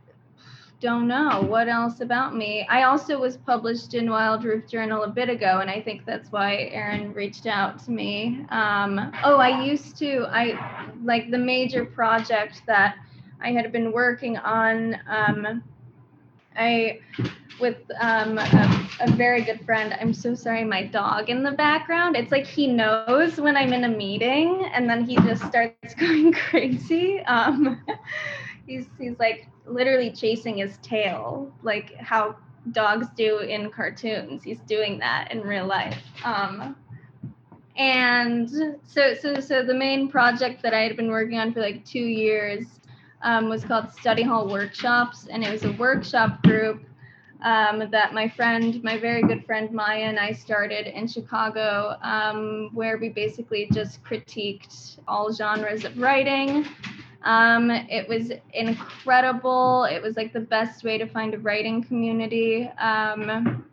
don't 0.81 1.09
know 1.09 1.43
what 1.43 1.69
else 1.69 2.01
about 2.01 2.37
me. 2.37 2.67
I 2.69 2.85
also 2.85 3.19
was 3.19 3.37
published 3.39 3.95
in 3.95 4.11
Wild 4.11 4.45
Roof 4.45 4.69
Journal 4.69 5.05
a 5.05 5.09
bit 5.09 5.29
ago, 5.29 5.61
and 5.61 5.71
I 5.71 5.81
think 5.81 6.05
that's 6.05 6.31
why 6.31 6.69
Aaron 6.71 7.13
reached 7.13 7.47
out 7.47 7.83
to 7.85 7.91
me. 7.91 8.45
Um, 8.51 9.13
oh, 9.25 9.37
I 9.37 9.63
used 9.65 9.97
to, 9.99 10.27
I 10.31 10.91
like 11.03 11.31
the 11.31 11.39
major 11.39 11.85
project 11.85 12.63
that 12.67 12.97
I 13.41 13.53
had 13.53 13.71
been 13.73 13.93
working 13.93 14.37
on 14.39 14.99
um, 15.07 15.63
I 16.57 17.01
with 17.61 17.77
um, 18.01 18.39
a, 18.39 18.89
a, 19.01 19.11
very 19.13 19.43
good 19.43 19.65
friend. 19.65 19.97
I'm 19.99 20.13
so 20.13 20.35
sorry, 20.35 20.65
my 20.65 20.85
dog 20.85 21.31
in 21.31 21.43
the 21.43 21.53
background. 21.53 22.17
It's 22.17 22.31
like 22.31 22.47
he 22.47 22.67
knows 22.67 23.41
when 23.41 23.57
I'm 23.57 23.73
in 23.73 23.85
a 23.85 23.89
meeting, 23.89 24.69
and 24.73 24.89
then 24.89 25.05
he 25.05 25.17
just 25.17 25.45
starts 25.47 25.95
going 25.99 26.33
crazy. 26.33 27.21
Um, 27.21 27.83
he's 28.67 28.87
he's 28.99 29.19
like 29.19 29.49
literally 29.67 30.11
chasing 30.11 30.59
his 30.59 30.79
tail, 30.79 31.53
like 31.63 31.95
how 31.97 32.37
dogs 32.73 33.07
do 33.17 33.39
in 33.39 33.71
cartoons. 33.71 34.43
He's 34.43 34.61
doing 34.61 34.99
that 34.99 35.31
in 35.31 35.41
real 35.43 35.67
life. 35.67 36.03
Um, 36.25 36.77
and 37.77 38.49
so 38.87 39.15
so 39.15 39.41
so 39.41 39.63
the 39.63 39.75
main 39.75 40.09
project 40.09 40.63
that 40.63 40.73
I 40.73 40.81
had 40.81 40.97
been 40.97 41.11
working 41.11 41.39
on 41.39 41.53
for 41.53 41.61
like 41.61 41.85
two 41.85 41.99
years 41.99 42.67
um, 43.23 43.49
was 43.49 43.65
called 43.65 43.93
Study 43.93 44.23
Hall 44.23 44.49
Workshops, 44.49 45.27
and 45.31 45.45
it 45.45 45.51
was 45.51 45.65
a 45.65 45.73
workshop 45.73 46.43
group 46.43 46.83
um, 47.43 47.91
that 47.91 48.15
my 48.15 48.29
friend, 48.29 48.83
my 48.83 48.99
very 48.99 49.23
good 49.23 49.45
friend 49.45 49.71
Maya, 49.73 50.05
and 50.05 50.19
I 50.19 50.33
started 50.33 50.87
in 50.87 51.07
Chicago, 51.07 51.97
um, 52.03 52.71
where 52.73 52.99
we 52.99 53.09
basically 53.09 53.69
just 53.73 54.03
critiqued 54.03 54.99
all 55.07 55.33
genres 55.33 55.85
of 55.85 55.99
writing. 55.99 56.67
Um, 57.23 57.71
it 57.71 58.09
was 58.09 58.33
incredible. 58.55 59.85
It 59.85 60.01
was 60.01 60.17
like 60.17 60.33
the 60.33 60.41
best 60.41 60.85
way 60.85 60.97
to 60.97 61.07
find 61.07 61.35
a 61.35 61.39
writing 61.39 61.83
community. 61.83 62.69
Um, 62.79 63.65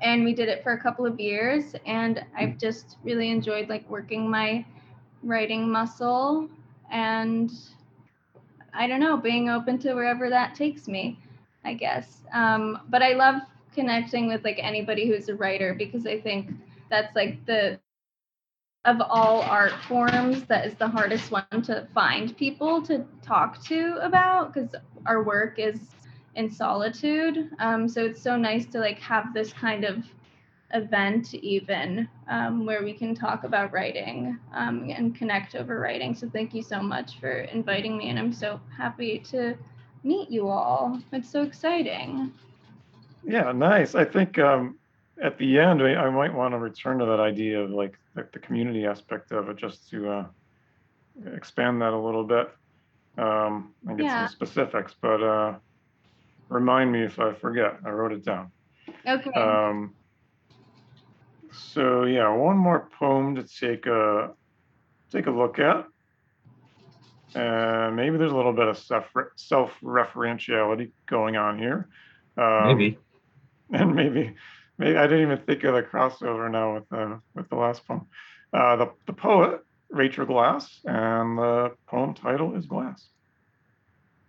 and 0.00 0.24
we 0.24 0.34
did 0.34 0.48
it 0.48 0.62
for 0.62 0.72
a 0.72 0.80
couple 0.80 1.06
of 1.06 1.20
years, 1.20 1.74
and 1.86 2.24
I've 2.36 2.58
just 2.58 2.96
really 3.04 3.30
enjoyed 3.30 3.68
like 3.68 3.88
working 3.88 4.28
my 4.28 4.64
writing 5.22 5.70
muscle 5.70 6.48
and 6.90 7.52
I 8.74 8.86
don't 8.86 9.00
know, 9.00 9.16
being 9.16 9.50
open 9.50 9.78
to 9.80 9.94
wherever 9.94 10.30
that 10.30 10.54
takes 10.54 10.88
me, 10.88 11.18
I 11.64 11.74
guess. 11.74 12.22
Um, 12.32 12.80
but 12.88 13.02
I 13.02 13.14
love 13.14 13.42
connecting 13.74 14.28
with 14.28 14.44
like 14.44 14.58
anybody 14.60 15.08
who's 15.08 15.28
a 15.28 15.34
writer 15.34 15.74
because 15.74 16.06
I 16.06 16.20
think 16.20 16.52
that's 16.90 17.14
like 17.16 17.44
the 17.46 17.78
of 18.84 19.00
all 19.00 19.42
art 19.42 19.72
forms, 19.88 20.42
that 20.44 20.66
is 20.66 20.74
the 20.74 20.88
hardest 20.88 21.30
one 21.30 21.62
to 21.62 21.86
find 21.94 22.36
people 22.36 22.82
to 22.82 23.04
talk 23.22 23.62
to 23.64 23.96
about 24.02 24.52
because 24.52 24.74
our 25.06 25.22
work 25.22 25.58
is 25.58 25.78
in 26.34 26.50
solitude. 26.50 27.50
Um, 27.60 27.88
so 27.88 28.04
it's 28.04 28.20
so 28.20 28.36
nice 28.36 28.66
to 28.66 28.80
like 28.80 28.98
have 28.98 29.32
this 29.34 29.52
kind 29.52 29.84
of 29.84 30.04
event 30.72 31.34
even 31.34 32.08
um, 32.28 32.64
where 32.64 32.82
we 32.82 32.92
can 32.92 33.14
talk 33.14 33.44
about 33.44 33.72
writing 33.72 34.38
um, 34.54 34.88
and 34.90 35.14
connect 35.14 35.54
over 35.54 35.78
writing. 35.80 36.14
So 36.14 36.28
thank 36.30 36.54
you 36.54 36.62
so 36.62 36.80
much 36.80 37.18
for 37.20 37.30
inviting 37.30 37.96
me, 37.96 38.08
and 38.10 38.18
I'm 38.18 38.32
so 38.32 38.60
happy 38.76 39.18
to 39.30 39.54
meet 40.02 40.30
you 40.30 40.48
all. 40.48 41.00
It's 41.12 41.30
so 41.30 41.42
exciting. 41.42 42.32
Yeah, 43.24 43.52
nice. 43.52 43.94
I 43.94 44.04
think 44.04 44.38
um, 44.38 44.78
at 45.22 45.38
the 45.38 45.58
end, 45.58 45.82
I, 45.82 45.94
I 45.94 46.10
might 46.10 46.34
want 46.34 46.54
to 46.54 46.58
return 46.58 46.98
to 46.98 47.04
that 47.06 47.20
idea 47.20 47.60
of 47.60 47.70
like 47.70 47.96
the, 48.14 48.28
the 48.32 48.38
community 48.38 48.86
aspect 48.86 49.32
of 49.32 49.48
it, 49.48 49.58
just 49.58 49.88
to 49.90 50.10
uh, 50.10 50.26
expand 51.34 51.82
that 51.82 51.92
a 51.92 51.98
little 51.98 52.24
bit 52.24 52.48
um, 53.18 53.74
and 53.86 53.98
get 53.98 54.06
Yeah. 54.06 54.26
some 54.26 54.28
specifics. 54.28 54.94
But 55.00 55.22
uh, 55.22 55.54
remind 56.48 56.90
me 56.90 57.02
if 57.02 57.20
I 57.20 57.32
forget. 57.32 57.78
I 57.84 57.90
wrote 57.90 58.12
it 58.12 58.24
down. 58.24 58.50
Okay. 59.06 59.30
Um, 59.36 59.94
so 61.52 62.04
yeah, 62.04 62.28
one 62.34 62.56
more 62.56 62.88
poem 62.98 63.34
to 63.36 63.44
take 63.44 63.86
a 63.86 64.32
take 65.10 65.26
a 65.26 65.30
look 65.30 65.58
at. 65.58 65.86
And 67.34 67.96
maybe 67.96 68.18
there's 68.18 68.32
a 68.32 68.36
little 68.36 68.52
bit 68.52 68.68
of 68.68 68.78
self 68.78 69.06
self 69.36 69.70
referentiality 69.82 70.90
going 71.08 71.36
on 71.36 71.58
here. 71.58 71.88
Um, 72.36 72.68
Maybe. 72.68 72.98
and 73.72 73.94
maybe 73.94 74.34
maybe 74.78 74.96
I 74.96 75.06
didn't 75.06 75.22
even 75.22 75.38
think 75.38 75.64
of 75.64 75.74
the 75.74 75.82
crossover 75.82 76.50
now 76.50 76.74
with 76.74 76.88
the 76.88 77.20
with 77.34 77.48
the 77.48 77.56
last 77.56 77.86
poem. 77.86 78.06
Uh, 78.52 78.76
the 78.76 78.90
the 79.06 79.12
poet 79.12 79.62
Rachel 79.92 80.26
Glass, 80.26 80.80
and 80.84 81.38
the 81.38 81.72
poem 81.86 82.14
title 82.14 82.56
is 82.56 82.66
Glass. 82.66 83.08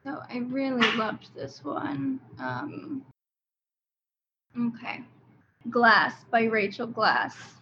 So 0.04 0.20
I 0.30 0.40
really 0.40 0.86
loved 0.98 1.34
this 1.34 1.64
one. 1.64 2.20
Um, 2.38 3.06
okay. 4.60 5.02
Glass 5.70 6.26
by 6.26 6.44
Rachel 6.44 6.88
Glass. 6.88 7.56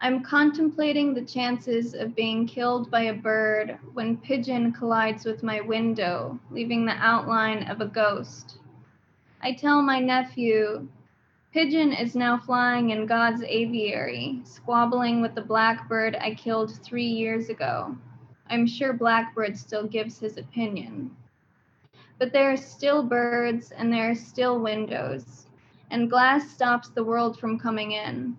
I'm 0.00 0.22
contemplating 0.22 1.14
the 1.14 1.24
chances 1.24 1.94
of 1.94 2.14
being 2.14 2.46
killed 2.46 2.90
by 2.90 3.02
a 3.02 3.14
bird 3.14 3.78
when 3.94 4.16
pigeon 4.16 4.72
collides 4.72 5.24
with 5.24 5.42
my 5.42 5.60
window, 5.60 6.38
leaving 6.50 6.84
the 6.84 6.92
outline 6.92 7.64
of 7.70 7.80
a 7.80 7.86
ghost. 7.86 8.58
I 9.40 9.52
tell 9.52 9.82
my 9.82 10.00
nephew, 10.00 10.88
Pigeon 11.52 11.92
is 11.92 12.14
now 12.14 12.36
flying 12.36 12.90
in 12.90 13.06
God's 13.06 13.42
aviary, 13.42 14.40
squabbling 14.44 15.22
with 15.22 15.34
the 15.34 15.40
blackbird 15.40 16.14
I 16.20 16.34
killed 16.34 16.78
three 16.84 17.06
years 17.08 17.48
ago. 17.48 17.96
I'm 18.50 18.66
sure 18.66 18.92
Blackbird 18.92 19.58
still 19.58 19.86
gives 19.86 20.18
his 20.18 20.36
opinion. 20.36 21.16
But 22.18 22.32
there 22.32 22.52
are 22.52 22.56
still 22.56 23.02
birds 23.02 23.72
and 23.72 23.92
there 23.92 24.10
are 24.10 24.14
still 24.14 24.60
windows, 24.60 25.47
and 25.90 26.10
glass 26.10 26.50
stops 26.50 26.88
the 26.88 27.04
world 27.04 27.38
from 27.38 27.58
coming 27.58 27.92
in. 27.92 28.36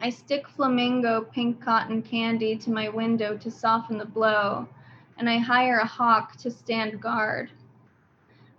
I 0.00 0.10
stick 0.10 0.46
flamingo 0.48 1.22
pink 1.22 1.60
cotton 1.60 2.02
candy 2.02 2.56
to 2.56 2.70
my 2.70 2.88
window 2.88 3.36
to 3.38 3.50
soften 3.50 3.98
the 3.98 4.04
blow, 4.04 4.68
and 5.16 5.28
I 5.28 5.38
hire 5.38 5.78
a 5.78 5.86
hawk 5.86 6.36
to 6.36 6.50
stand 6.50 7.00
guard. 7.00 7.50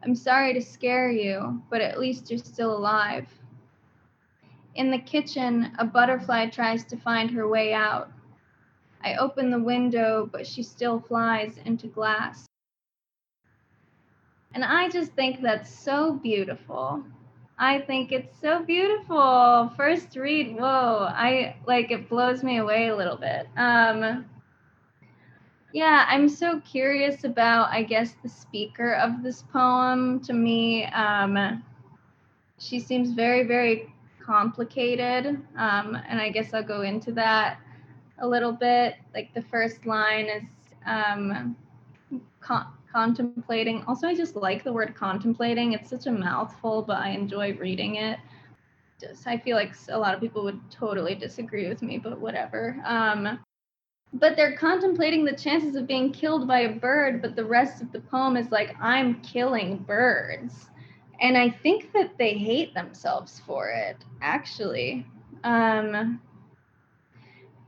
I'm 0.04 0.16
sorry 0.16 0.54
to 0.54 0.62
scare 0.62 1.12
you, 1.12 1.62
but 1.70 1.82
at 1.82 2.00
least 2.00 2.30
you're 2.30 2.40
still 2.40 2.76
alive. 2.76 3.28
In 4.76 4.92
the 4.92 5.00
kitchen, 5.00 5.72
a 5.80 5.86
butterfly 5.86 6.48
tries 6.48 6.86
to 6.86 6.98
find 6.98 7.32
her 7.32 7.48
way 7.48 7.74
out. 7.74 8.12
I 9.04 9.16
open 9.16 9.50
the 9.50 9.60
window, 9.60 10.30
but 10.32 10.46
she 10.46 10.64
still 10.64 11.00
flies 11.00 11.58
into 11.66 11.88
glass. 11.88 12.46
And 14.54 14.64
I 14.64 14.90
just 14.90 15.14
think 15.14 15.42
that's 15.42 15.70
so 15.70 16.14
beautiful. 16.14 17.04
I 17.60 17.80
think 17.80 18.12
it's 18.12 18.40
so 18.40 18.64
beautiful. 18.64 19.72
First 19.76 20.16
read, 20.16 20.56
whoa, 20.56 21.08
I 21.10 21.56
like 21.66 21.92
it 21.92 22.08
blows 22.08 22.44
me 22.44 22.58
away 22.58 22.90
a 22.90 22.96
little 22.96 23.18
bit. 23.18 23.48
Um 23.58 24.26
yeah, 25.74 26.06
I'm 26.08 26.30
so 26.30 26.60
curious 26.62 27.24
about 27.24 27.70
I 27.72 27.84
guess 27.84 28.16
the 28.24 28.30
speaker 28.30 28.94
of 28.94 29.24
this 29.24 29.42
poem 29.42 30.20
to 30.22 30.34
me 30.34 30.86
um 30.86 31.64
she 32.60 32.80
seems 32.80 33.12
very 33.12 33.44
very 33.44 33.94
complicated 34.24 35.26
um 35.56 35.98
and 36.10 36.20
I 36.20 36.30
guess 36.30 36.54
I'll 36.54 36.64
go 36.64 36.82
into 36.82 37.12
that 37.14 37.60
a 38.20 38.28
little 38.28 38.52
bit. 38.52 38.96
Like 39.14 39.34
the 39.34 39.42
first 39.42 39.86
line 39.86 40.26
is 40.28 40.44
um, 40.86 41.56
contemplating. 42.92 43.84
Also, 43.88 44.08
I 44.08 44.16
just 44.16 44.36
like 44.36 44.64
the 44.64 44.74
word 44.74 44.96
contemplating. 44.96 45.74
It's 45.74 45.90
such 45.90 46.08
a 46.08 46.12
mouthful, 46.12 46.82
but 46.82 46.98
I 46.98 47.10
enjoy 47.10 47.54
reading 47.54 47.96
it. 47.96 48.20
Just, 49.00 49.28
I 49.28 49.38
feel 49.38 49.56
like 49.56 49.74
a 49.90 49.98
lot 49.98 50.14
of 50.14 50.20
people 50.20 50.44
would 50.44 50.60
totally 50.72 51.16
disagree 51.16 51.68
with 51.70 51.82
me, 51.82 51.98
but 51.98 52.20
whatever. 52.20 52.82
Um, 52.86 53.40
but 54.14 54.36
they're 54.36 54.56
contemplating 54.56 55.26
the 55.26 55.34
chances 55.36 55.76
of 55.76 55.86
being 55.86 56.12
killed 56.12 56.48
by 56.48 56.62
a 56.62 56.74
bird, 56.74 57.22
but 57.22 57.36
the 57.36 57.46
rest 57.46 57.82
of 57.82 57.92
the 57.92 58.00
poem 58.00 58.38
is 58.38 58.52
like, 58.52 58.76
I'm 58.82 59.22
killing 59.22 59.78
birds. 59.78 60.70
And 61.20 61.38
I 61.38 61.50
think 61.50 61.92
that 61.94 62.18
they 62.18 62.34
hate 62.34 62.74
themselves 62.74 63.42
for 63.46 63.70
it, 63.70 63.98
actually. 64.22 65.06
Um, 65.44 66.22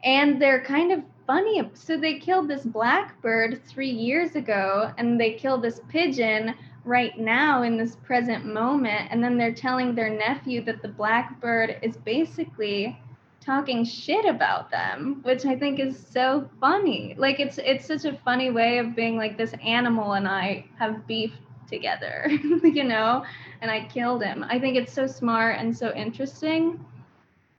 and 0.03 0.41
they're 0.41 0.63
kind 0.63 0.91
of 0.91 1.03
funny. 1.29 1.61
So 1.75 1.95
they 1.95 2.17
killed 2.17 2.47
this 2.47 2.65
blackbird 2.65 3.63
three 3.67 3.91
years 3.91 4.35
ago, 4.35 4.91
and 4.97 5.21
they 5.21 5.33
killed 5.33 5.61
this 5.61 5.79
pigeon 5.87 6.55
right 6.85 7.15
now 7.19 7.61
in 7.61 7.77
this 7.77 7.97
present 7.97 8.47
moment. 8.47 9.09
And 9.11 9.23
then 9.23 9.37
they're 9.37 9.53
telling 9.53 9.93
their 9.93 10.09
nephew 10.09 10.63
that 10.63 10.81
the 10.81 10.87
blackbird 10.87 11.77
is 11.83 11.97
basically 11.97 12.99
talking 13.39 13.85
shit 13.85 14.25
about 14.25 14.71
them, 14.71 15.19
which 15.21 15.45
I 15.45 15.55
think 15.55 15.79
is 15.79 16.03
so 16.03 16.49
funny. 16.59 17.13
Like 17.15 17.39
it's 17.39 17.59
it's 17.59 17.85
such 17.85 18.05
a 18.05 18.17
funny 18.25 18.49
way 18.49 18.79
of 18.79 18.95
being 18.95 19.15
like 19.15 19.37
this 19.37 19.53
animal 19.63 20.13
and 20.13 20.27
I 20.27 20.65
have 20.79 21.05
beef 21.05 21.33
together, 21.69 22.27
you 22.63 22.83
know, 22.83 23.23
and 23.61 23.69
I 23.69 23.85
killed 23.85 24.23
him. 24.23 24.43
I 24.49 24.57
think 24.57 24.77
it's 24.77 24.93
so 24.93 25.05
smart 25.05 25.59
and 25.59 25.77
so 25.77 25.93
interesting. 25.93 26.83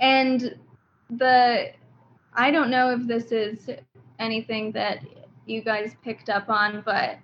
And 0.01 0.57
the 1.09 1.71
I 2.35 2.51
don't 2.51 2.71
know 2.71 2.91
if 2.91 3.07
this 3.07 3.33
is 3.33 3.71
anything 4.19 4.73
that 4.73 5.05
you 5.47 5.63
guys 5.63 5.97
picked 6.05 6.29
up 6.29 6.49
on, 6.49 6.83
but 6.85 7.19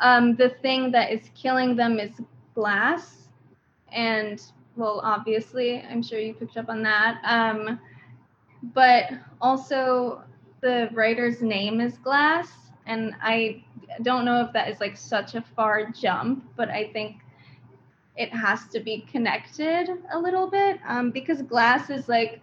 um, 0.00 0.36
the 0.36 0.50
thing 0.62 0.90
that 0.92 1.10
is 1.10 1.30
killing 1.34 1.76
them 1.76 1.98
is 1.98 2.12
glass. 2.54 3.28
And, 3.92 4.40
well, 4.76 5.00
obviously, 5.04 5.82
I'm 5.82 6.02
sure 6.02 6.18
you 6.18 6.34
picked 6.34 6.56
up 6.56 6.68
on 6.68 6.82
that. 6.82 7.20
Um, 7.24 7.78
but 8.74 9.10
also, 9.40 10.22
the 10.60 10.88
writer's 10.92 11.42
name 11.42 11.80
is 11.80 11.98
Glass. 11.98 12.48
And 12.86 13.14
I 13.20 13.64
don't 14.02 14.24
know 14.24 14.40
if 14.40 14.52
that 14.52 14.68
is 14.68 14.80
like 14.80 14.96
such 14.96 15.34
a 15.34 15.42
far 15.54 15.90
jump, 15.90 16.44
but 16.56 16.70
I 16.70 16.90
think 16.92 17.16
it 18.16 18.32
has 18.32 18.66
to 18.68 18.80
be 18.80 19.06
connected 19.10 19.88
a 20.12 20.18
little 20.18 20.48
bit 20.48 20.78
um, 20.86 21.10
because 21.10 21.42
glass 21.42 21.90
is 21.90 22.08
like 22.08 22.40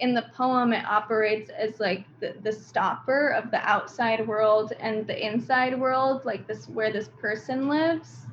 in 0.00 0.14
the 0.14 0.26
poem 0.34 0.72
it 0.72 0.84
operates 0.84 1.50
as 1.50 1.78
like 1.78 2.04
the, 2.20 2.34
the 2.42 2.52
stopper 2.52 3.28
of 3.28 3.50
the 3.50 3.58
outside 3.58 4.26
world 4.26 4.72
and 4.80 5.06
the 5.06 5.26
inside 5.26 5.78
world 5.78 6.24
like 6.24 6.46
this 6.46 6.68
where 6.68 6.92
this 6.92 7.08
person 7.20 7.68
lives 7.68 8.26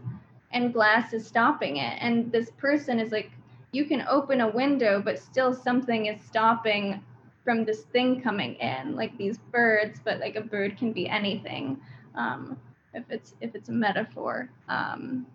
and 0.52 0.74
glass 0.74 1.14
is 1.14 1.28
stopping 1.28 1.78
it. 1.78 1.98
And 2.00 2.32
this 2.32 2.52
person 2.52 3.00
is 3.00 3.12
like 3.12 3.32
you 3.72 3.86
can 3.86 4.06
open 4.10 4.42
a 4.42 4.48
window 4.48 5.02
but 5.04 5.20
still 5.20 5.54
something 5.54 6.06
is 6.06 6.22
stopping 6.22 7.04
from 7.44 7.66
this 7.66 7.84
thing 7.84 8.22
coming 8.22 8.56
in 8.56 8.96
like 8.96 9.18
these 9.18 9.38
birds 9.38 10.00
but 10.04 10.20
like 10.20 10.36
a 10.36 10.42
bird 10.42 10.78
can 10.78 10.92
be 10.92 11.08
anything 11.08 11.80
um, 12.16 12.58
if 12.94 13.04
it's 13.10 13.36
if 13.42 13.56
it's 13.56 13.70
a 13.70 13.74
metaphor. 13.74 14.50
Um, 14.70 15.26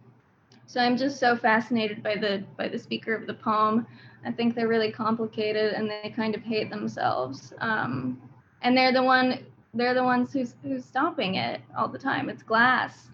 so 0.73 0.81
i'm 0.81 0.97
just 0.97 1.19
so 1.19 1.37
fascinated 1.37 2.03
by 2.03 2.17
the 2.17 2.43
by 2.57 2.69
the 2.69 2.79
speaker 2.79 3.15
of 3.15 3.27
the 3.27 3.35
poem 3.35 3.87
I 4.25 4.31
think 4.31 4.55
they're 4.55 4.69
really 4.69 4.93
complicated 4.93 5.75
and 5.75 5.91
they 5.91 6.13
kind 6.15 6.35
of 6.35 6.43
hate 6.43 6.71
themselves. 6.71 7.53
Um, 7.59 8.21
and 8.63 8.77
they're 8.77 8.93
the 8.93 9.03
one 9.03 9.45
they're 9.75 9.95
the 9.95 10.05
ones 10.05 10.33
who's 10.33 10.55
who's 10.63 10.85
stopping 10.85 11.37
it 11.37 11.61
all 11.77 11.89
the 11.89 11.99
time. 11.99 12.29
It's 12.29 12.43
glass. 12.43 13.09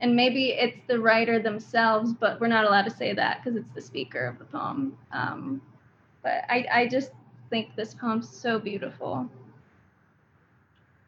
And 0.00 0.16
maybe 0.16 0.50
it's 0.50 0.78
the 0.86 0.98
writer 0.98 1.38
themselves, 1.38 2.12
but 2.12 2.40
we're 2.40 2.48
not 2.48 2.64
allowed 2.64 2.82
to 2.82 2.90
say 2.90 3.14
that 3.14 3.42
because 3.42 3.56
it's 3.56 3.72
the 3.74 3.80
speaker 3.80 4.26
of 4.26 4.38
the 4.38 4.44
poem. 4.44 4.98
Um, 5.12 5.62
but 6.22 6.44
I, 6.48 6.66
I 6.72 6.88
just 6.88 7.12
think 7.48 7.76
this 7.76 7.94
poem's 7.94 8.28
so 8.28 8.58
beautiful. 8.58 9.28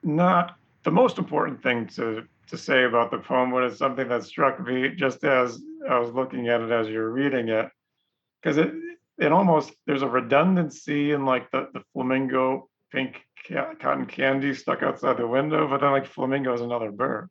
Not 0.03 0.57
the 0.85 0.93
most 0.93 1.19
important 1.19 1.63
thing 1.63 1.87
to 1.89 2.27
to 2.49 2.59
say 2.59 2.85
about 2.85 3.11
the 3.11 3.19
poem, 3.19 3.51
but 3.51 3.65
it's 3.65 3.79
something 3.79 4.09
that 4.09 4.25
struck 4.25 4.65
me 4.65 4.91
just 4.91 5.25
as 5.25 5.61
I 5.89 5.99
was 5.99 6.11
looking 6.13 6.49
at 6.49 6.61
it 6.61 6.71
as 6.71 6.89
you're 6.89 7.11
reading 7.11 7.49
it, 7.49 7.69
because 8.43 8.59
it 8.59 8.73
it 9.19 9.33
almost 9.33 9.73
there's 9.87 10.03
a 10.03 10.09
redundancy 10.09 11.13
in 11.13 11.25
like 11.25 11.51
the, 11.51 11.69
the 11.73 11.83
flamingo 11.93 12.69
pink 12.93 13.23
ca- 13.49 13.75
cotton 13.81 14.07
candy 14.07 14.55
stuck 14.55 14.83
outside 14.83 15.17
the 15.17 15.27
window, 15.27 15.69
but 15.69 15.81
then 15.81 15.91
like 15.91 16.07
flamingo 16.07 16.53
is 16.55 16.61
another 16.61 16.93
bird. 16.93 17.29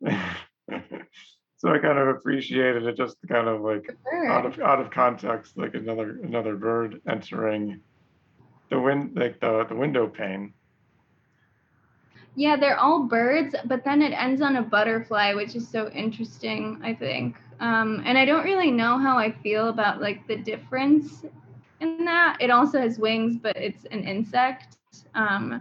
so 0.06 1.68
I 1.68 1.78
kind 1.78 1.98
of 1.98 2.08
appreciated 2.08 2.84
it 2.86 2.96
just 2.96 3.16
kind 3.28 3.48
of 3.48 3.60
like 3.60 3.88
out 4.28 4.46
of 4.46 4.60
out 4.60 4.80
of 4.80 4.90
context, 4.90 5.56
like 5.56 5.74
another 5.74 6.18
another 6.22 6.56
bird 6.56 7.00
entering 7.08 7.80
the 8.70 8.80
wind 8.80 9.12
like 9.14 9.40
the, 9.40 9.64
the 9.68 9.74
window 9.74 10.08
pane. 10.08 10.54
Yeah, 12.34 12.56
they're 12.56 12.78
all 12.78 13.04
birds, 13.04 13.54
but 13.66 13.84
then 13.84 14.00
it 14.00 14.12
ends 14.12 14.40
on 14.40 14.56
a 14.56 14.62
butterfly, 14.62 15.34
which 15.34 15.54
is 15.54 15.68
so 15.68 15.90
interesting, 15.90 16.80
I 16.82 16.94
think. 16.94 17.36
Um, 17.60 18.02
and 18.06 18.16
I 18.16 18.24
don't 18.24 18.44
really 18.44 18.70
know 18.70 18.98
how 18.98 19.18
I 19.18 19.30
feel 19.30 19.68
about 19.68 20.00
like 20.00 20.26
the 20.26 20.36
difference 20.36 21.24
in 21.80 22.04
that. 22.06 22.38
It 22.40 22.50
also 22.50 22.80
has 22.80 22.98
wings, 22.98 23.36
but 23.36 23.56
it's 23.56 23.84
an 23.86 24.04
insect. 24.04 24.76
Um, 25.14 25.60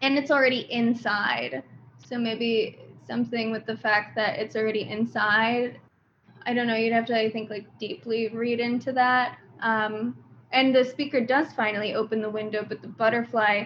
and 0.00 0.16
it's 0.16 0.30
already 0.30 0.70
inside. 0.72 1.62
So 2.04 2.18
maybe 2.18 2.78
something 3.06 3.50
with 3.50 3.66
the 3.66 3.76
fact 3.76 4.14
that 4.16 4.38
it's 4.38 4.54
already 4.54 4.82
inside. 4.88 5.80
I 6.44 6.54
don't 6.54 6.68
know, 6.68 6.76
you'd 6.76 6.92
have 6.92 7.06
to, 7.06 7.18
I 7.18 7.30
think, 7.30 7.50
like 7.50 7.66
deeply 7.78 8.28
read 8.28 8.60
into 8.60 8.92
that. 8.92 9.38
Um, 9.60 10.16
and 10.52 10.74
the 10.74 10.84
speaker 10.84 11.20
does 11.20 11.52
finally 11.52 11.94
open 11.94 12.22
the 12.22 12.30
window, 12.30 12.64
but 12.66 12.80
the 12.80 12.88
butterfly 12.88 13.64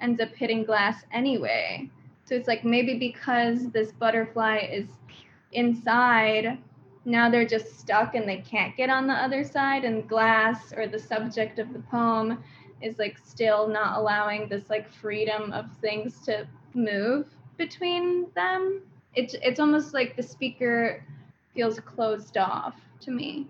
ends 0.00 0.20
up 0.20 0.34
hitting 0.34 0.64
glass 0.64 1.04
anyway. 1.12 1.90
So 2.24 2.34
it's 2.34 2.48
like 2.48 2.64
maybe 2.64 2.98
because 2.98 3.70
this 3.70 3.92
butterfly 3.92 4.58
is 4.70 4.86
inside, 5.52 6.58
now 7.04 7.30
they're 7.30 7.46
just 7.46 7.78
stuck 7.78 8.14
and 8.14 8.28
they 8.28 8.38
can't 8.38 8.76
get 8.76 8.90
on 8.90 9.06
the 9.06 9.14
other 9.14 9.44
side, 9.44 9.84
and 9.84 10.08
glass 10.08 10.72
or 10.76 10.86
the 10.88 10.98
subject 10.98 11.58
of 11.58 11.72
the 11.72 11.78
poem 11.78 12.42
is 12.82 12.98
like 12.98 13.16
still 13.18 13.68
not 13.68 13.96
allowing 13.96 14.48
this 14.48 14.68
like 14.68 14.90
freedom 14.90 15.52
of 15.52 15.66
things 15.80 16.20
to 16.26 16.46
move 16.74 17.26
between 17.56 18.26
them. 18.34 18.82
It's 19.14 19.34
it's 19.42 19.60
almost 19.60 19.94
like 19.94 20.16
the 20.16 20.22
speaker 20.22 21.04
feels 21.54 21.80
closed 21.80 22.36
off 22.36 22.74
to 23.00 23.10
me. 23.10 23.46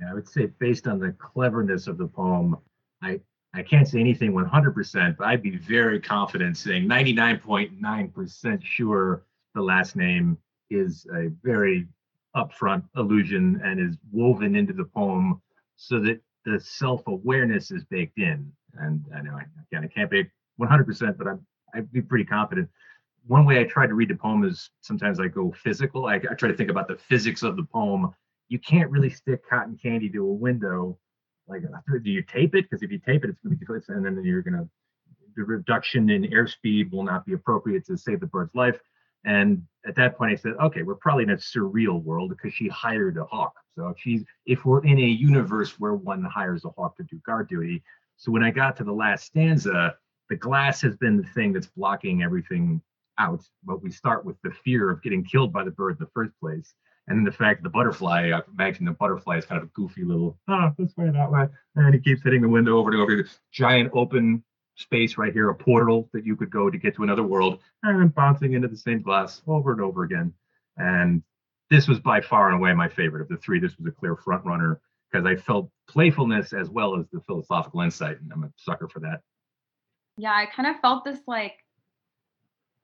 Yeah, 0.00 0.10
I 0.10 0.14
would 0.14 0.28
say 0.28 0.46
based 0.58 0.88
on 0.88 0.98
the 0.98 1.12
cleverness 1.12 1.86
of 1.86 1.96
the 1.96 2.08
poem, 2.08 2.58
I 3.00 3.20
I 3.54 3.62
can't 3.62 3.86
say 3.86 4.00
anything 4.00 4.32
100%, 4.32 5.16
but 5.16 5.26
I'd 5.26 5.42
be 5.42 5.56
very 5.56 6.00
confident 6.00 6.56
saying 6.56 6.88
99.9% 6.88 8.64
sure 8.64 9.24
the 9.54 9.60
last 9.60 9.94
name 9.94 10.38
is 10.70 11.06
a 11.14 11.28
very 11.42 11.86
upfront 12.34 12.82
allusion 12.96 13.60
and 13.62 13.78
is 13.78 13.98
woven 14.10 14.56
into 14.56 14.72
the 14.72 14.86
poem 14.86 15.42
so 15.76 16.00
that 16.00 16.20
the 16.46 16.58
self-awareness 16.60 17.70
is 17.70 17.84
baked 17.84 18.18
in. 18.18 18.50
And 18.74 19.04
I 19.14 19.20
know, 19.20 19.38
again, 19.70 19.84
I 19.84 19.88
can't 19.88 20.10
be 20.10 20.24
100%, 20.58 21.18
but 21.18 21.28
I'm, 21.28 21.46
I'd 21.74 21.92
be 21.92 22.00
pretty 22.00 22.24
confident. 22.24 22.70
One 23.26 23.44
way 23.44 23.60
I 23.60 23.64
try 23.64 23.86
to 23.86 23.94
read 23.94 24.08
the 24.08 24.16
poem 24.16 24.44
is 24.44 24.70
sometimes 24.80 25.20
I 25.20 25.28
go 25.28 25.52
physical. 25.52 26.06
I, 26.06 26.14
I 26.14 26.34
try 26.34 26.48
to 26.48 26.56
think 26.56 26.70
about 26.70 26.88
the 26.88 26.96
physics 26.96 27.42
of 27.42 27.56
the 27.56 27.64
poem. 27.64 28.14
You 28.48 28.58
can't 28.58 28.90
really 28.90 29.10
stick 29.10 29.46
cotton 29.48 29.78
candy 29.80 30.08
to 30.10 30.26
a 30.26 30.32
window 30.32 30.98
like 31.52 32.02
do 32.02 32.10
you 32.10 32.22
tape 32.22 32.54
it? 32.54 32.68
Because 32.68 32.82
if 32.82 32.90
you 32.90 32.98
tape 32.98 33.24
it 33.24 33.30
it's 33.30 33.40
going 33.40 33.58
to 33.58 33.64
be 33.64 33.94
and 33.94 34.04
then 34.04 34.24
you're 34.24 34.42
going 34.42 34.54
to 34.54 34.68
the 35.34 35.44
reduction 35.44 36.10
in 36.10 36.24
airspeed 36.24 36.92
will 36.92 37.04
not 37.04 37.24
be 37.24 37.32
appropriate 37.32 37.86
to 37.86 37.96
save 37.96 38.20
the 38.20 38.26
bird's 38.26 38.54
life. 38.54 38.78
And 39.24 39.62
at 39.86 39.94
that 39.96 40.16
point 40.16 40.32
i 40.32 40.34
said 40.36 40.52
okay 40.60 40.82
we're 40.82 40.96
probably 40.96 41.24
in 41.24 41.30
a 41.30 41.36
surreal 41.36 42.02
world 42.02 42.30
because 42.30 42.52
she 42.54 42.68
hired 42.68 43.16
a 43.16 43.24
hawk. 43.24 43.54
So 43.76 43.88
if 43.88 43.98
she's 43.98 44.24
if 44.46 44.64
we're 44.64 44.84
in 44.84 44.98
a 44.98 45.02
universe 45.02 45.78
where 45.78 45.94
one 45.94 46.22
hires 46.24 46.64
a 46.64 46.70
hawk 46.70 46.96
to 46.96 47.04
do 47.04 47.20
guard 47.24 47.48
duty 47.48 47.82
so 48.16 48.30
when 48.30 48.42
i 48.42 48.50
got 48.50 48.76
to 48.76 48.84
the 48.84 48.92
last 48.92 49.24
stanza 49.24 49.96
the 50.28 50.36
glass 50.36 50.80
has 50.80 50.96
been 50.96 51.16
the 51.16 51.28
thing 51.34 51.52
that's 51.52 51.66
blocking 51.66 52.22
everything 52.22 52.80
out 53.18 53.42
but 53.64 53.82
we 53.82 53.90
start 53.90 54.24
with 54.24 54.36
the 54.42 54.50
fear 54.64 54.90
of 54.90 55.02
getting 55.02 55.24
killed 55.24 55.52
by 55.52 55.64
the 55.64 55.70
bird 55.70 55.92
in 55.92 56.04
the 56.04 56.10
first 56.14 56.32
place 56.40 56.74
and 57.08 57.18
then 57.18 57.24
the 57.24 57.32
fact 57.32 57.62
the 57.62 57.68
butterfly, 57.68 58.30
I 58.32 58.40
imagine 58.52 58.84
the 58.84 58.92
butterfly 58.92 59.38
is 59.38 59.44
kind 59.44 59.60
of 59.60 59.68
a 59.68 59.70
goofy 59.72 60.04
little, 60.04 60.38
ah, 60.48 60.70
oh, 60.70 60.82
this 60.82 60.96
way, 60.96 61.10
that 61.10 61.30
way. 61.30 61.46
And 61.74 61.94
he 61.94 62.00
keeps 62.00 62.22
hitting 62.22 62.42
the 62.42 62.48
window 62.48 62.78
over 62.78 62.90
and 62.90 63.00
over. 63.00 63.16
This 63.16 63.40
giant 63.50 63.90
open 63.92 64.44
space 64.76 65.18
right 65.18 65.32
here, 65.32 65.50
a 65.50 65.54
portal 65.54 66.08
that 66.12 66.24
you 66.24 66.36
could 66.36 66.50
go 66.50 66.70
to 66.70 66.78
get 66.78 66.94
to 66.96 67.02
another 67.02 67.24
world, 67.24 67.60
and 67.82 68.14
bouncing 68.14 68.52
into 68.52 68.68
the 68.68 68.76
same 68.76 69.02
glass 69.02 69.42
over 69.46 69.72
and 69.72 69.80
over 69.80 70.04
again. 70.04 70.32
And 70.76 71.22
this 71.70 71.88
was 71.88 71.98
by 71.98 72.20
far 72.20 72.48
and 72.48 72.56
away 72.56 72.72
my 72.72 72.88
favorite 72.88 73.22
of 73.22 73.28
the 73.28 73.36
three. 73.36 73.58
This 73.58 73.76
was 73.78 73.86
a 73.86 73.92
clear 73.92 74.14
front 74.16 74.44
runner 74.44 74.80
because 75.10 75.26
I 75.26 75.36
felt 75.36 75.70
playfulness 75.88 76.52
as 76.52 76.70
well 76.70 76.98
as 76.98 77.06
the 77.12 77.20
philosophical 77.20 77.80
insight, 77.80 78.20
and 78.20 78.32
I'm 78.32 78.44
a 78.44 78.52
sucker 78.56 78.88
for 78.88 79.00
that. 79.00 79.20
Yeah, 80.16 80.32
I 80.32 80.46
kind 80.46 80.68
of 80.68 80.80
felt 80.80 81.04
this 81.04 81.20
like 81.26 81.54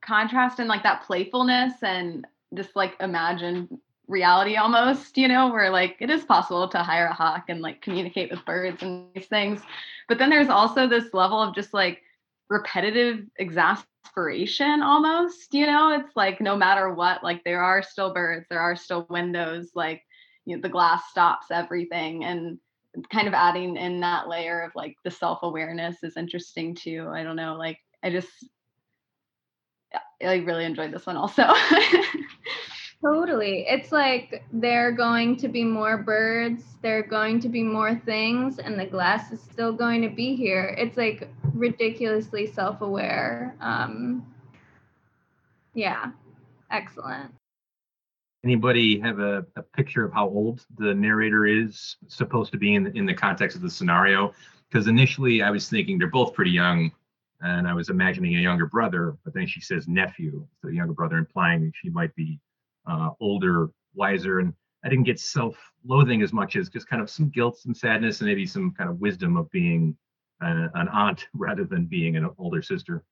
contrast 0.03 0.59
and 0.59 0.69
like 0.69 0.83
that 0.83 1.05
playfulness 1.05 1.75
and 1.83 2.27
this 2.51 2.69
like 2.75 2.95
imagined 3.01 3.69
reality 4.09 4.57
almost, 4.57 5.17
you 5.17 5.29
know, 5.29 5.53
where 5.53 5.71
like 5.71 5.97
it 6.01 6.11
is 6.11 6.25
possible 6.25 6.69
to 6.69 6.79
hire 6.79 7.07
a 7.07 7.15
hawk 7.15 7.45
and 7.49 7.61
like 7.61 7.83
communicate 7.83 8.31
with 8.31 8.45
birds 8.45 8.83
and 8.83 9.07
these 9.15 9.27
things. 9.27 9.61
But 10.09 10.19
then 10.19 10.31
there's 10.31 10.49
also 10.49 10.89
this 10.89 11.13
level 11.13 11.41
of 11.41 11.55
just 11.55 11.75
like 11.75 12.03
repetitive 12.49 13.27
exasperation 13.39 14.83
almost, 14.83 15.53
you 15.53 15.67
know, 15.67 15.93
it's 15.93 16.17
like 16.17 16.41
no 16.41 16.57
matter 16.57 16.93
what, 16.93 17.23
like 17.23 17.45
there 17.45 17.63
are 17.63 17.83
still 17.83 18.13
birds, 18.13 18.47
there 18.49 18.61
are 18.61 18.75
still 18.75 19.07
windows, 19.11 19.71
like 19.75 20.03
you 20.47 20.57
know, 20.57 20.63
the 20.63 20.69
glass 20.69 21.03
stops 21.11 21.51
everything 21.51 22.25
and 22.25 22.59
kind 23.13 23.29
of 23.29 23.35
adding 23.35 23.77
in 23.77 24.01
that 24.01 24.29
layer 24.29 24.63
of 24.63 24.73
like 24.75 24.97
the 25.05 25.11
self-awareness 25.11 26.03
is 26.03 26.17
interesting 26.17 26.75
too. 26.75 27.07
I 27.13 27.23
don't 27.23 27.37
know, 27.37 27.57
like 27.57 27.79
I 28.03 28.11
just 28.11 28.29
I 30.23 30.37
really 30.37 30.65
enjoyed 30.65 30.93
this 30.93 31.07
one 31.07 31.17
also. 31.17 31.45
Totally. 33.03 33.65
It's 33.69 33.93
like 33.93 34.43
there 34.53 34.89
are 34.89 34.93
going 34.93 35.37
to 35.37 35.49
be 35.49 35.63
more 35.63 35.99
birds, 35.99 36.65
there 36.83 36.99
are 36.99 37.03
going 37.03 37.39
to 37.41 37.49
be 37.49 37.63
more 37.63 37.95
things, 37.95 38.59
and 38.59 38.79
the 38.79 38.87
glass 38.87 39.31
is 39.31 39.41
still 39.41 39.73
going 39.73 40.03
to 40.03 40.09
be 40.09 40.35
here. 40.35 40.75
It's 40.77 40.97
like 40.97 41.29
ridiculously 41.55 42.47
self 42.47 42.81
aware. 42.81 43.57
Um, 43.61 44.27
yeah, 45.75 46.11
excellent. 46.73 47.33
Anybody 48.45 48.99
have 48.99 49.21
a, 49.21 49.47
a 49.55 49.63
picture 49.63 50.05
of 50.05 50.13
how 50.13 50.27
old 50.29 50.67
the 50.77 50.93
narrator 50.93 51.47
is 51.47 51.97
supposed 52.09 52.51
to 52.53 52.59
be 52.59 52.75
in 52.75 52.85
the, 52.85 52.91
in 52.97 53.07
the 53.07 53.15
context 53.15 53.57
of 53.57 53.63
the 53.63 53.71
scenario? 53.71 54.33
Because 54.69 54.89
initially 54.89 55.41
I 55.41 55.51
was 55.51 55.69
thinking 55.69 55.99
they're 55.99 56.09
both 56.09 56.35
pretty 56.35 56.51
young, 56.51 56.91
and 57.43 57.69
I 57.69 57.75
was 57.75 57.91
imagining 57.91 58.35
a 58.37 58.41
younger 58.41 58.67
brother, 58.67 59.17
but 59.25 59.35
then 59.35 59.47
she 59.47 59.61
says 59.61 59.87
nephew, 59.87 60.45
so 60.61 60.69
the 60.69 60.75
younger 60.75 60.95
brother, 60.95 61.17
implying 61.17 61.73
she 61.81 61.91
might 61.91 62.13
be 62.17 62.41
uh, 62.89 63.11
older, 63.21 63.71
wiser, 63.95 64.41
and 64.41 64.53
I 64.85 64.89
didn't 64.89 65.05
get 65.05 65.21
self-loathing 65.21 66.23
as 66.23 66.33
much 66.33 66.57
as 66.57 66.69
just 66.69 66.89
kind 66.89 67.03
of 67.03 67.11
some 67.11 67.31
guilt, 67.31 67.59
some 67.59 67.75
sadness, 67.75 68.21
and 68.21 68.29
maybe 68.29 68.47
some 68.47 68.73
kind 68.73 68.89
of 68.89 69.01
wisdom 69.01 69.37
of 69.37 69.51
being 69.51 69.97
an 70.41 70.89
aunt 70.89 71.27
rather 71.35 71.65
than 71.65 71.87
being 71.87 72.17
an 72.17 72.29
older 72.39 72.63
sister. 72.63 73.05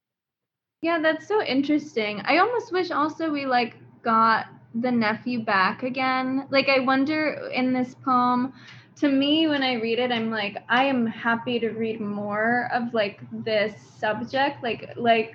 Yeah, 0.82 1.00
that's 1.00 1.26
so 1.26 1.42
interesting. 1.42 2.20
I 2.24 2.38
almost 2.38 2.72
wish 2.72 2.90
also 2.90 3.30
we 3.30 3.46
like 3.46 3.76
got 4.02 4.46
the 4.74 4.90
nephew 4.90 5.42
back 5.42 5.82
again. 5.82 6.46
Like 6.50 6.68
I 6.68 6.80
wonder 6.80 7.50
in 7.52 7.72
this 7.72 7.94
poem, 7.94 8.52
to 8.96 9.08
me 9.08 9.48
when 9.48 9.62
I 9.62 9.74
read 9.74 9.98
it, 9.98 10.12
I'm 10.12 10.30
like, 10.30 10.58
I 10.68 10.84
am 10.84 11.06
happy 11.06 11.58
to 11.60 11.70
read 11.70 12.00
more 12.00 12.70
of 12.72 12.94
like 12.94 13.20
this 13.32 13.74
subject. 13.98 14.62
Like 14.62 14.92
like 14.96 15.34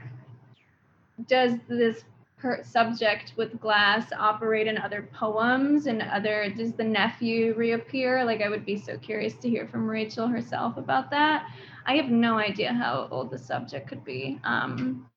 does 1.27 1.53
this 1.67 2.03
her 2.41 2.61
subject 2.63 3.33
with 3.37 3.59
glass 3.61 4.11
operate 4.17 4.67
in 4.67 4.77
other 4.77 5.07
poems 5.13 5.85
and 5.85 6.01
other 6.01 6.51
does 6.57 6.73
the 6.73 6.83
nephew 6.83 7.53
reappear? 7.55 8.25
Like 8.25 8.41
i 8.41 8.49
would 8.49 8.65
be 8.65 8.77
so 8.77 8.97
curious 8.97 9.35
to 9.35 9.49
hear 9.49 9.67
from 9.67 9.87
rachel 9.87 10.27
herself 10.27 10.77
about 10.77 11.11
that. 11.11 11.47
I 11.85 11.95
have 11.95 12.09
no 12.09 12.37
idea 12.37 12.73
how 12.73 13.07
old 13.11 13.31
the 13.31 13.37
subject 13.37 13.87
could 13.87 14.03
be. 14.03 14.39
Um, 14.43 15.07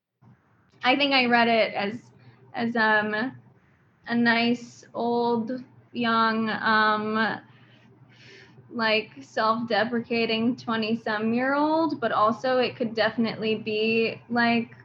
i 0.83 0.95
think 0.97 1.13
i 1.13 1.25
read 1.27 1.49
it 1.49 1.75
as 1.75 1.99
as 2.55 2.77
um, 2.77 3.33
a 4.07 4.15
nice 4.15 4.85
old 4.95 5.65
young 5.93 6.51
um, 6.51 7.41
like 8.71 9.11
self-deprecating 9.21 10.57
20 10.57 10.97
some 10.97 11.33
year 11.33 11.55
old 11.55 12.01
but 12.01 12.13
also 12.13 12.59
it 12.59 12.77
could 12.77 12.95
definitely 12.95 13.55
be 13.55 14.21
like 14.29 14.77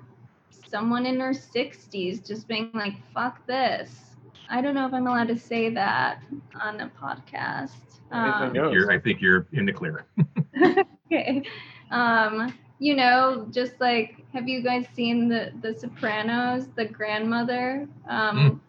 someone 0.70 1.06
in 1.06 1.20
her 1.20 1.32
60s 1.32 2.26
just 2.26 2.48
being 2.48 2.72
like, 2.74 2.94
fuck 3.14 3.46
this. 3.48 4.16
I 4.50 4.62
don't 4.62 4.74
know 4.74 4.88
if 4.88 4.94
I'm 4.94 5.08
allowed 5.08 5.28
to 5.28 5.38
say 5.38 5.70
that 5.70 6.24
on 6.60 6.80
a 6.82 6.92
podcast. 7.02 7.72
Um, 8.12 8.56
you're, 8.56 8.92
I 8.92 9.00
think 9.00 9.22
you're 9.22 9.48
in 9.54 9.66
the 9.66 9.74
clear. 9.74 10.06
okay. 11.06 11.44
Um, 11.92 12.54
you 12.80 12.96
know, 12.96 13.48
just 13.52 13.74
like, 13.80 14.24
have 14.34 14.48
you 14.48 14.62
guys 14.62 14.88
seen 14.96 15.28
the 15.28 15.52
the 15.62 15.78
Sopranos? 15.78 16.68
The 16.76 16.86
grandmother, 16.86 17.88
um, 18.08 18.62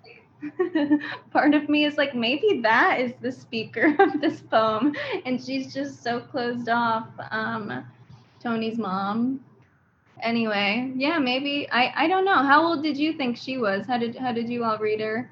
mm. 0.42 1.00
part 1.30 1.54
of 1.54 1.68
me 1.68 1.84
is 1.84 1.96
like 1.96 2.14
maybe 2.14 2.60
that 2.62 3.00
is 3.00 3.12
the 3.20 3.30
speaker 3.30 3.94
of 3.98 4.20
this 4.20 4.40
poem 4.40 4.94
and 5.26 5.42
she's 5.42 5.72
just 5.72 6.02
so 6.02 6.20
closed 6.20 6.68
off 6.68 7.08
um 7.30 7.84
tony's 8.42 8.78
mom 8.78 9.38
anyway 10.22 10.92
yeah 10.96 11.18
maybe 11.18 11.68
i 11.70 11.92
i 11.96 12.08
don't 12.08 12.24
know. 12.24 12.42
How 12.42 12.64
old 12.64 12.82
did 12.82 12.96
you 12.96 13.12
think 13.12 13.36
she 13.36 13.58
was? 13.58 13.86
How 13.86 13.98
did 13.98 14.16
how 14.16 14.32
did 14.32 14.48
you 14.48 14.64
all 14.64 14.78
read 14.78 15.00
her? 15.00 15.30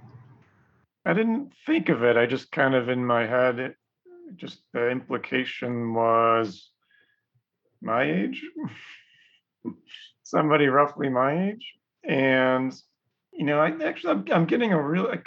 I 1.05 1.15
didn't 1.15 1.53
think 1.65 1.89
of 1.89 2.03
it. 2.03 2.17
I 2.17 2.27
just 2.27 2.53
kind 2.53 2.75
of 2.75 2.89
in 2.89 3.05
my 3.05 3.27
head, 3.27 3.59
it, 3.59 3.77
just 4.37 4.61
the 4.73 4.91
implication 4.91 5.95
was 5.95 6.71
my 7.81 8.03
age, 8.03 8.45
somebody 10.23 10.67
roughly 10.67 11.09
my 11.09 11.49
age, 11.49 11.75
and 12.05 12.75
you 13.33 13.47
know, 13.47 13.59
I 13.59 13.71
actually 13.85 14.13
I'm, 14.13 14.25
I'm 14.33 14.45
getting 14.47 14.73
a 14.73 14.83
real 14.83 15.07
a, 15.07 15.19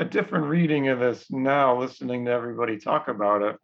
a 0.00 0.04
different 0.04 0.46
reading 0.46 0.88
of 0.88 1.00
this 1.00 1.30
now, 1.30 1.78
listening 1.78 2.24
to 2.24 2.30
everybody 2.30 2.78
talk 2.78 3.08
about 3.08 3.42
it, 3.42 3.56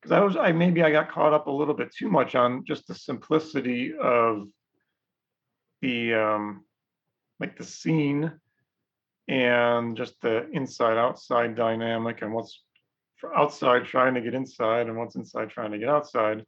because 0.00 0.12
I 0.12 0.20
was 0.20 0.36
I 0.36 0.52
maybe 0.52 0.82
I 0.82 0.90
got 0.90 1.10
caught 1.10 1.32
up 1.32 1.46
a 1.46 1.52
little 1.52 1.74
bit 1.74 1.94
too 1.94 2.08
much 2.08 2.34
on 2.34 2.64
just 2.64 2.88
the 2.88 2.94
simplicity 2.94 3.92
of 4.00 4.48
the 5.82 6.14
um 6.14 6.64
like 7.40 7.56
the 7.56 7.64
scene 7.64 8.32
and 9.28 9.96
just 9.96 10.20
the 10.22 10.48
inside 10.50 10.96
outside 10.96 11.54
dynamic 11.54 12.22
and 12.22 12.32
what's 12.32 12.62
outside 13.36 13.84
trying 13.84 14.14
to 14.14 14.20
get 14.20 14.34
inside 14.34 14.86
and 14.88 14.96
what's 14.96 15.16
inside 15.16 15.50
trying 15.50 15.72
to 15.72 15.78
get 15.78 15.88
outside. 15.88 16.44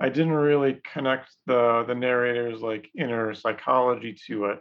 I 0.00 0.08
didn't 0.08 0.32
really 0.32 0.80
connect 0.92 1.30
the 1.46 1.84
the 1.86 1.94
narrator's 1.94 2.60
like 2.60 2.88
inner 2.96 3.34
psychology 3.34 4.16
to 4.26 4.46
it. 4.46 4.60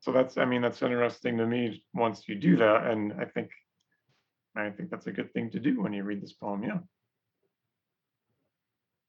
So 0.00 0.12
that's 0.12 0.38
i 0.38 0.44
mean 0.44 0.62
that's 0.62 0.82
interesting 0.82 1.38
to 1.38 1.46
me 1.46 1.82
once 1.92 2.28
you 2.28 2.36
do 2.36 2.56
that 2.56 2.86
and 2.86 3.12
i 3.20 3.24
think 3.24 3.50
i 4.56 4.70
think 4.70 4.90
that's 4.90 5.08
a 5.08 5.12
good 5.12 5.32
thing 5.32 5.50
to 5.50 5.58
do 5.58 5.82
when 5.82 5.92
you 5.92 6.04
read 6.04 6.22
this 6.22 6.32
poem 6.32 6.62
yeah. 6.62 6.78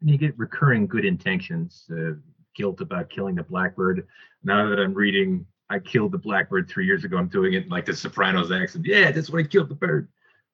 And 0.01 0.09
you 0.09 0.17
get 0.17 0.37
recurring 0.37 0.87
good 0.87 1.03
intentions, 1.03 1.85
uh, 1.91 2.13
guilt 2.59 2.81
about 2.81 3.09
killing 3.09 3.35
the 3.35 3.43
blackbird. 3.43 4.05
Now 4.43 4.69
that 4.69 4.79
I'm 4.79 4.93
reading, 4.93 5.45
I 5.69 5.79
killed 5.79 6.11
the 6.11 6.17
blackbird 6.17 6.69
three 6.69 6.85
years 6.85 7.05
ago. 7.05 7.17
I'm 7.17 7.29
doing 7.29 7.53
it 7.53 7.69
like 7.69 7.85
the 7.85 7.95
Sopranos 7.95 8.51
accent. 8.51 8.85
Yeah, 8.85 9.11
that's 9.11 9.29
when 9.29 9.45
I 9.45 9.47
killed 9.47 9.69
the 9.69 9.75
bird. 9.75 10.09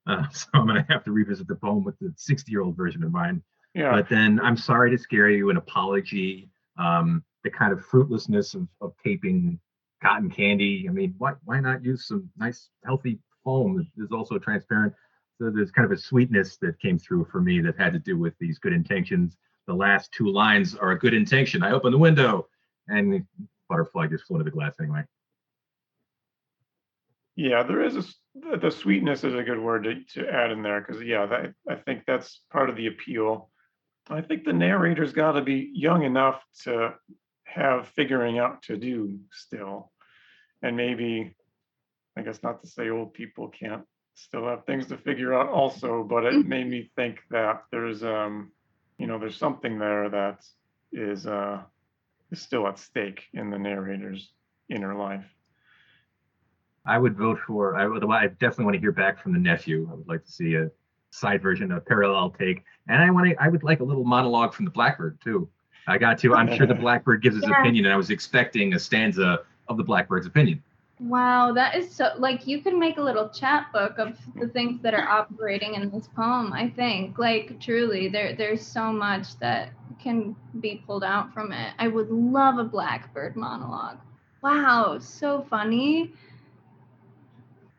Uh, 0.05 0.27
so 0.31 0.47
I'm 0.53 0.67
gonna 0.67 0.85
have 0.87 1.03
to 1.05 1.11
revisit 1.11 1.47
the 1.47 1.55
poem 1.55 1.83
with 1.83 1.97
the 1.99 2.13
60 2.15 2.51
year 2.51 2.61
old 2.61 2.77
version 2.77 3.03
of 3.03 3.11
mine. 3.11 3.41
yeah 3.73 3.91
But 3.91 4.07
then 4.07 4.39
I'm 4.39 4.55
sorry 4.55 4.91
to 4.91 4.97
scare 4.97 5.29
you, 5.29 5.49
an 5.49 5.57
apology, 5.57 6.51
um, 6.77 7.23
the 7.43 7.49
kind 7.49 7.73
of 7.73 7.83
fruitlessness 7.83 8.53
of, 8.53 8.67
of 8.81 8.93
taping 9.03 9.59
cotton 10.03 10.29
candy. 10.29 10.85
I 10.87 10.91
mean, 10.91 11.15
why 11.17 11.33
why 11.43 11.59
not 11.59 11.83
use 11.83 12.07
some 12.07 12.29
nice 12.37 12.69
healthy 12.85 13.17
foam 13.43 13.77
that 13.77 14.03
is 14.03 14.11
also 14.11 14.37
transparent? 14.37 14.93
So 15.39 15.49
there's 15.49 15.71
kind 15.71 15.85
of 15.85 15.91
a 15.91 15.99
sweetness 15.99 16.57
that 16.57 16.79
came 16.79 16.99
through 16.99 17.25
for 17.31 17.41
me 17.41 17.59
that 17.61 17.77
had 17.77 17.93
to 17.93 17.99
do 17.99 18.17
with 18.17 18.35
these 18.39 18.59
good 18.59 18.73
intentions. 18.73 19.37
The 19.67 19.73
last 19.73 20.11
two 20.11 20.31
lines 20.31 20.75
are 20.75 20.91
a 20.91 20.99
good 20.99 21.13
intention. 21.13 21.63
I 21.63 21.71
open 21.71 21.91
the 21.91 21.97
window 21.97 22.47
and 22.87 23.11
the 23.11 23.23
butterfly 23.69 24.07
just 24.07 24.25
flew 24.25 24.37
into 24.37 24.45
the 24.45 24.51
glass 24.51 24.75
anyway. 24.79 25.03
Yeah, 27.35 27.63
there 27.63 27.81
is 27.81 27.95
a 27.95 27.99
s- 27.99 28.15
the 28.35 28.57
the 28.57 28.71
sweetness 28.71 29.23
is 29.23 29.33
a 29.33 29.43
good 29.43 29.59
word 29.59 29.83
to, 29.83 30.03
to 30.21 30.29
add 30.29 30.51
in 30.51 30.61
there 30.61 30.81
because 30.81 31.01
yeah, 31.01 31.25
that 31.25 31.53
I 31.69 31.75
think 31.75 32.03
that's 32.05 32.41
part 32.51 32.69
of 32.69 32.75
the 32.75 32.87
appeal. 32.87 33.49
I 34.09 34.21
think 34.21 34.45
the 34.45 34.53
narrator's 34.53 35.13
got 35.13 35.33
to 35.33 35.41
be 35.41 35.71
young 35.73 36.03
enough 36.03 36.41
to 36.63 36.93
have 37.45 37.87
figuring 37.89 38.37
out 38.39 38.61
to 38.63 38.77
do 38.77 39.19
still, 39.31 39.91
and 40.61 40.77
maybe 40.77 41.35
I 42.15 42.21
guess 42.21 42.41
not 42.43 42.61
to 42.61 42.67
say 42.67 42.89
old 42.89 43.13
people 43.13 43.49
can't 43.49 43.83
still 44.13 44.47
have 44.47 44.65
things 44.65 44.87
to 44.87 44.97
figure 44.97 45.33
out 45.33 45.49
also, 45.49 46.03
but 46.03 46.23
it 46.25 46.45
made 46.45 46.67
me 46.67 46.89
think 46.95 47.19
that 47.31 47.63
there's 47.71 48.01
um 48.03 48.51
you 48.97 49.07
know 49.07 49.19
there's 49.19 49.37
something 49.37 49.77
there 49.79 50.09
that 50.09 50.45
is 50.91 51.27
uh 51.27 51.61
is 52.31 52.41
still 52.41 52.67
at 52.67 52.79
stake 52.79 53.23
in 53.33 53.49
the 53.49 53.57
narrator's 53.59 54.31
inner 54.69 54.95
life. 54.95 55.25
I 56.85 56.97
would 56.97 57.17
vote 57.17 57.39
for. 57.45 57.75
I 57.75 57.87
would. 57.87 58.03
I 58.05 58.27
definitely 58.27 58.65
want 58.65 58.75
to 58.75 58.79
hear 58.79 58.91
back 58.91 59.19
from 59.21 59.33
the 59.33 59.39
nephew. 59.39 59.87
I 59.91 59.95
would 59.95 60.07
like 60.07 60.23
to 60.23 60.31
see 60.31 60.55
a 60.55 60.69
side 61.09 61.41
version, 61.41 61.71
a 61.71 61.79
parallel 61.79 62.29
take, 62.29 62.63
and 62.87 63.01
I 63.01 63.09
want 63.09 63.27
to. 63.27 63.35
I 63.41 63.47
would 63.47 63.63
like 63.63 63.79
a 63.79 63.83
little 63.83 64.03
monologue 64.03 64.53
from 64.53 64.65
the 64.65 64.71
Blackbird 64.71 65.19
too. 65.21 65.49
I 65.87 65.97
got 65.97 66.19
to. 66.19 66.33
I'm 66.35 66.55
sure 66.55 66.67
the 66.67 66.73
Blackbird 66.85 67.21
gives 67.23 67.35
his 67.35 67.45
Yeah. 67.45 67.59
opinion, 67.59 67.85
and 67.85 67.93
I 67.93 67.97
was 67.97 68.11
expecting 68.11 68.73
a 68.75 68.79
stanza 68.79 69.41
of 69.67 69.77
the 69.77 69.83
Blackbird's 69.83 70.27
opinion. 70.27 70.61
Wow, 70.99 71.51
that 71.53 71.75
is 71.75 71.93
so 71.93 72.11
like 72.17 72.47
you 72.47 72.61
could 72.61 72.75
make 72.75 72.97
a 72.97 73.01
little 73.01 73.27
chat 73.29 73.67
book 73.73 73.97
of 73.99 74.17
the 74.39 74.47
things 74.47 74.81
that 74.81 74.93
are 74.93 75.07
operating 75.07 75.75
in 75.75 75.89
this 75.91 76.07
poem, 76.07 76.53
I 76.53 76.69
think. 76.69 77.19
Like 77.19 77.59
truly, 77.59 78.07
there 78.07 78.33
there's 78.35 78.65
so 78.65 78.93
much 78.93 79.37
that 79.39 79.71
can 80.01 80.35
be 80.61 80.81
pulled 80.87 81.03
out 81.03 81.33
from 81.33 81.51
it. 81.51 81.73
I 81.79 81.89
would 81.89 82.09
love 82.09 82.59
a 82.59 82.63
blackbird 82.63 83.35
monologue. 83.35 83.97
Wow, 84.41 84.97
so 84.99 85.45
funny. 85.49 86.13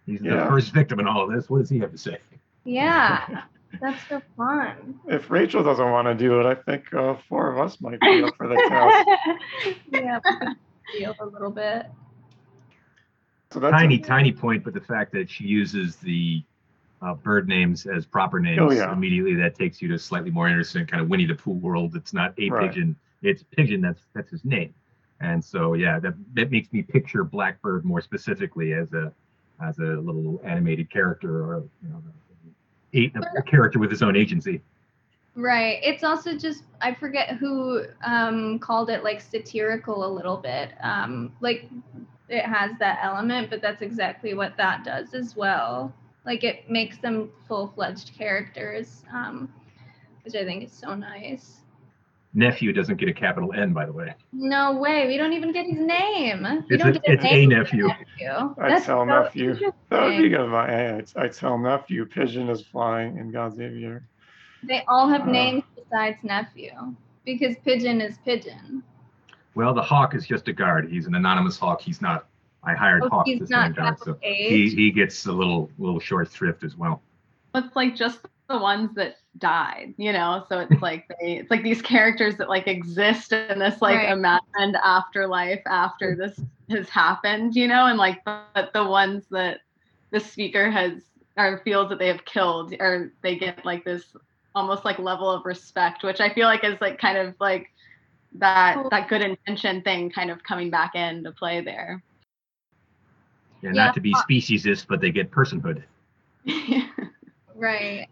He's 0.04 0.20
the 0.20 0.26
Yeah. 0.26 0.48
first 0.48 0.72
victim 0.74 1.00
in 1.00 1.06
all 1.06 1.22
of 1.24 1.34
this. 1.34 1.48
What 1.48 1.58
does 1.60 1.70
he 1.70 1.78
have 1.78 1.92
to 1.92 1.98
say? 1.98 2.18
Yeah. 2.64 3.44
That's 3.80 4.02
so 4.08 4.22
fun. 4.36 4.98
If 5.08 5.30
Rachel 5.30 5.62
doesn't 5.62 5.90
want 5.90 6.06
to 6.06 6.14
do 6.14 6.40
it, 6.40 6.46
I 6.46 6.54
think 6.54 6.92
uh, 6.94 7.14
four 7.28 7.50
of 7.52 7.58
us 7.58 7.80
might 7.80 8.00
be 8.00 8.22
up 8.22 8.36
for 8.36 8.46
the 8.48 8.56
task. 8.56 9.04
yeah, 9.90 10.20
we 10.40 10.98
feel 10.98 11.14
a 11.20 11.26
little 11.26 11.50
bit. 11.50 11.86
So 13.52 13.60
that's 13.60 13.72
Tiny, 13.72 13.98
tiny 13.98 14.32
point, 14.32 14.64
but 14.64 14.74
the 14.74 14.80
fact 14.80 15.12
that 15.12 15.30
she 15.30 15.44
uses 15.44 15.96
the 15.96 16.42
uh, 17.02 17.14
bird 17.14 17.48
names 17.48 17.86
as 17.86 18.04
proper 18.06 18.40
names 18.40 18.60
Oh, 18.60 18.70
yeah. 18.72 18.92
immediately 18.92 19.34
that 19.34 19.54
takes 19.54 19.80
you 19.80 19.88
to 19.88 19.94
a 19.94 19.98
slightly 19.98 20.30
more 20.30 20.48
innocent 20.48 20.90
kind 20.90 21.00
of 21.00 21.08
Winnie 21.08 21.26
the 21.26 21.34
Pooh 21.34 21.52
world. 21.52 21.94
It's 21.94 22.12
not 22.12 22.34
a 22.38 22.50
Right. 22.50 22.68
pigeon; 22.70 22.96
it's 23.22 23.42
pigeon. 23.42 23.80
That's 23.80 24.02
that's 24.14 24.30
his 24.30 24.44
name. 24.44 24.74
And 25.20 25.42
so, 25.44 25.74
yeah, 25.74 25.98
that 26.00 26.14
that 26.34 26.50
makes 26.50 26.72
me 26.72 26.82
picture 26.82 27.22
Blackbird 27.24 27.84
more 27.84 28.00
specifically 28.00 28.72
as 28.72 28.92
a 28.92 29.12
as 29.62 29.78
a 29.78 29.82
little 29.82 30.40
animated 30.44 30.90
character 30.90 31.44
or 31.44 31.64
you 31.82 31.88
know, 31.88 33.22
a, 33.34 33.38
a 33.38 33.42
character 33.42 33.78
with 33.78 33.90
his 33.90 34.02
own 34.02 34.16
agency. 34.16 34.60
Right. 35.34 35.78
It's 35.82 36.02
also 36.02 36.36
just 36.36 36.64
I 36.80 36.94
forget 36.94 37.36
who 37.36 37.84
um 38.04 38.58
called 38.58 38.90
it 38.90 39.04
like 39.04 39.20
satirical 39.20 40.04
a 40.06 40.10
little 40.12 40.38
bit. 40.38 40.72
Um 40.82 41.32
like 41.40 41.68
it 42.28 42.44
has 42.44 42.72
that 42.78 42.98
element, 43.02 43.50
but 43.50 43.62
that's 43.62 43.82
exactly 43.82 44.34
what 44.34 44.56
that 44.56 44.84
does 44.84 45.14
as 45.14 45.36
well. 45.36 45.94
Like 46.24 46.42
it 46.44 46.68
makes 46.70 46.98
them 46.98 47.30
full-fledged 47.46 48.12
characters, 48.18 49.04
um, 49.12 49.52
which 50.24 50.34
I 50.34 50.44
think 50.44 50.64
is 50.64 50.72
so 50.72 50.94
nice. 50.94 51.60
Nephew 52.34 52.72
doesn't 52.72 52.96
get 52.96 53.08
a 53.08 53.14
capital 53.14 53.52
N, 53.54 53.72
by 53.72 53.86
the 53.86 53.92
way. 53.92 54.14
No 54.32 54.76
way. 54.76 55.06
We 55.06 55.16
don't 55.16 55.32
even 55.32 55.52
get 55.52 55.66
his 55.66 55.78
name. 55.78 56.64
We 56.68 56.76
don't 56.76 56.88
a- 56.88 57.00
get 57.00 57.02
it's 57.06 57.24
a 57.24 57.28
name 57.28 57.50
for 57.50 57.56
nephew. 57.56 57.88
nephew. 57.88 58.54
I 58.60 58.68
That's 58.68 58.84
tell 58.84 59.06
so 59.06 59.22
nephew. 59.22 59.54
That 59.90 60.04
would 60.04 60.22
be 60.22 60.28
good. 60.28 60.52
I, 60.52 61.02
I, 61.16 61.24
I 61.24 61.28
tell 61.28 61.56
nephew, 61.58 62.04
pigeon 62.06 62.50
is 62.50 62.62
flying 62.66 63.18
in 63.18 63.30
God's 63.30 63.58
aviary. 63.60 64.00
They 64.64 64.82
all 64.88 65.08
have 65.08 65.26
Uh. 65.26 65.30
names 65.32 65.62
besides 65.76 66.18
nephew 66.22 66.72
because 67.24 67.56
pigeon 67.64 68.00
is 68.00 68.18
pigeon. 68.24 68.82
Well, 69.56 69.74
the 69.74 69.82
hawk 69.82 70.14
is 70.14 70.26
just 70.26 70.46
a 70.48 70.52
guard. 70.52 70.88
He's 70.88 71.06
an 71.06 71.14
anonymous 71.16 71.58
hawk. 71.58 71.80
He's 71.80 72.00
not. 72.00 72.26
I 72.62 72.74
hired 72.74 73.02
Oh, 73.04 73.08
hawk 73.08 73.26
he's 73.26 73.38
to 73.38 73.44
not 73.48 73.72
stand 73.72 73.76
guard, 73.76 73.98
so 74.00 74.18
he 74.22 74.68
he 74.70 74.90
gets 74.92 75.26
a 75.26 75.32
little 75.32 75.70
little 75.78 75.98
short 76.00 76.28
thrift 76.28 76.62
as 76.64 76.76
well. 76.76 77.02
it's 77.54 77.74
like 77.74 77.96
just 77.96 78.20
the 78.48 78.58
ones 78.58 78.94
that 78.94 79.16
died 79.38 79.92
you 79.98 80.12
know 80.12 80.44
so 80.48 80.60
it's 80.60 80.80
like 80.82 81.04
they 81.20 81.38
it's 81.38 81.50
like 81.50 81.62
these 81.64 81.82
characters 81.82 82.36
that 82.36 82.48
like 82.48 82.66
exist 82.68 83.32
in 83.32 83.58
this 83.58 83.80
like 83.82 83.96
Right. 83.96 84.12
imagined 84.12 84.76
afterlife 84.84 85.62
after 85.66 86.14
this 86.16 86.38
has 86.70 86.88
happened 86.88 87.54
you 87.56 87.66
know 87.66 87.86
and 87.86 87.98
like 87.98 88.22
but 88.24 88.70
the 88.74 88.84
ones 88.84 89.26
that 89.30 89.60
the 90.12 90.20
speaker 90.20 90.70
has 90.70 91.02
or 91.36 91.60
feels 91.64 91.88
that 91.90 91.98
they 91.98 92.08
have 92.08 92.24
killed 92.24 92.74
or 92.80 93.12
they 93.22 93.36
get 93.36 93.64
like 93.64 93.84
this 93.84 94.04
almost 94.54 94.84
like 94.84 94.98
level 94.98 95.30
of 95.30 95.44
respect 95.44 96.02
which 96.04 96.20
i 96.20 96.32
feel 96.32 96.46
like 96.46 96.64
is 96.64 96.80
like 96.80 96.98
kind 96.98 97.18
of 97.18 97.34
like 97.40 97.68
that 98.38 98.76
that 98.90 99.08
good 99.08 99.22
intention 99.22 99.82
thing 99.82 100.10
kind 100.10 100.30
of 100.30 100.42
coming 100.42 100.70
back 100.70 100.94
into 100.94 101.32
play 101.32 101.60
there 101.60 102.02
Yeah, 103.62 103.70
Yeah, 103.72 103.84
not 103.86 103.94
to 103.94 104.00
be 104.00 104.14
speciesist, 104.14 104.86
but 104.88 105.00
they 105.00 105.10
get 105.10 105.30
personhood. 105.30 105.82
Right. 107.56 108.08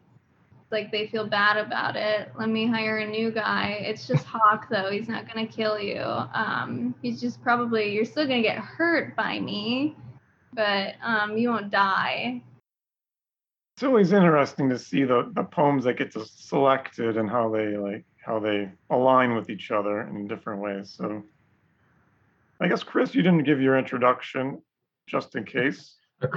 Like 0.71 0.91
they 0.91 1.07
feel 1.07 1.27
bad 1.27 1.57
about 1.59 1.97
it. 1.97 2.33
Let 2.37 2.49
me 2.49 2.67
hire 2.67 2.99
a 2.99 3.07
new 3.07 3.31
guy. 3.31 3.79
It's 3.81 4.09
just 4.09 4.25
Hawk 4.25 4.69
though. 4.71 4.91
He's 4.91 5.09
not 5.09 5.29
gonna 5.29 5.47
kill 5.47 5.79
you. 5.79 6.01
Um, 6.01 6.95
he's 7.03 7.21
just 7.21 7.43
probably 7.43 7.93
you're 7.93 8.07
still 8.07 8.27
gonna 8.27 8.43
get 8.43 8.59
hurt 8.59 9.15
by 9.15 9.39
me, 9.39 9.95
but 10.55 10.95
um, 11.03 11.37
you 11.37 11.51
won't 11.51 11.71
die. 11.71 12.43
It's 13.77 13.85
always 13.85 14.13
interesting 14.13 14.69
to 14.71 14.79
see 14.79 15.05
the, 15.05 15.31
the 15.35 15.45
poems 15.45 15.85
that 15.85 15.99
get 15.99 16.13
selected 16.13 17.17
and 17.17 17.29
how 17.29 17.51
they 17.51 17.77
like 17.77 18.05
how 18.25 18.39
they 18.39 18.71
align 18.91 19.35
with 19.35 19.51
each 19.51 19.71
other 19.71 20.03
in 20.03 20.27
different 20.27 20.61
ways. 20.61 20.95
So 20.97 21.23
I 22.61 22.69
guess 22.69 22.83
Chris, 22.83 23.15
you 23.15 23.23
didn't 23.23 23.45
give 23.45 23.61
your 23.61 23.79
introduction 23.79 24.63
just 25.07 25.35
in 25.35 25.45
case. 25.45 25.97
A, 26.23 26.27
A 26.27 26.31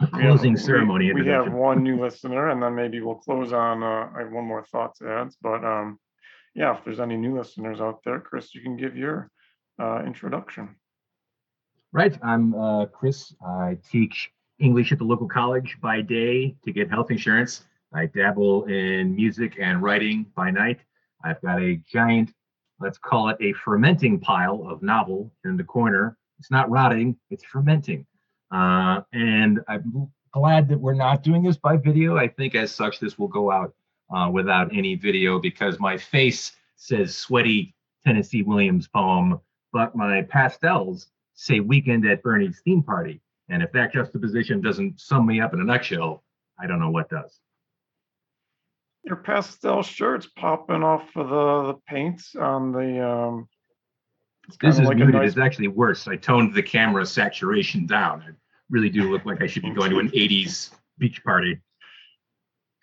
We 0.00 0.06
have- 0.06 0.20
closing 0.20 0.52
we- 0.54 0.58
ceremony 0.60 1.12
We 1.12 1.26
have 1.26 1.52
one 1.52 1.82
new 1.82 2.00
listener 2.06 2.50
and 2.50 2.62
then 2.62 2.74
maybe 2.74 3.00
we'll 3.00 3.16
close 3.16 3.52
on, 3.52 3.82
uh, 3.82 4.10
I 4.14 4.20
have 4.20 4.30
one 4.32 4.44
more 4.44 4.64
thought 4.64 4.94
to 4.96 5.08
add, 5.10 5.28
but, 5.42 5.64
um, 5.64 5.98
yeah, 6.54 6.76
if 6.76 6.84
there's 6.84 7.00
any 7.00 7.16
new 7.16 7.36
listeners 7.36 7.80
out 7.80 8.02
there, 8.04 8.20
Chris, 8.20 8.54
you 8.54 8.60
can 8.62 8.76
give 8.76 8.96
your, 8.96 9.30
uh, 9.80 10.02
introduction. 10.04 10.76
Right. 11.92 12.18
I'm 12.22 12.54
uh, 12.54 12.86
Chris. 12.86 13.34
I 13.44 13.78
teach 13.90 14.30
English 14.58 14.92
at 14.92 14.98
the 14.98 15.04
local 15.04 15.26
college 15.28 15.78
by 15.80 16.02
day 16.02 16.54
to 16.64 16.72
get 16.72 16.90
health 16.90 17.10
insurance. 17.10 17.64
I 17.94 18.06
dabble 18.06 18.64
in 18.66 19.14
music 19.16 19.56
and 19.58 19.82
writing 19.82 20.26
by 20.36 20.50
night. 20.50 20.80
I've 21.24 21.40
got 21.42 21.60
a 21.60 21.76
giant, 21.90 22.32
let's 22.80 22.98
call 22.98 23.28
it 23.28 23.36
a 23.40 23.52
fermenting 23.52 24.20
pile 24.20 24.66
of 24.68 24.82
novel 24.82 25.32
in 25.44 25.56
the 25.56 25.64
corner. 25.64 26.16
It's 26.38 26.50
not 26.50 26.70
rotting, 26.70 27.16
it's 27.30 27.44
fermenting. 27.44 28.06
Uh, 28.50 29.02
and 29.12 29.60
I'm 29.68 30.10
glad 30.32 30.68
that 30.68 30.78
we're 30.78 30.94
not 30.94 31.22
doing 31.22 31.42
this 31.42 31.56
by 31.56 31.76
video. 31.76 32.16
I 32.16 32.28
think, 32.28 32.54
as 32.54 32.72
such, 32.72 33.00
this 33.00 33.18
will 33.18 33.28
go 33.28 33.50
out 33.50 33.74
uh, 34.14 34.30
without 34.32 34.74
any 34.74 34.94
video 34.94 35.38
because 35.38 35.78
my 35.78 35.96
face 35.96 36.52
says 36.76 37.16
sweaty 37.16 37.74
Tennessee 38.06 38.42
Williams 38.42 38.88
poem, 38.88 39.40
but 39.72 39.94
my 39.96 40.22
pastels 40.22 41.08
say 41.34 41.60
weekend 41.60 42.06
at 42.06 42.22
Bernie's 42.22 42.60
theme 42.64 42.82
party. 42.82 43.20
And 43.48 43.62
if 43.62 43.72
that 43.72 43.92
juxtaposition 43.92 44.60
doesn't 44.60 45.00
sum 45.00 45.26
me 45.26 45.40
up 45.40 45.54
in 45.54 45.60
a 45.60 45.64
nutshell, 45.64 46.22
I 46.58 46.66
don't 46.66 46.80
know 46.80 46.90
what 46.90 47.08
does. 47.08 47.40
Your 49.08 49.16
pastel 49.16 49.82
shirt's 49.82 50.26
popping 50.26 50.82
off 50.82 51.04
of 51.16 51.28
the, 51.30 51.72
the 51.72 51.78
paints 51.88 52.36
on 52.36 52.72
the, 52.72 53.06
um. 53.08 53.48
This 54.60 54.78
is 54.78 54.82
like 54.86 54.96
muted. 54.96 55.14
nice- 55.14 55.30
It's 55.30 55.38
actually 55.38 55.68
worse. 55.68 56.06
I 56.06 56.16
toned 56.16 56.54
the 56.54 56.62
camera 56.62 57.04
saturation 57.06 57.86
down. 57.86 58.22
I 58.22 58.30
really 58.70 58.90
do 58.90 59.10
look 59.10 59.24
like 59.26 59.42
I 59.42 59.46
should 59.46 59.62
be 59.62 59.70
going 59.70 59.90
to 59.90 59.98
an 59.98 60.10
80s 60.10 60.70
beach 60.98 61.22
party. 61.24 61.58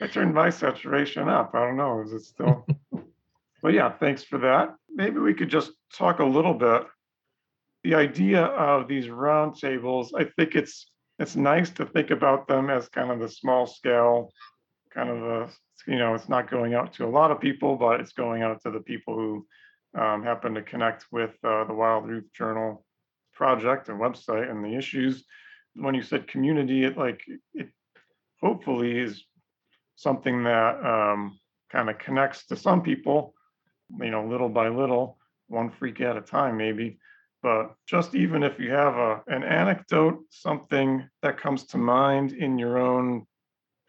I 0.02 0.08
turned 0.08 0.34
my 0.34 0.50
saturation 0.50 1.30
up. 1.30 1.52
I 1.54 1.60
don't 1.60 1.78
know, 1.78 2.02
is 2.02 2.12
it 2.14 2.24
still? 2.24 2.66
But 3.62 3.74
yeah, 3.74 3.92
thanks 3.98 4.24
for 4.24 4.38
that. 4.40 4.76
Maybe 4.94 5.18
we 5.18 5.34
could 5.34 5.50
just 5.50 5.72
talk 5.92 6.20
a 6.20 6.24
little 6.26 6.54
bit. 6.54 6.84
The 7.84 7.96
idea 7.96 8.44
of 8.44 8.88
these 8.88 9.08
roundtables, 9.08 10.10
I 10.16 10.26
think 10.26 10.54
it's, 10.54 10.86
it's 11.18 11.36
nice 11.36 11.72
to 11.72 11.86
think 11.88 12.12
about 12.12 12.48
them 12.48 12.70
as 12.70 12.88
kind 12.90 13.10
of 13.10 13.20
the 13.20 13.28
small 13.30 13.66
scale, 13.66 14.30
kind 14.94 15.10
of 15.10 15.24
a, 15.24 15.50
you 15.88 15.98
know, 15.98 16.14
it's 16.14 16.30
not 16.30 16.50
going 16.50 16.74
out 16.74 16.94
to 16.94 17.06
a 17.06 17.08
lot 17.08 17.32
of 17.32 17.40
people, 17.40 17.76
but 17.76 18.00
it's 18.00 18.14
going 18.14 18.42
out 18.44 18.62
to 18.64 18.72
the 18.72 18.80
people 18.80 19.16
who 19.16 19.48
um, 20.00 20.24
happen 20.24 20.54
to 20.54 20.62
connect 20.62 21.06
with 21.12 21.32
uh, 21.44 21.64
the 21.66 21.74
Wild 21.74 22.08
Roof 22.08 22.26
Journal 22.34 22.86
project 23.34 23.90
and 23.90 24.00
website 24.00 24.50
and 24.50 24.64
the 24.64 24.76
issues. 24.76 25.24
When 25.76 25.96
you 25.96 26.04
said 26.04 26.28
community, 26.28 26.84
it 26.84 26.98
like, 26.98 27.22
it 27.54 27.70
hopefully 28.42 28.98
is 29.00 29.24
something 29.96 30.44
that 30.44 30.86
um, 30.86 31.40
kind 31.72 31.90
of 31.90 31.98
connects 31.98 32.46
to 32.48 32.56
some 32.56 32.82
people, 32.82 33.34
you 34.00 34.12
know, 34.12 34.26
little 34.26 34.50
by 34.50 34.70
little, 34.70 35.18
one 35.48 35.70
freak 35.70 36.02
at 36.02 36.18
a 36.18 36.22
time, 36.22 36.58
maybe. 36.58 36.98
But 37.44 37.76
just 37.88 38.16
even 38.16 38.42
if 38.42 38.60
you 38.60 38.72
have 38.72 38.96
a 38.96 39.22
an 39.28 39.44
anecdote, 39.44 40.24
something 40.32 41.08
that 41.22 41.40
comes 41.40 41.66
to 41.68 41.78
mind 41.78 42.34
in 42.34 42.58
your 42.58 42.80
own 42.80 43.28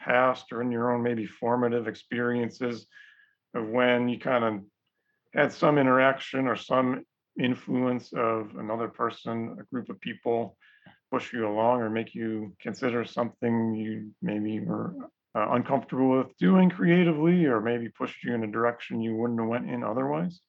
past 0.06 0.52
or 0.52 0.62
in 0.62 0.70
your 0.70 0.92
own 0.92 1.02
maybe 1.02 1.26
formative 1.26 1.88
experiences 1.88 2.86
of 3.54 3.68
when 3.68 4.08
you 4.08 4.18
kind 4.18 4.44
of 4.44 4.60
had 5.34 5.52
some 5.52 5.78
interaction 5.78 6.46
or 6.46 6.56
some 6.56 7.04
influence 7.38 8.12
of 8.12 8.56
another 8.56 8.88
person, 8.88 9.56
a 9.60 9.64
group 9.64 9.88
of 9.90 10.00
people 10.00 10.56
push 11.10 11.32
you 11.32 11.46
along 11.46 11.80
or 11.80 11.90
make 11.90 12.14
you 12.14 12.54
consider 12.60 13.04
something 13.04 13.74
you 13.74 14.10
maybe 14.22 14.60
were 14.60 14.94
uh, 15.34 15.48
uncomfortable 15.50 16.18
with 16.18 16.36
doing 16.38 16.70
creatively 16.70 17.44
or 17.44 17.60
maybe 17.60 17.88
pushed 17.88 18.24
you 18.24 18.34
in 18.34 18.44
a 18.44 18.46
direction 18.46 19.00
you 19.00 19.14
wouldn't 19.14 19.38
have 19.38 19.48
went 19.48 19.68
in 19.68 19.84
otherwise 19.84 20.40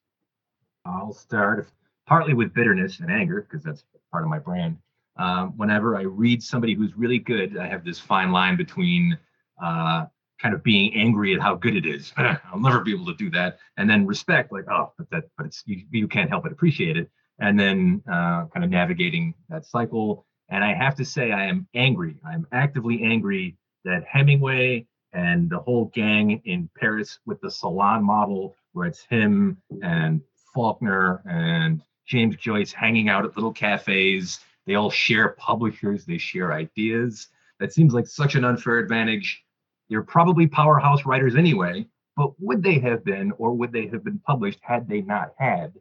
I'll 0.87 1.13
start 1.13 1.67
partly 2.07 2.33
with 2.33 2.53
bitterness 2.53 2.99
and 2.99 3.11
anger 3.11 3.41
because 3.41 3.63
that's 3.63 3.83
part 4.11 4.23
of 4.23 4.29
my 4.29 4.39
brand. 4.39 4.77
Um, 5.17 5.53
whenever 5.57 5.97
I 5.97 6.01
read 6.01 6.41
somebody 6.41 6.73
who's 6.73 6.95
really 6.95 7.19
good, 7.19 7.57
I 7.57 7.67
have 7.67 7.83
this 7.83 7.99
fine 7.99 8.31
line 8.31 8.55
between 8.55 9.17
uh, 9.61 10.05
kind 10.41 10.53
of 10.53 10.63
being 10.63 10.93
angry 10.93 11.33
at 11.33 11.41
how 11.41 11.55
good 11.55 11.75
it 11.75 11.85
is. 11.85 12.13
I'll 12.17 12.59
never 12.59 12.81
be 12.81 12.93
able 12.93 13.07
to 13.07 13.15
do 13.15 13.29
that, 13.31 13.59
and 13.77 13.89
then 13.89 14.05
respect, 14.05 14.51
like, 14.51 14.65
oh, 14.69 14.93
but 14.97 15.09
that, 15.11 15.23
but 15.37 15.47
it's 15.47 15.63
you, 15.65 15.83
you 15.91 16.07
can't 16.07 16.29
help 16.29 16.43
but 16.43 16.51
appreciate 16.51 16.97
it, 16.97 17.09
and 17.39 17.59
then 17.59 18.03
uh, 18.07 18.45
kind 18.53 18.63
of 18.63 18.69
navigating 18.69 19.33
that 19.49 19.65
cycle. 19.65 20.25
And 20.49 20.63
I 20.63 20.73
have 20.73 20.95
to 20.95 21.05
say, 21.05 21.31
I 21.31 21.45
am 21.45 21.67
angry. 21.75 22.21
I'm 22.25 22.47
actively 22.53 23.03
angry 23.03 23.57
that 23.83 24.03
Hemingway 24.09 24.87
and 25.13 25.49
the 25.49 25.59
whole 25.59 25.85
gang 25.93 26.41
in 26.45 26.69
Paris 26.77 27.19
with 27.25 27.41
the 27.41 27.51
salon 27.51 28.03
model, 28.03 28.55
where 28.73 28.87
it's 28.87 29.03
him 29.03 29.57
and 29.81 30.21
Faulkner 30.53 31.21
and 31.29 31.81
James 32.05 32.35
Joyce 32.37 32.71
hanging 32.71 33.09
out 33.09 33.25
at 33.25 33.35
little 33.35 33.51
cafes. 33.51 34.39
They 34.65 34.75
all 34.75 34.89
share 34.89 35.29
publishers, 35.29 36.05
they 36.05 36.17
share 36.17 36.53
ideas. 36.53 37.27
That 37.59 37.73
seems 37.73 37.93
like 37.93 38.07
such 38.07 38.35
an 38.35 38.45
unfair 38.45 38.77
advantage. 38.77 39.43
They're 39.89 40.03
probably 40.03 40.47
powerhouse 40.47 41.05
writers 41.05 41.35
anyway, 41.35 41.87
but 42.15 42.31
would 42.39 42.63
they 42.63 42.79
have 42.79 43.03
been 43.05 43.31
or 43.37 43.53
would 43.53 43.71
they 43.71 43.87
have 43.87 44.03
been 44.03 44.19
published 44.19 44.59
had 44.61 44.87
they 44.87 45.01
not 45.01 45.33
had 45.37 45.73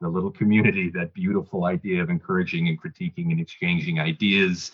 the 0.00 0.08
little 0.08 0.30
community, 0.30 0.90
that 0.90 1.14
beautiful 1.14 1.64
idea 1.64 2.02
of 2.02 2.10
encouraging 2.10 2.68
and 2.68 2.80
critiquing 2.80 3.30
and 3.30 3.40
exchanging 3.40 3.98
ideas? 3.98 4.72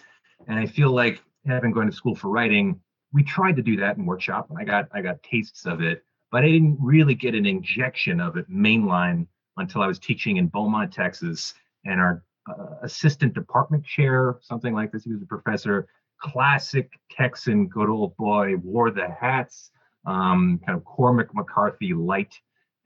And 0.49 0.59
I 0.59 0.67
feel 0.67 0.91
like 0.91 1.23
having 1.47 1.73
gone 1.73 1.87
to 1.87 1.93
school 1.93 2.15
for 2.15 2.29
writing, 2.29 2.81
we 3.13 3.23
tried 3.23 3.57
to 3.57 3.63
do 3.63 3.77
that 3.77 3.99
in 3.99 4.07
workshop 4.07 4.49
and 4.51 4.59
I 4.59 4.65
got 4.65 4.89
I 4.93 5.03
got 5.03 5.23
tastes 5.23 5.67
of 5.67 5.81
it, 5.83 6.05
but 6.31 6.45
I 6.45 6.49
didn't 6.49 6.79
really 6.81 7.15
get 7.15 7.35
an 7.35 7.47
injection 7.47 8.21
of 8.21 8.37
it 8.37 8.51
mainline 8.51 9.27
until 9.59 9.83
I 9.83 9.87
was 9.87 9.99
teaching 9.99 10.39
in 10.39 10.47
Beaumont, 10.49 10.93
Texas, 10.93 11.55
and 11.85 12.01
our 12.01 12.25
uh, 12.49 12.77
assistant 12.83 13.35
department 13.35 13.85
chair, 13.85 14.39
something 14.41 14.75
like 14.75 14.91
this, 14.91 15.05
he 15.05 15.13
was 15.13 15.23
a 15.23 15.27
professor, 15.27 15.87
classic 16.23 16.91
Texan, 17.11 17.67
good 17.69 17.89
old 17.89 18.17
boy, 18.17 18.57
wore 18.57 18.91
the 18.91 19.09
hats, 19.09 19.71
um, 20.07 20.61
kind 20.65 20.77
of 20.77 20.85
Cormac 20.85 21.35
McCarthy 21.35 21.93
light, 21.95 22.35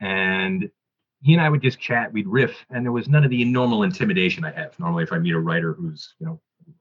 and 0.00 0.68
he 1.22 1.32
and 1.32 1.42
I 1.42 1.48
would 1.48 1.62
just 1.62 1.80
chat, 1.80 2.12
we'd 2.12 2.28
riff, 2.28 2.64
and 2.70 2.84
there 2.84 2.92
was 2.92 3.08
none 3.08 3.24
of 3.24 3.30
the 3.30 3.44
normal 3.44 3.82
intimidation 3.82 4.44
I 4.44 4.52
have. 4.52 4.78
Normally, 4.78 5.04
if 5.04 5.12
I 5.12 5.18
meet 5.18 5.34
a 5.34 5.40
writer 5.40 5.74
who's 5.74 6.14
you 6.18 6.26
know 6.26 6.40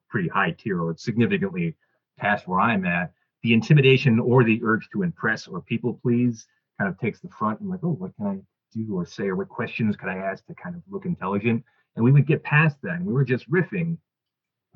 pretty 0.10 0.30
high 0.30 0.52
tier 0.52 0.82
or 0.82 0.96
significantly 0.98 1.76
past 2.18 2.48
where 2.48 2.60
I'm 2.60 2.86
at, 2.86 3.12
the 3.44 3.54
intimidation 3.54 4.20
or 4.20 4.44
the 4.44 4.62
urge 4.64 4.90
to 4.94 5.04
impress 5.04 5.48
or 5.48 5.62
people 5.62 6.00
please 6.02 6.48
kind 6.80 6.90
of 6.90 7.00
takes 7.00 7.20
the 7.20 7.30
front. 7.30 7.60
I'm 7.62 7.70
like, 7.70 7.82
oh, 7.84 7.92
what 7.92 8.16
can 8.16 8.28
I 8.28 8.38
do 8.74 8.96
or 8.96 9.06
say 9.06 9.28
or 9.28 9.36
what 9.36 9.50
questions 9.50 9.96
could 9.96 10.10
I 10.10 10.18
ask 10.18 10.46
to 10.48 10.56
kind 10.56 10.76
of 10.76 10.82
look 10.90 11.06
intelligent? 11.06 11.64
And 11.96 12.04
we 12.04 12.12
would 12.12 12.28
get 12.28 12.44
past 12.44 12.78
that. 12.84 12.96
And 12.96 13.06
we 13.06 13.14
were 13.14 13.24
just 13.24 13.50
riffing, 13.50 13.98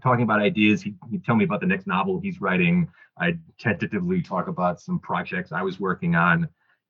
talking 0.01 0.23
about 0.23 0.41
ideas. 0.41 0.81
He, 0.81 0.95
he'd 1.09 1.25
tell 1.25 1.35
me 1.35 1.45
about 1.45 1.61
the 1.61 1.67
next 1.67 1.87
novel 1.87 2.19
he's 2.19 2.41
writing. 2.41 2.89
I'd 3.17 3.39
tentatively 3.59 4.21
talk 4.21 4.47
about 4.47 4.79
some 4.81 4.99
projects 4.99 5.51
I 5.51 5.61
was 5.61 5.79
working 5.79 6.15
on. 6.15 6.47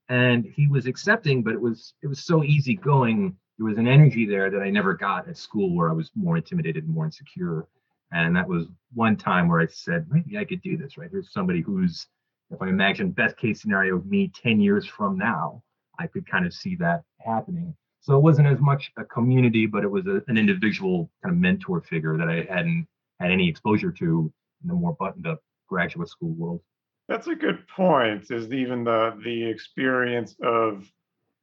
And 0.09 0.45
he 0.45 0.67
was 0.67 0.87
accepting, 0.87 1.43
but 1.43 1.53
it 1.53 1.61
was 1.61 1.93
it 2.01 2.07
was 2.07 2.23
so 2.23 2.43
easy 2.43 2.75
going. 2.75 3.35
There 3.57 3.67
was 3.67 3.77
an 3.77 3.87
energy 3.87 4.25
there 4.25 4.49
that 4.49 4.61
I 4.61 4.69
never 4.69 4.93
got 4.93 5.27
at 5.27 5.37
school 5.37 5.75
where 5.75 5.89
I 5.89 5.93
was 5.93 6.11
more 6.15 6.37
intimidated 6.37 6.85
and 6.85 6.93
more 6.93 7.05
insecure. 7.05 7.67
And 8.11 8.35
that 8.35 8.47
was 8.47 8.65
one 8.93 9.15
time 9.15 9.47
where 9.47 9.59
I 9.59 9.67
said, 9.67 10.07
maybe 10.09 10.37
I 10.37 10.45
could 10.45 10.61
do 10.61 10.77
this, 10.77 10.97
right? 10.97 11.09
There's 11.11 11.31
somebody 11.31 11.61
who's, 11.61 12.07
if 12.49 12.61
I 12.61 12.69
imagine 12.69 13.11
best 13.11 13.37
case 13.37 13.61
scenario 13.61 13.97
of 13.97 14.05
me 14.07 14.31
10 14.33 14.59
years 14.59 14.87
from 14.87 15.17
now, 15.17 15.61
I 15.99 16.07
could 16.07 16.27
kind 16.27 16.45
of 16.45 16.53
see 16.53 16.75
that 16.77 17.03
happening. 17.19 17.75
So 18.01 18.15
it 18.15 18.21
wasn't 18.21 18.47
as 18.47 18.59
much 18.59 18.91
a 18.97 19.03
community, 19.03 19.65
but 19.65 19.83
it 19.83 19.91
was 19.91 20.07
a, 20.07 20.23
an 20.27 20.37
individual 20.37 21.09
kind 21.21 21.35
of 21.35 21.39
mentor 21.39 21.81
figure 21.81 22.17
that 22.17 22.29
I 22.29 22.47
hadn't 22.51 22.87
had 23.19 23.31
any 23.31 23.47
exposure 23.47 23.91
to 23.91 24.31
in 24.61 24.67
the 24.67 24.73
more 24.73 24.95
buttoned 24.99 25.27
up 25.27 25.39
graduate 25.67 26.09
school 26.09 26.33
world. 26.33 26.61
That's 27.07 27.27
a 27.27 27.35
good 27.35 27.67
point. 27.67 28.29
Is 28.29 28.51
even 28.51 28.83
the 28.83 29.19
the 29.23 29.43
experience 29.43 30.35
of 30.43 30.89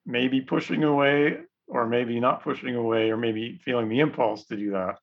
maybe 0.05 0.41
pushing 0.41 0.85
away, 0.85 1.39
or 1.67 1.87
maybe 1.87 2.21
not 2.21 2.43
pushing 2.43 2.77
away, 2.77 3.11
or 3.11 3.17
maybe 3.17 3.61
feeling 3.65 3.89
the 3.89 4.01
impulse 4.01 4.47
to 4.47 4.57
do 4.57 4.71
that 4.71 4.97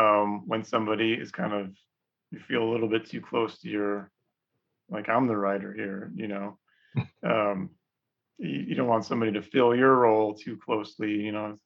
um, 0.00 0.46
when 0.46 0.64
somebody 0.64 1.12
is 1.12 1.30
kind 1.30 1.52
of 1.52 1.70
you 2.30 2.40
feel 2.40 2.62
a 2.62 2.70
little 2.70 2.88
bit 2.88 3.06
too 3.06 3.20
close 3.20 3.58
to 3.58 3.68
your 3.68 4.10
like 4.90 5.08
I'm 5.08 5.26
the 5.26 5.36
writer 5.36 5.72
here, 5.72 6.12
you 6.14 6.28
know. 6.28 6.58
um, 7.24 7.70
you, 8.38 8.64
you 8.68 8.74
don't 8.74 8.88
want 8.88 9.04
somebody 9.04 9.32
to 9.32 9.42
fill 9.42 9.74
your 9.74 9.94
role 9.94 10.34
too 10.34 10.56
closely, 10.56 11.12
you 11.12 11.32
know. 11.32 11.58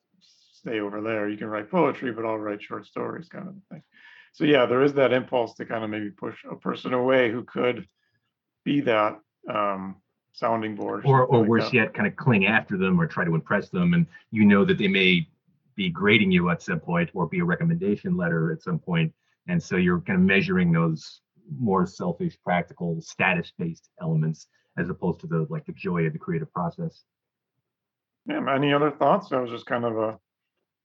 Stay 0.53 0.81
over 0.81 1.01
there. 1.01 1.29
You 1.29 1.37
can 1.37 1.49
write 1.49 1.71
poetry, 1.71 2.13
but 2.13 2.25
I'll 2.25 2.39
write 2.39 2.63
short 2.63 2.87
stories, 2.87 3.29
kind 3.29 3.49
of 3.49 3.55
thing. 3.71 3.83
So 4.37 4.45
yeah, 4.45 4.67
there 4.67 4.83
is 4.83 4.93
that 4.95 5.15
impulse 5.15 5.55
to 5.55 5.65
kind 5.65 5.83
of 5.83 5.89
maybe 5.89 6.11
push 6.11 6.37
a 6.45 6.55
person 6.57 6.93
away 6.93 7.31
who 7.31 7.43
could 7.43 7.89
be 8.67 8.83
that 8.83 9.19
um, 9.51 9.97
sounding 10.33 10.75
board. 10.75 11.07
Or, 11.07 11.25
or 11.25 11.39
like 11.39 11.49
worse 11.49 11.65
that. 11.65 11.73
yet, 11.73 11.95
kind 11.95 12.07
of 12.07 12.17
cling 12.17 12.45
after 12.45 12.77
them 12.77 13.01
or 13.01 13.07
try 13.07 13.25
to 13.25 13.35
impress 13.35 13.71
them. 13.71 13.95
And 13.95 14.07
you 14.31 14.45
know 14.45 14.63
that 14.67 14.77
they 14.77 14.89
may 14.89 15.27
be 15.75 15.89
grading 15.89 16.33
you 16.33 16.51
at 16.51 16.61
some 16.61 16.81
point 16.81 17.09
or 17.15 17.27
be 17.27 17.39
a 17.39 17.45
recommendation 17.47 18.15
letter 18.15 18.53
at 18.53 18.63
some. 18.63 18.79
And 19.49 19.63
so 19.63 19.77
you're 19.77 20.03
kind 20.03 20.19
of 20.19 20.27
measuring 20.27 20.71
those 20.71 21.23
more 21.59 21.87
selfish, 21.87 22.37
practical, 22.45 23.01
status-based 23.01 23.89
elements 24.03 24.49
as 24.77 24.91
opposed 24.91 25.21
to 25.21 25.27
the 25.27 25.47
like 25.49 25.65
the 25.65 25.73
joy 25.73 26.03
of 26.03 26.13
the 26.13 26.19
creative 26.19 26.53
process. 26.53 27.05
Yeah, 28.27 28.55
any 28.55 28.75
other 28.75 28.91
thoughts? 28.91 29.31
That 29.31 29.41
was 29.41 29.51
just 29.51 29.65
kind 29.65 29.87
of 29.87 29.97
a 29.97 30.19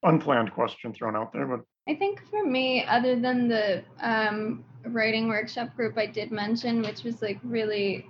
unplanned 0.03 0.53
question 0.53 0.93
thrown 0.93 1.17
out 1.17 1.33
there, 1.33 1.45
but 1.45 1.65
I 1.87 1.95
think 1.95 2.23
for 2.29 2.45
me, 2.45 2.85
other 2.85 3.15
than 3.19 3.47
the 3.47 3.83
um, 4.01 4.63
writing 4.85 5.27
workshop 5.27 5.75
group 5.75 5.97
I 5.97 6.05
did 6.05 6.31
mention, 6.31 6.81
which 6.81 7.03
was 7.03 7.21
like 7.21 7.39
really 7.43 8.07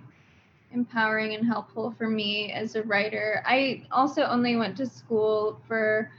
empowering 0.71 1.33
and 1.33 1.45
helpful 1.45 1.93
for 1.97 2.09
me 2.09 2.51
as 2.51 2.75
a 2.75 2.83
writer, 2.83 3.41
I 3.45 3.83
also 3.91 4.23
only 4.23 4.55
went 4.55 4.77
to 4.77 4.85
school 4.85 5.61
for. 5.67 6.11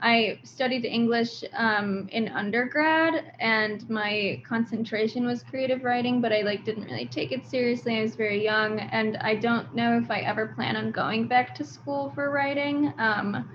I 0.00 0.40
studied 0.42 0.84
English 0.84 1.44
um, 1.54 2.08
in 2.12 2.28
undergrad, 2.28 3.32
and 3.38 3.88
my 3.88 4.42
concentration 4.46 5.24
was 5.24 5.42
creative 5.42 5.82
writing, 5.82 6.20
but 6.20 6.30
I 6.30 6.42
like 6.42 6.64
didn't 6.64 6.84
really 6.84 7.06
take 7.06 7.32
it 7.32 7.46
seriously. 7.46 7.98
I 7.98 8.02
was 8.02 8.14
very 8.14 8.42
young, 8.42 8.80
and 8.80 9.16
I 9.18 9.34
don't 9.36 9.74
know 9.74 9.96
if 9.96 10.10
I 10.10 10.18
ever 10.20 10.48
plan 10.48 10.76
on 10.76 10.90
going 10.90 11.26
back 11.26 11.54
to 11.54 11.64
school 11.64 12.12
for 12.14 12.30
writing. 12.30 12.92
Um, 12.98 13.48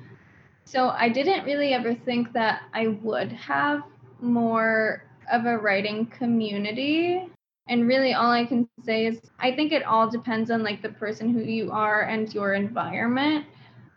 so 0.70 0.89
I 0.89 1.09
didn't 1.09 1.45
really 1.45 1.74
ever 1.74 1.95
think 1.95 2.32
that 2.34 2.61
I 2.76 2.89
would 3.01 3.32
have 3.32 3.82
more 4.22 5.03
of 5.32 5.47
a 5.47 5.57
writing 5.57 6.05
community. 6.05 7.28
And 7.67 7.88
really 7.88 8.13
all 8.13 8.30
I 8.30 8.45
can 8.45 8.70
say 8.86 9.07
is 9.07 9.20
I 9.39 9.51
think 9.51 9.72
it 9.72 9.84
all 9.84 10.07
depends 10.07 10.51
on 10.51 10.61
like 10.61 10.84
the 10.84 10.89
person 10.89 11.34
who 11.34 11.41
you 11.41 11.72
are 11.72 12.03
and 12.03 12.32
your 12.32 12.53
environment 12.53 13.47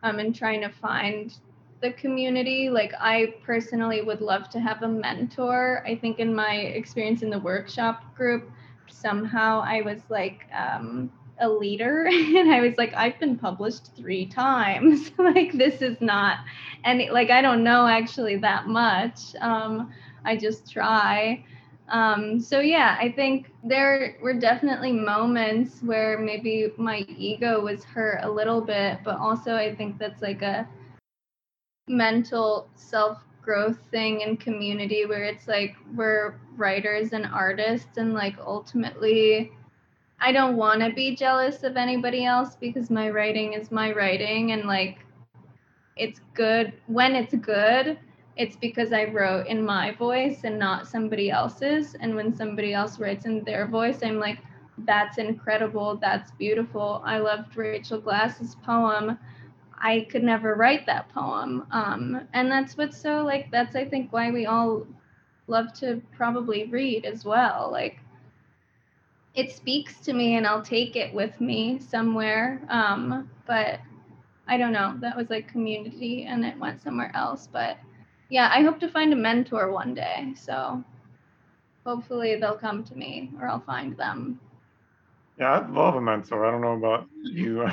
um, 0.03 0.19
and 0.19 0.35
trying 0.35 0.63
to 0.63 0.71
find 0.71 1.37
the 1.83 1.93
community. 1.93 2.71
Like 2.71 2.95
I 2.99 3.35
personally 3.45 4.01
would 4.01 4.23
love 4.23 4.49
to 4.51 4.61
have 4.61 4.83
a 4.83 4.89
mentor. 4.89 5.85
I 5.87 5.95
think 5.95 6.21
in 6.21 6.35
my 6.35 6.55
experience 6.55 7.21
in 7.21 7.29
the 7.29 7.41
workshop 7.41 8.15
group, 8.17 8.51
somehow 8.89 9.63
I 9.63 9.83
was 9.83 10.01
like 10.09 10.47
um, 10.59 11.13
a 11.43 11.49
leader 11.49 12.07
and 12.11 12.51
i 12.51 12.61
was 12.61 12.79
like 12.79 12.95
i've 12.95 13.19
been 13.19 13.37
published 13.37 13.95
three 13.97 14.27
times. 14.27 15.11
Like 15.19 15.53
this 15.53 15.83
is 15.83 16.01
not 16.01 16.39
and 16.85 17.03
like 17.11 17.31
i 17.31 17.43
don't 17.43 17.63
know 17.63 17.87
actually 17.87 18.37
that 18.39 18.67
much. 18.67 19.35
Um, 19.41 19.93
i 20.25 20.37
just 20.37 20.71
try. 20.71 21.45
Um, 21.89 22.41
so 22.41 22.61
yeah 22.61 22.97
i 22.99 23.11
think 23.11 23.53
there 23.63 24.17
were 24.23 24.33
definitely 24.35 24.93
moments 24.93 25.83
where 25.83 26.19
maybe 26.19 26.73
my 26.79 27.05
ego 27.19 27.61
was 27.61 27.85
hurt 27.85 28.21
a 28.23 28.31
little 28.31 28.61
bit 28.63 29.01
but 29.05 29.19
also 29.19 29.57
i 29.57 29.75
think 29.75 29.99
that's 29.99 30.23
like 30.23 30.41
a 30.43 30.67
mental 31.89 32.69
self 32.77 33.19
growth 33.43 33.79
thing 33.91 34.23
and 34.23 34.41
community 34.41 35.05
where 35.05 35.25
it's 35.25 35.49
like 35.49 35.75
we're 35.95 36.37
writers 36.57 37.13
and 37.13 37.27
artists 37.27 37.99
and 37.99 38.15
like 38.15 38.37
ultimately 38.39 39.53
I 40.23 40.31
don't 40.31 40.57
want 40.57 40.81
to 40.83 40.91
be 40.93 41.17
jealous 41.17 41.65
of 41.65 41.77
anybody 41.77 42.25
else 42.25 42.55
because 42.55 42.91
my 42.91 43.11
writing 43.11 43.55
is 43.55 43.73
my 43.73 43.93
writing 43.93 44.53
and 44.53 44.67
like 44.67 45.01
it's 45.97 46.21
good. 46.35 46.73
When 46.87 47.17
it's 47.17 47.35
good 47.35 47.99
it's 48.37 48.55
because 48.57 48.93
I 48.93 49.07
wrote 49.07 49.49
in 49.49 49.65
my 49.65 49.91
voice 49.93 50.45
and 50.45 50.59
not 50.59 50.87
somebody 50.87 51.31
else's. 51.31 51.97
And 52.01 52.15
when 52.15 52.35
somebody 52.35 52.73
else 52.73 53.01
writes 53.01 53.27
in 53.27 53.43
their 53.43 53.67
voice 53.67 53.99
I'm 54.05 54.21
like 54.21 54.39
that's 54.79 55.19
incredible. 55.19 55.97
That's 55.97 56.31
beautiful. 56.31 57.03
I 57.05 57.19
loved 57.19 57.57
Rachel 57.57 58.01
Glass's 58.01 58.55
poem. 58.65 59.19
I 59.77 60.07
could 60.09 60.23
never 60.23 60.55
write 60.55 60.87
that 60.87 61.09
poem. 61.09 61.67
Um, 61.73 62.29
and 62.33 62.49
that's 62.51 62.77
what's 62.77 62.97
so 62.97 63.25
like 63.25 63.51
that's 63.51 63.75
I 63.75 63.85
think 63.85 64.13
why 64.13 64.31
we 64.31 64.47
all 64.47 64.87
love 65.49 65.73
to 65.81 66.01
probably 66.17 66.67
read 66.67 67.05
as 67.07 67.25
well. 67.25 67.69
Like 67.73 67.99
it 69.35 69.51
speaks 69.51 70.01
to 70.01 70.13
me 70.13 70.37
and 70.37 70.47
I'll 70.47 70.63
take 70.63 70.97
it 70.97 71.13
with 71.15 71.41
me 71.41 71.79
somewhere. 71.79 72.61
Um, 72.69 73.31
but 73.47 73.81
I 74.47 74.57
don't 74.59 74.73
know. 74.73 74.95
That 75.01 75.17
was 75.17 75.31
like 75.31 75.49
community 75.49 76.25
and 76.25 76.45
it 76.45 76.59
went 76.59 76.83
somewhere 76.83 77.11
else. 77.15 77.49
But 77.51 77.79
yeah, 78.29 78.51
I 78.53 78.63
hope 78.63 78.79
to 78.81 78.89
find 78.89 79.13
a 79.13 79.17
mentor 79.17 79.71
one 79.71 79.95
day. 79.95 80.35
So 80.37 80.85
hopefully 81.87 82.37
they'll 82.37 82.59
come 82.59 82.85
to 82.85 82.95
me 82.95 83.31
or 83.41 83.49
I'll 83.49 83.61
find 83.61 83.97
them. 83.97 84.41
Yeah, 85.39 85.55
I'd 85.55 85.71
love 85.71 85.95
a 85.95 86.01
mentor. 86.01 86.45
I 86.45 86.51
don't 86.51 86.61
know 86.61 86.77
about 86.77 87.09
you. 87.23 87.67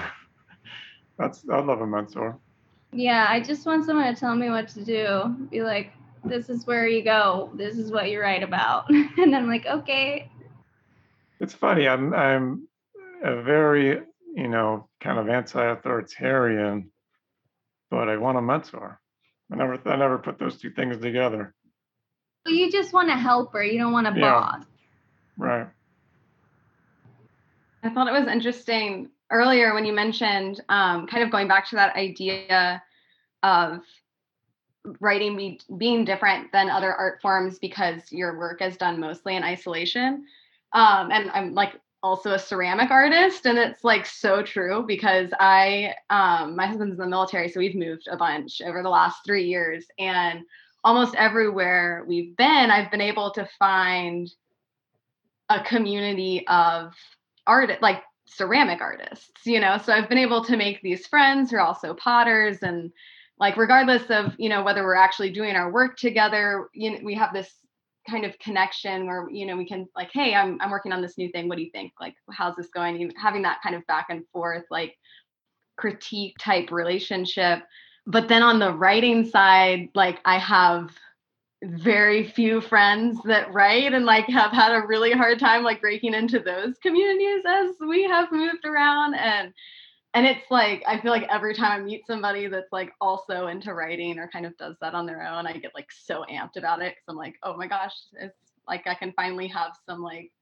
That's 1.17 1.43
I'd 1.51 1.65
love 1.65 1.81
a 1.81 1.87
mentor. 1.87 2.39
Yeah, 2.91 3.27
I 3.29 3.41
just 3.41 3.65
want 3.65 3.85
someone 3.85 4.11
to 4.13 4.19
tell 4.19 4.35
me 4.35 4.49
what 4.49 4.69
to 4.69 4.83
do. 4.83 5.35
Be 5.51 5.61
like, 5.61 5.91
this 6.23 6.49
is 6.49 6.65
where 6.65 6.87
you 6.87 7.03
go. 7.03 7.51
This 7.53 7.77
is 7.77 7.91
what 7.91 8.09
you 8.09 8.21
write 8.21 8.43
about. 8.43 8.89
and 8.89 9.35
I'm 9.35 9.47
like, 9.47 9.65
okay, 9.65 10.29
it's 11.39 11.53
funny. 11.53 11.87
I'm 11.87 12.13
I'm 12.13 12.67
a 13.23 13.41
very 13.41 14.01
you 14.35 14.47
know 14.47 14.87
kind 15.01 15.19
of 15.19 15.29
anti-authoritarian, 15.29 16.89
but 17.89 18.09
I 18.09 18.17
want 18.17 18.37
a 18.37 18.41
mentor. 18.41 18.99
I 19.51 19.55
never 19.55 19.79
I 19.85 19.95
never 19.95 20.17
put 20.17 20.39
those 20.39 20.57
two 20.57 20.71
things 20.71 20.97
together. 20.97 21.53
So 22.47 22.53
you 22.53 22.71
just 22.71 22.93
want 22.93 23.09
a 23.09 23.15
helper. 23.15 23.63
You 23.63 23.79
don't 23.79 23.91
want 23.91 24.07
a 24.07 24.13
yeah. 24.15 24.21
boss. 24.21 24.65
Right. 25.37 25.67
I 27.83 27.89
thought 27.89 28.07
it 28.07 28.19
was 28.19 28.27
interesting 28.27 29.09
earlier 29.31 29.73
when 29.73 29.85
you 29.85 29.93
mentioned 29.93 30.61
um, 30.69 31.07
kind 31.07 31.23
of 31.23 31.31
going 31.31 31.47
back 31.47 31.67
to 31.69 31.75
that 31.75 31.95
idea 31.95 32.81
of 33.43 33.81
writing 34.99 35.37
be, 35.37 35.59
being 35.77 36.03
different 36.03 36.51
than 36.51 36.69
other 36.69 36.93
art 36.93 37.21
forms 37.21 37.59
because 37.59 38.11
your 38.11 38.37
work 38.37 38.61
is 38.61 38.77
done 38.77 38.99
mostly 38.99 39.35
in 39.35 39.43
isolation. 39.43 40.25
Um, 40.73 41.11
and 41.11 41.31
I'm 41.31 41.53
like 41.53 41.79
also 42.01 42.31
a 42.31 42.39
ceramic 42.39 42.91
artist 42.91 43.45
and 43.45 43.57
it's 43.57 43.83
like 43.83 44.05
so 44.05 44.41
true 44.41 44.83
because 44.87 45.31
I 45.39 45.95
um 46.09 46.55
my 46.55 46.65
husband's 46.65 46.93
in 46.93 46.99
the 46.99 47.07
military 47.07 47.49
so 47.49 47.59
we've 47.59 47.75
moved 47.75 48.07
a 48.09 48.15
bunch 48.15 48.61
over 48.61 48.81
the 48.81 48.89
last 48.89 49.25
3 49.25 49.43
years 49.43 49.85
and 49.99 50.43
almost 50.83 51.15
everywhere 51.15 52.05
we've 52.07 52.35
been 52.37 52.71
I've 52.71 52.89
been 52.89 53.01
able 53.01 53.31
to 53.31 53.49
find 53.59 54.29
a 55.49 55.61
community 55.61 56.47
of 56.47 56.93
art 57.45 57.69
like 57.81 58.03
ceramic 58.25 58.79
artists 58.79 59.45
you 59.45 59.59
know? 59.59 59.77
So 59.77 59.91
I've 59.91 60.07
been 60.07 60.17
able 60.17 60.43
to 60.45 60.55
make 60.55 60.81
these 60.81 61.05
friends 61.05 61.51
who 61.51 61.57
are 61.57 61.61
also 61.61 61.93
potters 61.95 62.59
and 62.61 62.93
like 63.39 63.57
regardless 63.57 64.03
of 64.09 64.35
you 64.37 64.47
know 64.47 64.63
whether 64.63 64.83
we're 64.83 64.95
actually 64.95 65.31
doing 65.31 65.55
our 65.57 65.69
work 65.69 65.97
together 65.97 66.69
you 66.73 66.91
know, 66.91 66.99
we 67.03 67.15
have 67.15 67.33
this 67.33 67.51
kind 68.09 68.25
of 68.25 68.37
connection 68.39 69.05
where 69.05 69.29
you 69.29 69.45
know 69.45 69.55
we 69.55 69.67
can 69.67 69.87
like 69.95 70.09
hey 70.11 70.33
i'm 70.33 70.57
i'm 70.61 70.71
working 70.71 70.91
on 70.91 71.01
this 71.01 71.17
new 71.17 71.29
thing. 71.31 71.47
What 71.47 71.57
do 71.57 71.63
you 71.63 71.71
think? 71.71 71.93
Like 71.99 72.15
how's 72.31 72.55
this 72.55 72.69
going? 72.73 73.11
Having 73.21 73.43
that 73.43 73.61
kind 73.61 73.75
of 73.75 73.85
back 73.87 74.07
and 74.09 74.25
forth 74.33 74.63
like 74.69 74.95
critique 75.77 76.35
type 76.39 76.71
relationship. 76.71 77.59
But 78.05 78.27
then 78.27 78.41
on 78.41 78.59
the 78.59 78.73
writing 78.73 79.25
side 79.25 79.89
like 79.93 80.19
i 80.25 80.37
have 80.37 80.91
very 81.63 82.27
few 82.29 82.61
friends 82.61 83.19
that 83.25 83.53
write 83.53 83.93
and 83.93 84.05
like 84.05 84.25
have 84.27 84.51
had 84.51 84.71
a 84.71 84.87
really 84.87 85.11
hard 85.11 85.39
time 85.39 85.63
like 85.63 85.81
breaking 85.81 86.13
into 86.13 86.39
those 86.39 86.75
communities 86.81 87.43
as 87.45 87.71
we 87.85 88.03
have 88.03 88.31
moved 88.31 88.65
around. 88.65 89.15
And 89.15 89.53
and 90.19 90.27
it's 90.27 90.51
like 90.51 90.83
I 90.85 90.99
feel 90.99 91.11
like 91.11 91.25
every 91.31 91.55
time 91.55 91.71
I 91.71 91.81
meet 91.81 92.05
somebody 92.05 92.47
that's 92.47 92.73
like 92.73 92.91
also 92.99 93.47
into 93.47 93.73
writing 93.73 94.19
or 94.19 94.27
kind 94.27 94.45
of 94.45 94.57
does 94.57 94.75
that 94.81 94.93
on 94.93 95.05
their 95.05 95.25
own, 95.25 95.47
I 95.47 95.53
get 95.53 95.71
like 95.73 95.87
so 95.93 96.25
amped 96.29 96.57
about 96.57 96.81
it 96.81 96.95
because 96.95 97.05
I'm 97.07 97.15
like, 97.15 97.35
oh 97.41 97.55
my 97.55 97.67
gosh, 97.67 97.93
it's 98.19 98.35
like 98.67 98.85
I 98.85 98.95
can 98.95 99.13
finally 99.13 99.47
have 99.47 99.71
some 99.85 100.01
like 100.01 100.33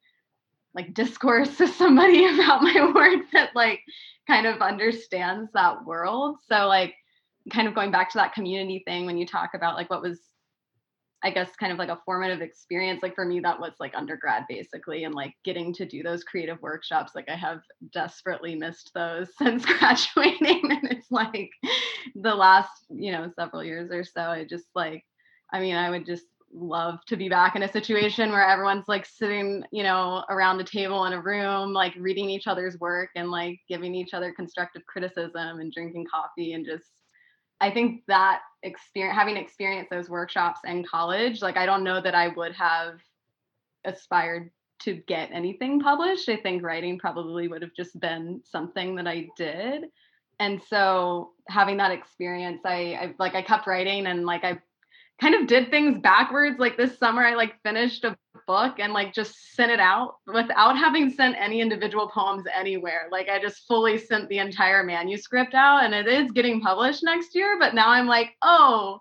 like 0.73 0.95
discourse 0.95 1.59
with 1.59 1.75
somebody 1.75 2.25
about 2.33 2.63
my 2.63 2.91
work 2.91 3.25
that 3.33 3.55
like 3.55 3.81
kind 4.25 4.47
of 4.47 4.63
understands 4.63 5.51
that 5.53 5.85
world. 5.85 6.37
So 6.49 6.65
like 6.65 6.95
kind 7.53 7.67
of 7.67 7.75
going 7.75 7.91
back 7.91 8.09
to 8.13 8.17
that 8.17 8.33
community 8.33 8.81
thing 8.83 9.05
when 9.05 9.19
you 9.19 9.27
talk 9.27 9.51
about 9.53 9.75
like 9.75 9.91
what 9.91 10.01
was 10.01 10.19
I 11.27 11.29
guess 11.29 11.49
kind 11.57 11.73
of 11.73 11.77
like 11.77 11.89
a 11.89 11.99
formative 12.05 12.39
experience. 12.39 13.03
Like 13.03 13.13
for 13.13 13.25
me, 13.25 13.41
that 13.41 13.59
was 13.59 13.73
like 13.81 13.93
undergrad 13.95 14.45
basically, 14.47 15.03
and 15.03 15.13
like 15.13 15.33
getting 15.43 15.73
to 15.73 15.85
do 15.85 16.01
those 16.01 16.23
creative 16.23 16.61
workshops. 16.61 17.11
Like 17.15 17.27
I 17.27 17.35
have 17.35 17.59
desperately 17.91 18.55
missed 18.55 18.91
those 18.95 19.27
since 19.37 19.65
graduating. 19.65 20.71
and 20.71 20.89
it's 20.89 21.11
like 21.11 21.49
the 22.15 22.33
last, 22.33 22.71
you 22.89 23.11
know, 23.11 23.29
several 23.35 23.61
years 23.61 23.91
or 23.91 24.05
so. 24.05 24.21
I 24.21 24.45
just 24.45 24.67
like, 24.73 25.03
I 25.51 25.59
mean, 25.59 25.75
I 25.75 25.89
would 25.89 26.05
just 26.05 26.27
love 26.53 26.99
to 27.07 27.17
be 27.17 27.27
back 27.27 27.57
in 27.57 27.63
a 27.63 27.71
situation 27.71 28.31
where 28.31 28.47
everyone's 28.47 28.87
like 28.87 29.05
sitting, 29.05 29.65
you 29.73 29.83
know, 29.83 30.23
around 30.29 30.61
a 30.61 30.63
table 30.63 31.03
in 31.07 31.13
a 31.13 31.21
room, 31.21 31.73
like 31.73 31.93
reading 31.97 32.29
each 32.29 32.47
other's 32.47 32.79
work 32.79 33.09
and 33.17 33.29
like 33.29 33.59
giving 33.67 33.93
each 33.93 34.13
other 34.13 34.31
constructive 34.31 34.85
criticism 34.85 35.59
and 35.59 35.73
drinking 35.73 36.05
coffee 36.09 36.53
and 36.53 36.65
just 36.65 36.85
I 37.59 37.71
think 37.71 38.03
that 38.07 38.41
experience, 38.63 39.17
having 39.17 39.37
experienced 39.37 39.89
those 39.89 40.09
workshops 40.09 40.61
in 40.65 40.83
college, 40.83 41.41
like 41.41 41.57
I 41.57 41.65
don't 41.65 41.83
know 41.83 42.01
that 42.01 42.15
I 42.15 42.29
would 42.29 42.53
have 42.53 42.99
aspired 43.83 44.51
to 44.79 44.93
get 45.07 45.31
anything 45.31 45.79
published. 45.79 46.29
I 46.29 46.37
think 46.37 46.61
writing 46.61 46.99
probably 46.99 47.47
would 47.47 47.61
have 47.61 47.73
just 47.75 47.99
been 47.99 48.41
something 48.43 48.95
that 48.95 49.07
I 49.07 49.27
did. 49.35 49.85
And 50.39 50.61
so 50.69 51.31
having 51.49 51.77
that 51.77 51.91
experience, 51.91 52.61
I, 52.63 52.93
I 52.93 53.15
like 53.17 53.33
I 53.33 53.41
kept 53.41 53.65
writing 53.65 54.05
and 54.05 54.25
like 54.25 54.43
I 54.43 54.59
kind 55.19 55.35
of 55.35 55.47
did 55.47 55.69
things 55.69 55.99
backwards. 55.99 56.59
Like 56.59 56.77
this 56.77 56.97
summer, 56.97 57.25
I 57.25 57.35
like 57.35 57.61
finished 57.63 58.03
a 58.03 58.17
book 58.45 58.79
and 58.79 58.93
like 58.93 59.13
just 59.13 59.55
sent 59.55 59.71
it 59.71 59.79
out 59.79 60.15
without 60.25 60.77
having 60.77 61.09
sent 61.09 61.35
any 61.37 61.59
individual 61.59 62.07
poems 62.07 62.45
anywhere. 62.55 63.07
Like 63.11 63.29
I 63.29 63.41
just 63.41 63.67
fully 63.67 63.97
sent 63.97 64.29
the 64.29 64.39
entire 64.39 64.83
manuscript 64.83 65.53
out 65.53 65.83
and 65.83 65.93
it 65.93 66.07
is 66.07 66.31
getting 66.31 66.61
published 66.61 67.03
next 67.03 67.35
year. 67.35 67.57
But 67.59 67.73
now 67.73 67.89
I'm 67.89 68.07
like, 68.07 68.35
oh, 68.41 68.99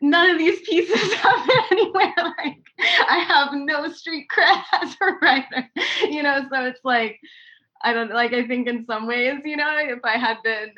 none 0.00 0.30
of 0.30 0.38
these 0.38 0.60
pieces 0.60 1.12
have 1.14 1.46
been 1.46 1.78
anywhere. 1.78 2.14
Like 2.16 2.62
I 3.08 3.18
have 3.26 3.54
no 3.54 3.88
street 3.90 4.26
cred 4.30 4.62
as 4.82 4.96
a 5.00 5.12
writer, 5.22 5.70
you 6.02 6.22
know. 6.22 6.44
So 6.50 6.64
it's 6.64 6.84
like 6.84 7.18
I 7.82 7.92
don't 7.92 8.12
like. 8.12 8.32
I 8.32 8.46
think 8.46 8.68
in 8.68 8.84
some 8.84 9.06
ways, 9.06 9.40
you 9.44 9.56
know, 9.56 9.76
if 9.78 10.04
I 10.04 10.18
had 10.18 10.36
been 10.44 10.72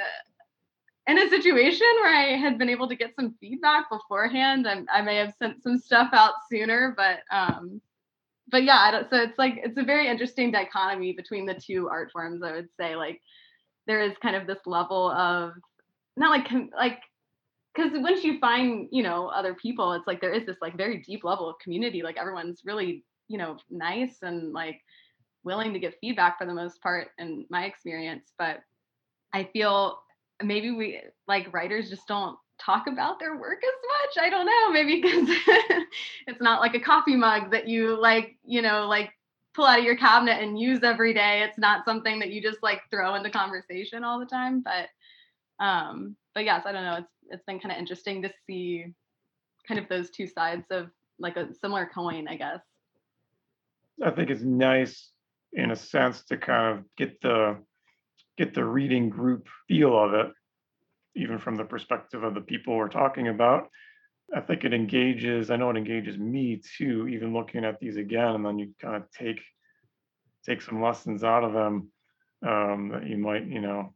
in 1.07 1.19
a 1.19 1.29
situation 1.29 1.87
where 1.97 2.15
I 2.15 2.37
had 2.37 2.59
been 2.59 2.71
able 2.71 2.89
to 2.89 2.97
get 2.97 3.15
some 3.15 3.35
feedback 3.41 3.91
beforehand, 3.91 4.67
I, 4.67 4.83
I 4.93 5.03
may 5.03 5.17
have 5.17 5.35
sent 5.39 5.63
some 5.63 5.79
stuff 5.79 6.11
out 6.13 6.35
sooner. 6.51 6.95
But 6.97 7.21
um, 7.31 7.81
but 8.51 8.65
yeah, 8.65 9.03
so 9.11 9.17
it's 9.17 9.39
like 9.39 9.61
it's 9.63 9.79
a 9.79 9.83
very 9.83 10.09
interesting 10.09 10.51
dichotomy 10.51 11.13
between 11.13 11.47
the 11.47 11.55
two 11.55 11.89
art 11.89 12.11
forms. 12.13 12.43
I 12.43 12.53
would 12.53 12.69
say 12.79 12.97
like 12.97 13.21
there 13.87 14.01
is 14.01 14.17
kind 14.23 14.37
of 14.37 14.47
this 14.47 14.61
level 14.67 15.11
of 15.11 15.53
not 16.17 16.31
like 16.31 16.49
like 16.77 17.01
because 17.75 17.91
once 17.95 18.25
you 18.25 18.39
find 18.39 18.89
you 18.91 19.03
know 19.03 19.29
other 19.29 19.55
people 19.55 19.93
it's 19.93 20.07
like 20.07 20.21
there 20.21 20.33
is 20.33 20.47
this 20.47 20.57
like 20.63 20.77
very 20.77 20.99
deep 21.03 21.25
level 21.25 21.49
of 21.49 21.59
community 21.59 22.03
like 22.03 22.17
everyone's 22.17 22.63
really 22.65 23.05
you 23.29 23.39
know 23.39 23.57
nice 23.71 24.19
and 24.23 24.53
like 24.53 24.81
willing 25.43 25.73
to 25.73 25.79
give 25.79 25.95
feedback 26.01 26.39
for 26.39 26.47
the 26.47 26.55
most 26.55 26.81
part 26.81 27.09
in 27.19 27.45
my 27.51 27.65
experience 27.65 28.33
but 28.39 28.61
i 29.33 29.45
feel 29.53 29.99
maybe 30.43 30.71
we 30.71 31.01
like 31.29 31.53
writers 31.53 31.91
just 31.91 32.07
don't 32.07 32.37
talk 32.61 32.87
about 32.87 33.19
their 33.19 33.37
work 33.37 33.63
as 33.63 34.17
much? 34.17 34.25
I 34.25 34.31
don't 34.31 34.47
know 34.47 34.73
maybe 34.73 35.01
because 35.01 35.29
it's 36.27 36.41
not 36.41 36.61
like 36.61 36.75
a 36.75 36.81
coffee 36.81 37.17
mug 37.17 37.51
that 37.51 37.69
you 37.69 38.01
like 38.01 38.37
you 38.45 38.63
know 38.63 38.87
like 38.87 39.11
pull 39.55 39.67
out 39.67 39.79
of 39.79 39.85
your 39.85 39.97
cabinet 39.97 40.43
and 40.43 40.59
use 40.59 40.83
every 40.83 41.15
day. 41.15 41.43
It's 41.43 41.59
not 41.59 41.85
something 41.85 42.19
that 42.19 42.31
you 42.31 42.43
just 42.43 42.63
like 42.63 42.81
throw 42.91 43.15
into 43.15 43.31
conversation 43.31 44.05
all 44.05 44.19
the 44.19 44.27
time 44.27 44.63
but 44.63 44.89
um 45.65 46.17
but 46.35 46.45
yes 46.45 46.65
i 46.67 46.73
don't 46.73 46.85
know. 46.85 46.97
It's 46.97 47.11
it's 47.31 47.45
been 47.45 47.61
kind 47.61 47.73
of 47.73 47.79
interesting 47.79 48.23
to 48.23 48.31
see 48.47 48.87
kind 49.67 49.81
of 49.81 49.89
those 49.89 50.11
two 50.11 50.27
sides 50.27 50.67
of 50.71 50.91
like 51.19 51.37
a 51.37 51.55
similar 51.55 51.87
coin 51.87 52.29
i 52.29 52.37
guess. 52.37 52.61
I 54.03 54.11
think 54.11 54.31
it's 54.31 54.43
nice 54.43 55.11
in 55.53 55.71
a 55.71 55.77
sense 55.77 56.25
to 56.25 56.37
kind 56.37 56.79
of 56.79 56.85
get 56.97 57.21
the 57.21 57.57
get 58.37 58.55
the 58.55 58.65
reading 58.65 59.09
group 59.09 59.49
feel 59.69 59.97
of 59.99 60.15
it, 60.15 60.33
even 61.15 61.39
from 61.39 61.57
the 61.57 61.65
perspective 61.65 62.23
of 62.23 62.35
the 62.35 62.41
people 62.41 62.77
we're 62.77 62.89
talking 62.89 63.29
about. 63.29 63.69
I 64.35 64.41
think 64.41 64.65
it 64.65 64.75
engages, 64.75 65.51
I 65.51 65.57
know 65.57 65.71
it 65.71 65.77
engages 65.77 66.19
me 66.19 66.61
too, 66.79 67.09
even 67.09 67.35
looking 67.35 67.65
at 67.65 67.79
these 67.79 67.97
again, 67.97 68.35
and 68.35 68.45
then 68.45 68.59
you 68.59 68.75
kind 68.81 68.97
of 68.97 69.11
take 69.11 69.41
take 70.45 70.61
some 70.61 70.83
lessons 70.83 71.25
out 71.25 71.45
of 71.45 71.53
them 71.55 71.91
um, 72.47 72.91
that 72.93 73.07
you 73.07 73.17
might, 73.17 73.47
you 73.47 73.61
know, 73.61 73.95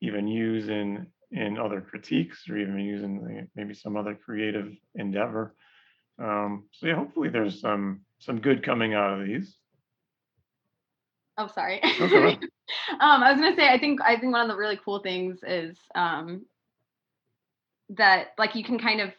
even 0.00 0.26
use 0.26 0.68
in 0.68 1.06
in 1.30 1.58
other 1.58 1.80
critiques 1.80 2.48
or 2.48 2.56
even 2.56 2.78
using 2.78 3.48
maybe 3.56 3.74
some 3.74 3.96
other 3.96 4.14
creative 4.14 4.72
endeavor. 4.94 5.54
Um, 6.22 6.64
so 6.70 6.86
yeah, 6.86 6.94
hopefully 6.94 7.28
there's 7.28 7.60
some 7.60 8.02
some 8.20 8.40
good 8.40 8.62
coming 8.62 8.94
out 8.94 9.18
of 9.18 9.26
these. 9.26 9.56
Oh 11.38 11.48
sorry 11.48 11.80
Okay. 12.00 12.38
um 13.00 13.22
i 13.22 13.32
was 13.32 13.40
gonna 13.40 13.56
say 13.56 13.68
i 13.68 13.78
think 13.78 14.00
i 14.02 14.18
think 14.18 14.32
one 14.32 14.42
of 14.42 14.48
the 14.48 14.56
really 14.56 14.78
cool 14.84 15.00
things 15.00 15.38
is 15.46 15.76
um 15.94 16.44
that 17.90 18.28
like 18.38 18.54
you 18.54 18.64
can 18.64 18.78
kind 18.78 19.00
of 19.00 19.10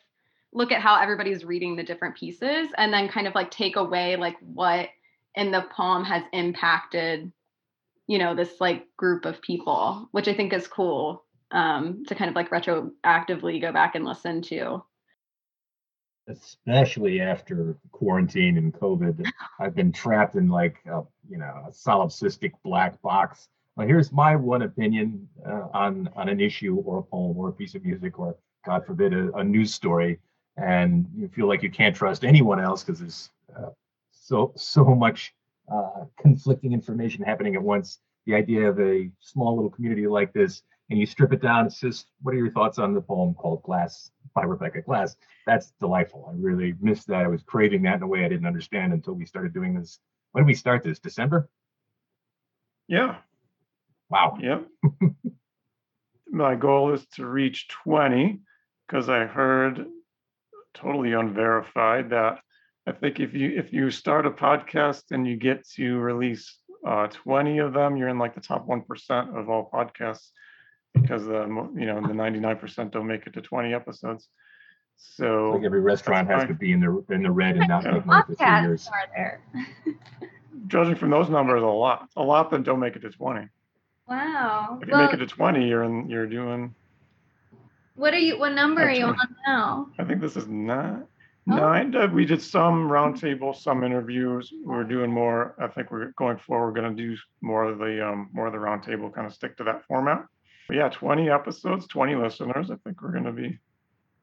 look 0.53 0.71
at 0.71 0.81
how 0.81 0.99
everybody's 0.99 1.45
reading 1.45 1.75
the 1.75 1.83
different 1.83 2.15
pieces 2.15 2.69
and 2.77 2.93
then 2.93 3.09
kind 3.09 3.27
of 3.27 3.35
like 3.35 3.51
take 3.51 3.75
away 3.75 4.15
like 4.15 4.37
what 4.39 4.89
in 5.35 5.51
the 5.51 5.65
poem 5.75 6.03
has 6.03 6.23
impacted 6.33 7.31
you 8.07 8.17
know 8.17 8.33
this 8.35 8.59
like 8.59 8.85
group 8.97 9.25
of 9.25 9.41
people 9.41 10.07
which 10.11 10.27
i 10.27 10.33
think 10.33 10.53
is 10.53 10.67
cool 10.67 11.23
um 11.51 12.03
to 12.07 12.15
kind 12.15 12.29
of 12.29 12.35
like 12.35 12.49
retroactively 12.49 13.61
go 13.61 13.71
back 13.71 13.95
and 13.95 14.05
listen 14.05 14.41
to 14.41 14.81
especially 16.27 17.21
after 17.21 17.77
quarantine 17.91 18.57
and 18.57 18.73
COVID. 18.73 19.25
I've 19.59 19.75
been 19.75 19.91
trapped 19.91 20.35
in 20.35 20.49
like 20.49 20.77
a, 20.85 21.03
you 21.29 21.37
know 21.37 21.65
a 21.67 21.71
solipsistic 21.71 22.51
black 22.63 23.01
box. 23.01 23.47
Well, 23.75 23.87
here's 23.87 24.11
my 24.11 24.35
one 24.35 24.63
opinion 24.63 25.27
uh, 25.47 25.67
on 25.73 26.09
on 26.15 26.29
an 26.29 26.39
issue 26.39 26.75
or 26.85 26.99
a 26.99 27.03
poem 27.03 27.37
or 27.37 27.49
a 27.49 27.53
piece 27.53 27.75
of 27.75 27.83
music 27.83 28.19
or 28.19 28.35
God 28.65 28.85
forbid 28.85 29.13
a, 29.13 29.31
a 29.35 29.43
news 29.43 29.73
story, 29.73 30.19
and 30.57 31.05
you 31.15 31.27
feel 31.27 31.47
like 31.47 31.61
you 31.61 31.69
can't 31.69 31.95
trust 31.95 32.23
anyone 32.23 32.59
else 32.59 32.83
because 32.83 32.99
there's 32.99 33.29
uh, 33.55 33.69
so 34.11 34.53
so 34.55 34.83
much 34.83 35.33
uh, 35.71 36.05
conflicting 36.19 36.73
information 36.73 37.23
happening 37.23 37.55
at 37.55 37.61
once. 37.61 37.99
The 38.25 38.33
idea 38.33 38.67
of 38.67 38.79
a 38.79 39.11
small 39.19 39.55
little 39.55 39.69
community 39.69 40.07
like 40.07 40.33
this, 40.33 40.63
and 40.89 40.99
you 40.99 41.05
strip 41.05 41.33
it 41.33 41.41
down. 41.41 41.65
It's 41.65 41.79
just, 41.79 42.07
what 42.21 42.35
are 42.35 42.37
your 42.37 42.51
thoughts 42.51 42.77
on 42.77 42.93
the 42.93 43.01
poem 43.01 43.33
called 43.33 43.63
Glass 43.63 44.11
by 44.33 44.43
Rebecca 44.43 44.81
Glass? 44.81 45.15
That's 45.47 45.71
delightful. 45.79 46.27
I 46.31 46.35
really 46.37 46.75
missed 46.79 47.07
that. 47.07 47.23
I 47.23 47.27
was 47.27 47.43
craving 47.43 47.83
that 47.83 47.95
in 47.95 48.03
a 48.03 48.07
way 48.07 48.23
I 48.23 48.29
didn't 48.29 48.47
understand 48.47 48.93
until 48.93 49.13
we 49.13 49.25
started 49.25 49.53
doing 49.53 49.73
this. 49.73 49.99
When 50.31 50.43
did 50.43 50.47
we 50.47 50.53
start 50.53 50.83
this? 50.83 50.99
December? 50.99 51.49
Yeah, 52.87 53.15
Wow. 54.09 54.37
Yep. 54.41 54.67
My 56.31 56.55
goal 56.55 56.93
is 56.93 57.05
to 57.15 57.25
reach 57.25 57.67
20 57.69 58.39
because 58.87 59.09
I 59.09 59.25
heard 59.25 59.85
totally 60.73 61.13
unverified 61.13 62.09
that 62.11 62.39
I 62.87 62.91
think 62.91 63.19
if 63.19 63.33
you 63.33 63.57
if 63.57 63.73
you 63.73 63.89
start 63.89 64.27
a 64.27 64.31
podcast 64.31 65.03
and 65.11 65.25
you 65.25 65.37
get 65.37 65.67
to 65.69 65.97
release 65.97 66.59
uh, 66.85 67.07
20 67.07 67.59
of 67.59 67.73
them, 67.73 67.97
you're 67.97 68.09
in 68.09 68.19
like 68.19 68.35
the 68.35 68.41
top 68.41 68.67
1% 68.67 69.35
of 69.35 69.49
all 69.49 69.69
podcasts 69.73 70.29
because 71.01 71.25
the 71.25 71.47
mo- 71.47 71.71
you 71.75 71.85
know 71.85 72.01
the 72.01 72.13
99% 72.13 72.91
don't 72.91 73.07
make 73.07 73.27
it 73.27 73.33
to 73.33 73.41
20 73.41 73.73
episodes. 73.73 74.29
So 74.97 75.51
Like 75.51 75.63
every 75.65 75.81
restaurant 75.81 76.29
has 76.29 76.47
to 76.47 76.53
be 76.53 76.71
in 76.71 76.79
the 76.79 77.03
in 77.13 77.21
the 77.23 77.31
red 77.31 77.57
and 77.57 77.67
not 77.67 77.83
Yeah. 77.83 77.91
make 77.91 78.05
money 78.05 78.23
for 78.27 78.35
three 78.35 78.45
Podcasts 78.45 78.61
years. 78.63 78.87
are 78.87 79.07
there. 79.15 79.41
judging 80.67 80.95
from 80.95 81.09
those 81.09 81.29
numbers, 81.29 81.61
a 81.61 81.65
lot, 81.65 82.09
a 82.15 82.23
lot 82.23 82.49
that 82.51 82.63
don't 82.63 82.79
make 82.79 82.95
it 82.95 83.01
to 83.01 83.09
20. 83.09 83.47
Wow. 84.07 84.79
If 84.81 84.87
you 84.87 84.93
Well, 84.93 85.03
make 85.05 85.13
it 85.13 85.17
to 85.17 85.27
20, 85.27 85.67
you're 85.67 85.83
in 85.83 86.09
you're 86.09 86.27
doing. 86.27 86.73
what 87.95 88.13
are 88.13 88.19
you? 88.19 88.37
What 88.39 88.53
number 88.53 88.81
are 88.83 88.91
you 88.91 89.05
on 89.05 89.35
now? 89.47 89.89
I 89.99 90.03
think 90.05 90.21
this 90.21 90.35
is 90.37 90.47
nine. 90.47 91.03
Oh. 91.49 91.55
Nine. 91.55 91.95
Uh, 91.95 92.07
We 92.07 92.25
did 92.25 92.41
some 92.41 92.87
roundtable, 92.89 93.55
some 93.55 93.83
interviews. 93.83 94.51
We're 94.63 94.83
doing 94.83 95.11
more. 95.11 95.53
I 95.59 95.67
think 95.67 95.91
we're 95.91 96.11
going 96.13 96.37
forward. 96.37 96.67
We're 96.73 96.81
going 96.81 96.95
to 96.95 97.03
do 97.09 97.15
more 97.41 97.65
of 97.65 97.77
the 97.79 98.07
um, 98.07 98.29
more 98.33 98.47
of 98.47 98.53
the 98.53 98.59
roundtable. 98.59 99.13
Kind 99.13 99.27
of 99.27 99.33
stick 99.33 99.55
to 99.57 99.63
that 99.65 99.83
format. 99.85 100.25
But 100.67 100.77
yeah, 100.77 100.89
20 100.89 101.29
episodes, 101.29 101.87
20 101.87 102.15
listeners. 102.15 102.71
I 102.71 102.75
think 102.83 103.01
we're 103.01 103.11
going 103.11 103.25
to 103.25 103.31
be 103.31 103.59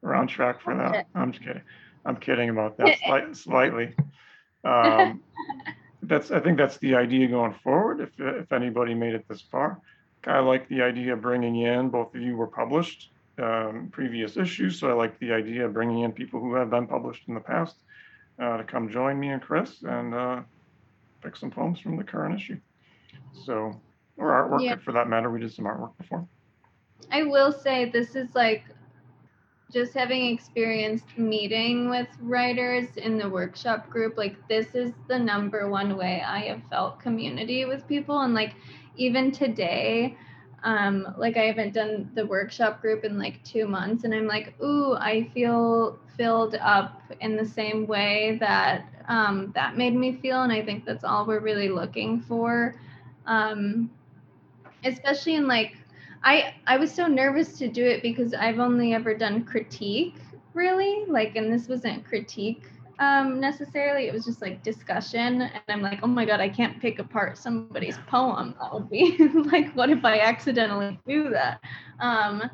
we're 0.01 0.27
track 0.27 0.61
for 0.61 0.77
that. 0.77 1.07
I'm 1.15 1.33
just 1.33 1.45
kidding. 1.45 1.63
I'm 2.05 2.17
kidding 2.17 2.51
about 2.51 2.77
that 2.79 2.99
slight, 3.07 3.37
slightly. 3.37 3.95
Um, 4.65 5.23
that's 6.03 6.31
I 6.31 6.41
think 6.41 6.59
that's 6.59 6.79
the 6.79 6.97
idea 6.97 7.29
going 7.29 7.55
forward. 7.63 8.01
If 8.01 8.11
if 8.19 8.53
anybody 8.53 8.95
made 8.95 9.15
it 9.15 9.27
this 9.29 9.41
far, 9.41 9.81
I 10.27 10.41
like 10.41 10.69
the 10.69 10.83
idea 10.83 11.15
of 11.15 11.23
bringing 11.23 11.57
in. 11.57 11.89
Both 11.91 12.15
of 12.15 12.21
you 12.21 12.37
were 12.37 12.49
published 12.49 13.11
um, 13.39 13.89
previous 13.93 14.37
issues, 14.37 14.79
so 14.79 14.91
I 14.91 14.93
like 14.93 15.19
the 15.21 15.33
idea 15.33 15.65
of 15.65 15.73
bringing 15.73 16.01
in 16.01 16.13
people 16.13 16.41
who 16.41 16.55
have 16.55 16.71
been 16.71 16.87
published 16.87 17.29
in 17.29 17.35
the 17.35 17.41
past 17.41 17.77
uh, 18.41 18.57
to 18.57 18.65
come 18.65 18.91
join 18.91 19.19
me 19.19 19.29
and 19.29 19.41
Chris 19.41 19.83
and 19.83 20.15
uh, 20.15 20.41
pick 21.23 21.37
some 21.37 21.51
poems 21.51 21.79
from 21.79 21.97
the 21.97 22.05
current 22.05 22.35
issue. 22.35 22.59
So 23.45 23.81
or 24.17 24.29
artwork 24.29 24.63
Yeah. 24.63 24.77
for 24.77 24.93
that 24.93 25.09
matter. 25.09 25.31
We 25.31 25.41
did 25.41 25.53
some 25.53 25.65
artwork 25.65 25.97
before. 25.99 26.27
I 27.11 27.23
will 27.25 27.53
say 27.53 27.91
this 27.91 28.15
is 28.17 28.35
like 28.35 28.65
just 29.73 29.95
having 29.95 30.27
experienced 30.27 31.17
meeting 31.17 31.89
with 31.89 32.07
writers 32.21 32.97
in 32.97 33.17
the 33.17 33.29
workshop 33.29 33.89
group, 33.89 34.19
like 34.19 34.37
this 34.49 34.75
is 34.75 34.93
the 35.09 35.19
number 35.19 35.69
one 35.71 35.97
way 35.97 36.23
I 36.27 36.41
have 36.41 36.63
felt 36.69 37.01
community 37.01 37.65
with 37.65 37.87
people. 37.89 38.21
And 38.21 38.35
like 38.35 38.55
even 38.97 39.33
today, 39.33 40.17
um, 40.63 41.15
like 41.17 41.37
I 41.37 41.45
haven't 41.45 41.73
done 41.73 42.11
the 42.15 42.27
workshop 42.27 42.83
group 42.83 43.05
in 43.05 43.19
like 43.19 43.43
two 43.45 43.67
months, 43.67 44.05
and 44.05 44.15
I'm 44.15 44.27
like, 44.27 44.55
ooh, 44.63 44.95
I 44.95 45.31
feel 45.35 45.99
filled 46.17 46.55
up 46.57 47.01
in 47.21 47.37
the 47.37 47.47
same 47.47 47.87
way 47.87 48.37
that 48.41 48.87
um, 49.09 49.53
that 49.55 49.77
made 49.77 49.95
me 49.95 50.19
feel. 50.21 50.43
And 50.43 50.53
I 50.53 50.63
think 50.63 50.85
that's 50.85 51.03
all 51.03 51.27
we're 51.27 51.41
really 51.41 51.69
looking 51.69 52.21
for. 52.21 52.77
Um, 53.27 53.91
especially 54.85 55.35
in 55.35 55.47
like 55.47 55.77
I 56.25 56.55
I 56.67 56.77
was 56.77 56.93
so 56.93 57.07
nervous 57.07 57.59
to 57.59 57.69
do 57.69 57.85
it 57.85 58.03
because 58.03 58.35
I've 58.35 58.59
only 58.59 58.95
ever 58.95 59.15
done 59.15 59.45
critique 59.45 60.17
really. 60.55 61.05
Like 61.07 61.37
and 61.37 61.53
this 61.53 61.69
wasn't 61.69 62.05
critique 62.05 62.63
um 62.99 63.41
necessarily. 63.41 64.07
It 64.07 64.13
was 64.13 64.25
just 64.25 64.43
like 64.43 64.63
discussion. 64.63 65.43
And 65.43 65.63
I'm 65.69 65.83
like 65.83 66.01
oh 66.03 66.09
my 66.09 66.25
god 66.25 66.41
I 66.41 66.49
can't 66.49 66.81
pick 66.81 66.99
apart 66.99 67.39
somebody's 67.39 67.99
poem. 68.07 68.55
That 68.61 68.73
would 68.73 68.91
be 68.91 69.17
like 69.53 69.73
what 69.75 69.91
if 69.91 70.05
I 70.05 70.21
accidentally 70.21 70.99
do 71.07 71.31
that? 71.31 71.61
Um 72.01 72.51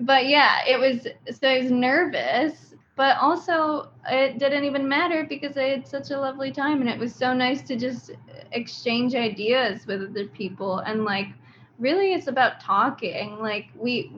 but 0.00 0.26
yeah 0.26 0.60
it 0.66 0.78
was 0.78 1.06
so 1.36 1.48
I 1.48 1.58
was 1.62 1.70
nervous 1.70 2.74
but 2.98 3.16
also 3.18 3.88
it 4.10 4.38
didn't 4.38 4.64
even 4.64 4.88
matter 4.88 5.24
because 5.28 5.56
I 5.56 5.64
had 5.64 5.86
such 5.86 6.10
a 6.10 6.18
lovely 6.20 6.50
time 6.50 6.80
and 6.80 6.90
it 6.90 6.98
was 6.98 7.14
so 7.14 7.32
nice 7.32 7.62
to 7.62 7.76
just 7.76 8.10
exchange 8.52 9.14
ideas 9.14 9.86
with 9.86 10.02
other 10.10 10.26
people 10.26 10.78
and 10.80 11.04
like 11.04 11.28
really 11.78 12.12
it's 12.12 12.26
about 12.26 12.60
talking. 12.60 13.38
Like 13.38 13.66
we 13.76 14.12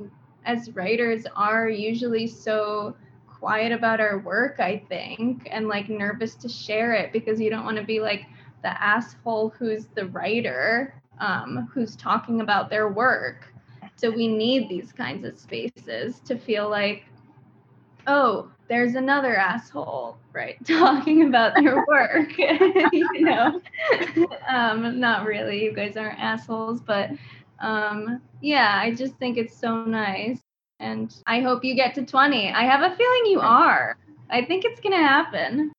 as 0.44 0.70
writers 0.72 1.26
are 1.36 1.68
usually 1.68 2.26
so 2.26 2.96
quiet 3.26 3.72
about 3.72 4.00
our 4.00 4.18
work 4.18 4.56
i 4.58 4.82
think 4.88 5.46
and 5.50 5.68
like 5.68 5.88
nervous 5.88 6.34
to 6.34 6.48
share 6.48 6.92
it 6.94 7.12
because 7.12 7.40
you 7.40 7.50
don't 7.50 7.64
want 7.64 7.76
to 7.76 7.82
be 7.82 8.00
like 8.00 8.24
the 8.62 8.82
asshole 8.82 9.50
who's 9.50 9.86
the 9.94 10.06
writer 10.06 10.94
um, 11.20 11.68
who's 11.72 11.96
talking 11.96 12.40
about 12.40 12.70
their 12.70 12.88
work. 12.88 13.52
So 13.96 14.10
we 14.10 14.26
need 14.26 14.68
these 14.68 14.92
kinds 14.92 15.26
of 15.26 15.38
spaces 15.38 16.20
to 16.20 16.36
feel 16.36 16.68
like 16.68 17.04
oh 18.06 18.50
there's 18.66 18.94
another 18.94 19.36
asshole 19.36 20.16
right 20.32 20.56
talking 20.66 21.28
about 21.28 21.54
their 21.54 21.84
work 21.86 22.30
you 22.38 23.20
know? 23.20 23.60
Um, 24.48 24.98
not 24.98 25.26
really 25.26 25.62
you 25.62 25.72
guys 25.72 25.98
aren't 25.98 26.18
assholes 26.18 26.80
but 26.80 27.10
um, 27.60 28.20
yeah 28.40 28.78
i 28.82 28.92
just 28.94 29.14
think 29.16 29.36
it's 29.36 29.56
so 29.56 29.84
nice 29.84 30.40
and 30.78 31.22
i 31.26 31.40
hope 31.40 31.64
you 31.64 31.74
get 31.74 31.94
to 31.94 32.04
20 32.04 32.52
i 32.52 32.62
have 32.62 32.80
a 32.80 32.96
feeling 32.96 33.26
you 33.26 33.40
are. 33.40 33.96
I 34.32 34.44
think 34.44 34.64
it's 34.64 34.80
going 34.80 34.96
to 34.96 35.06
happen 35.06 35.72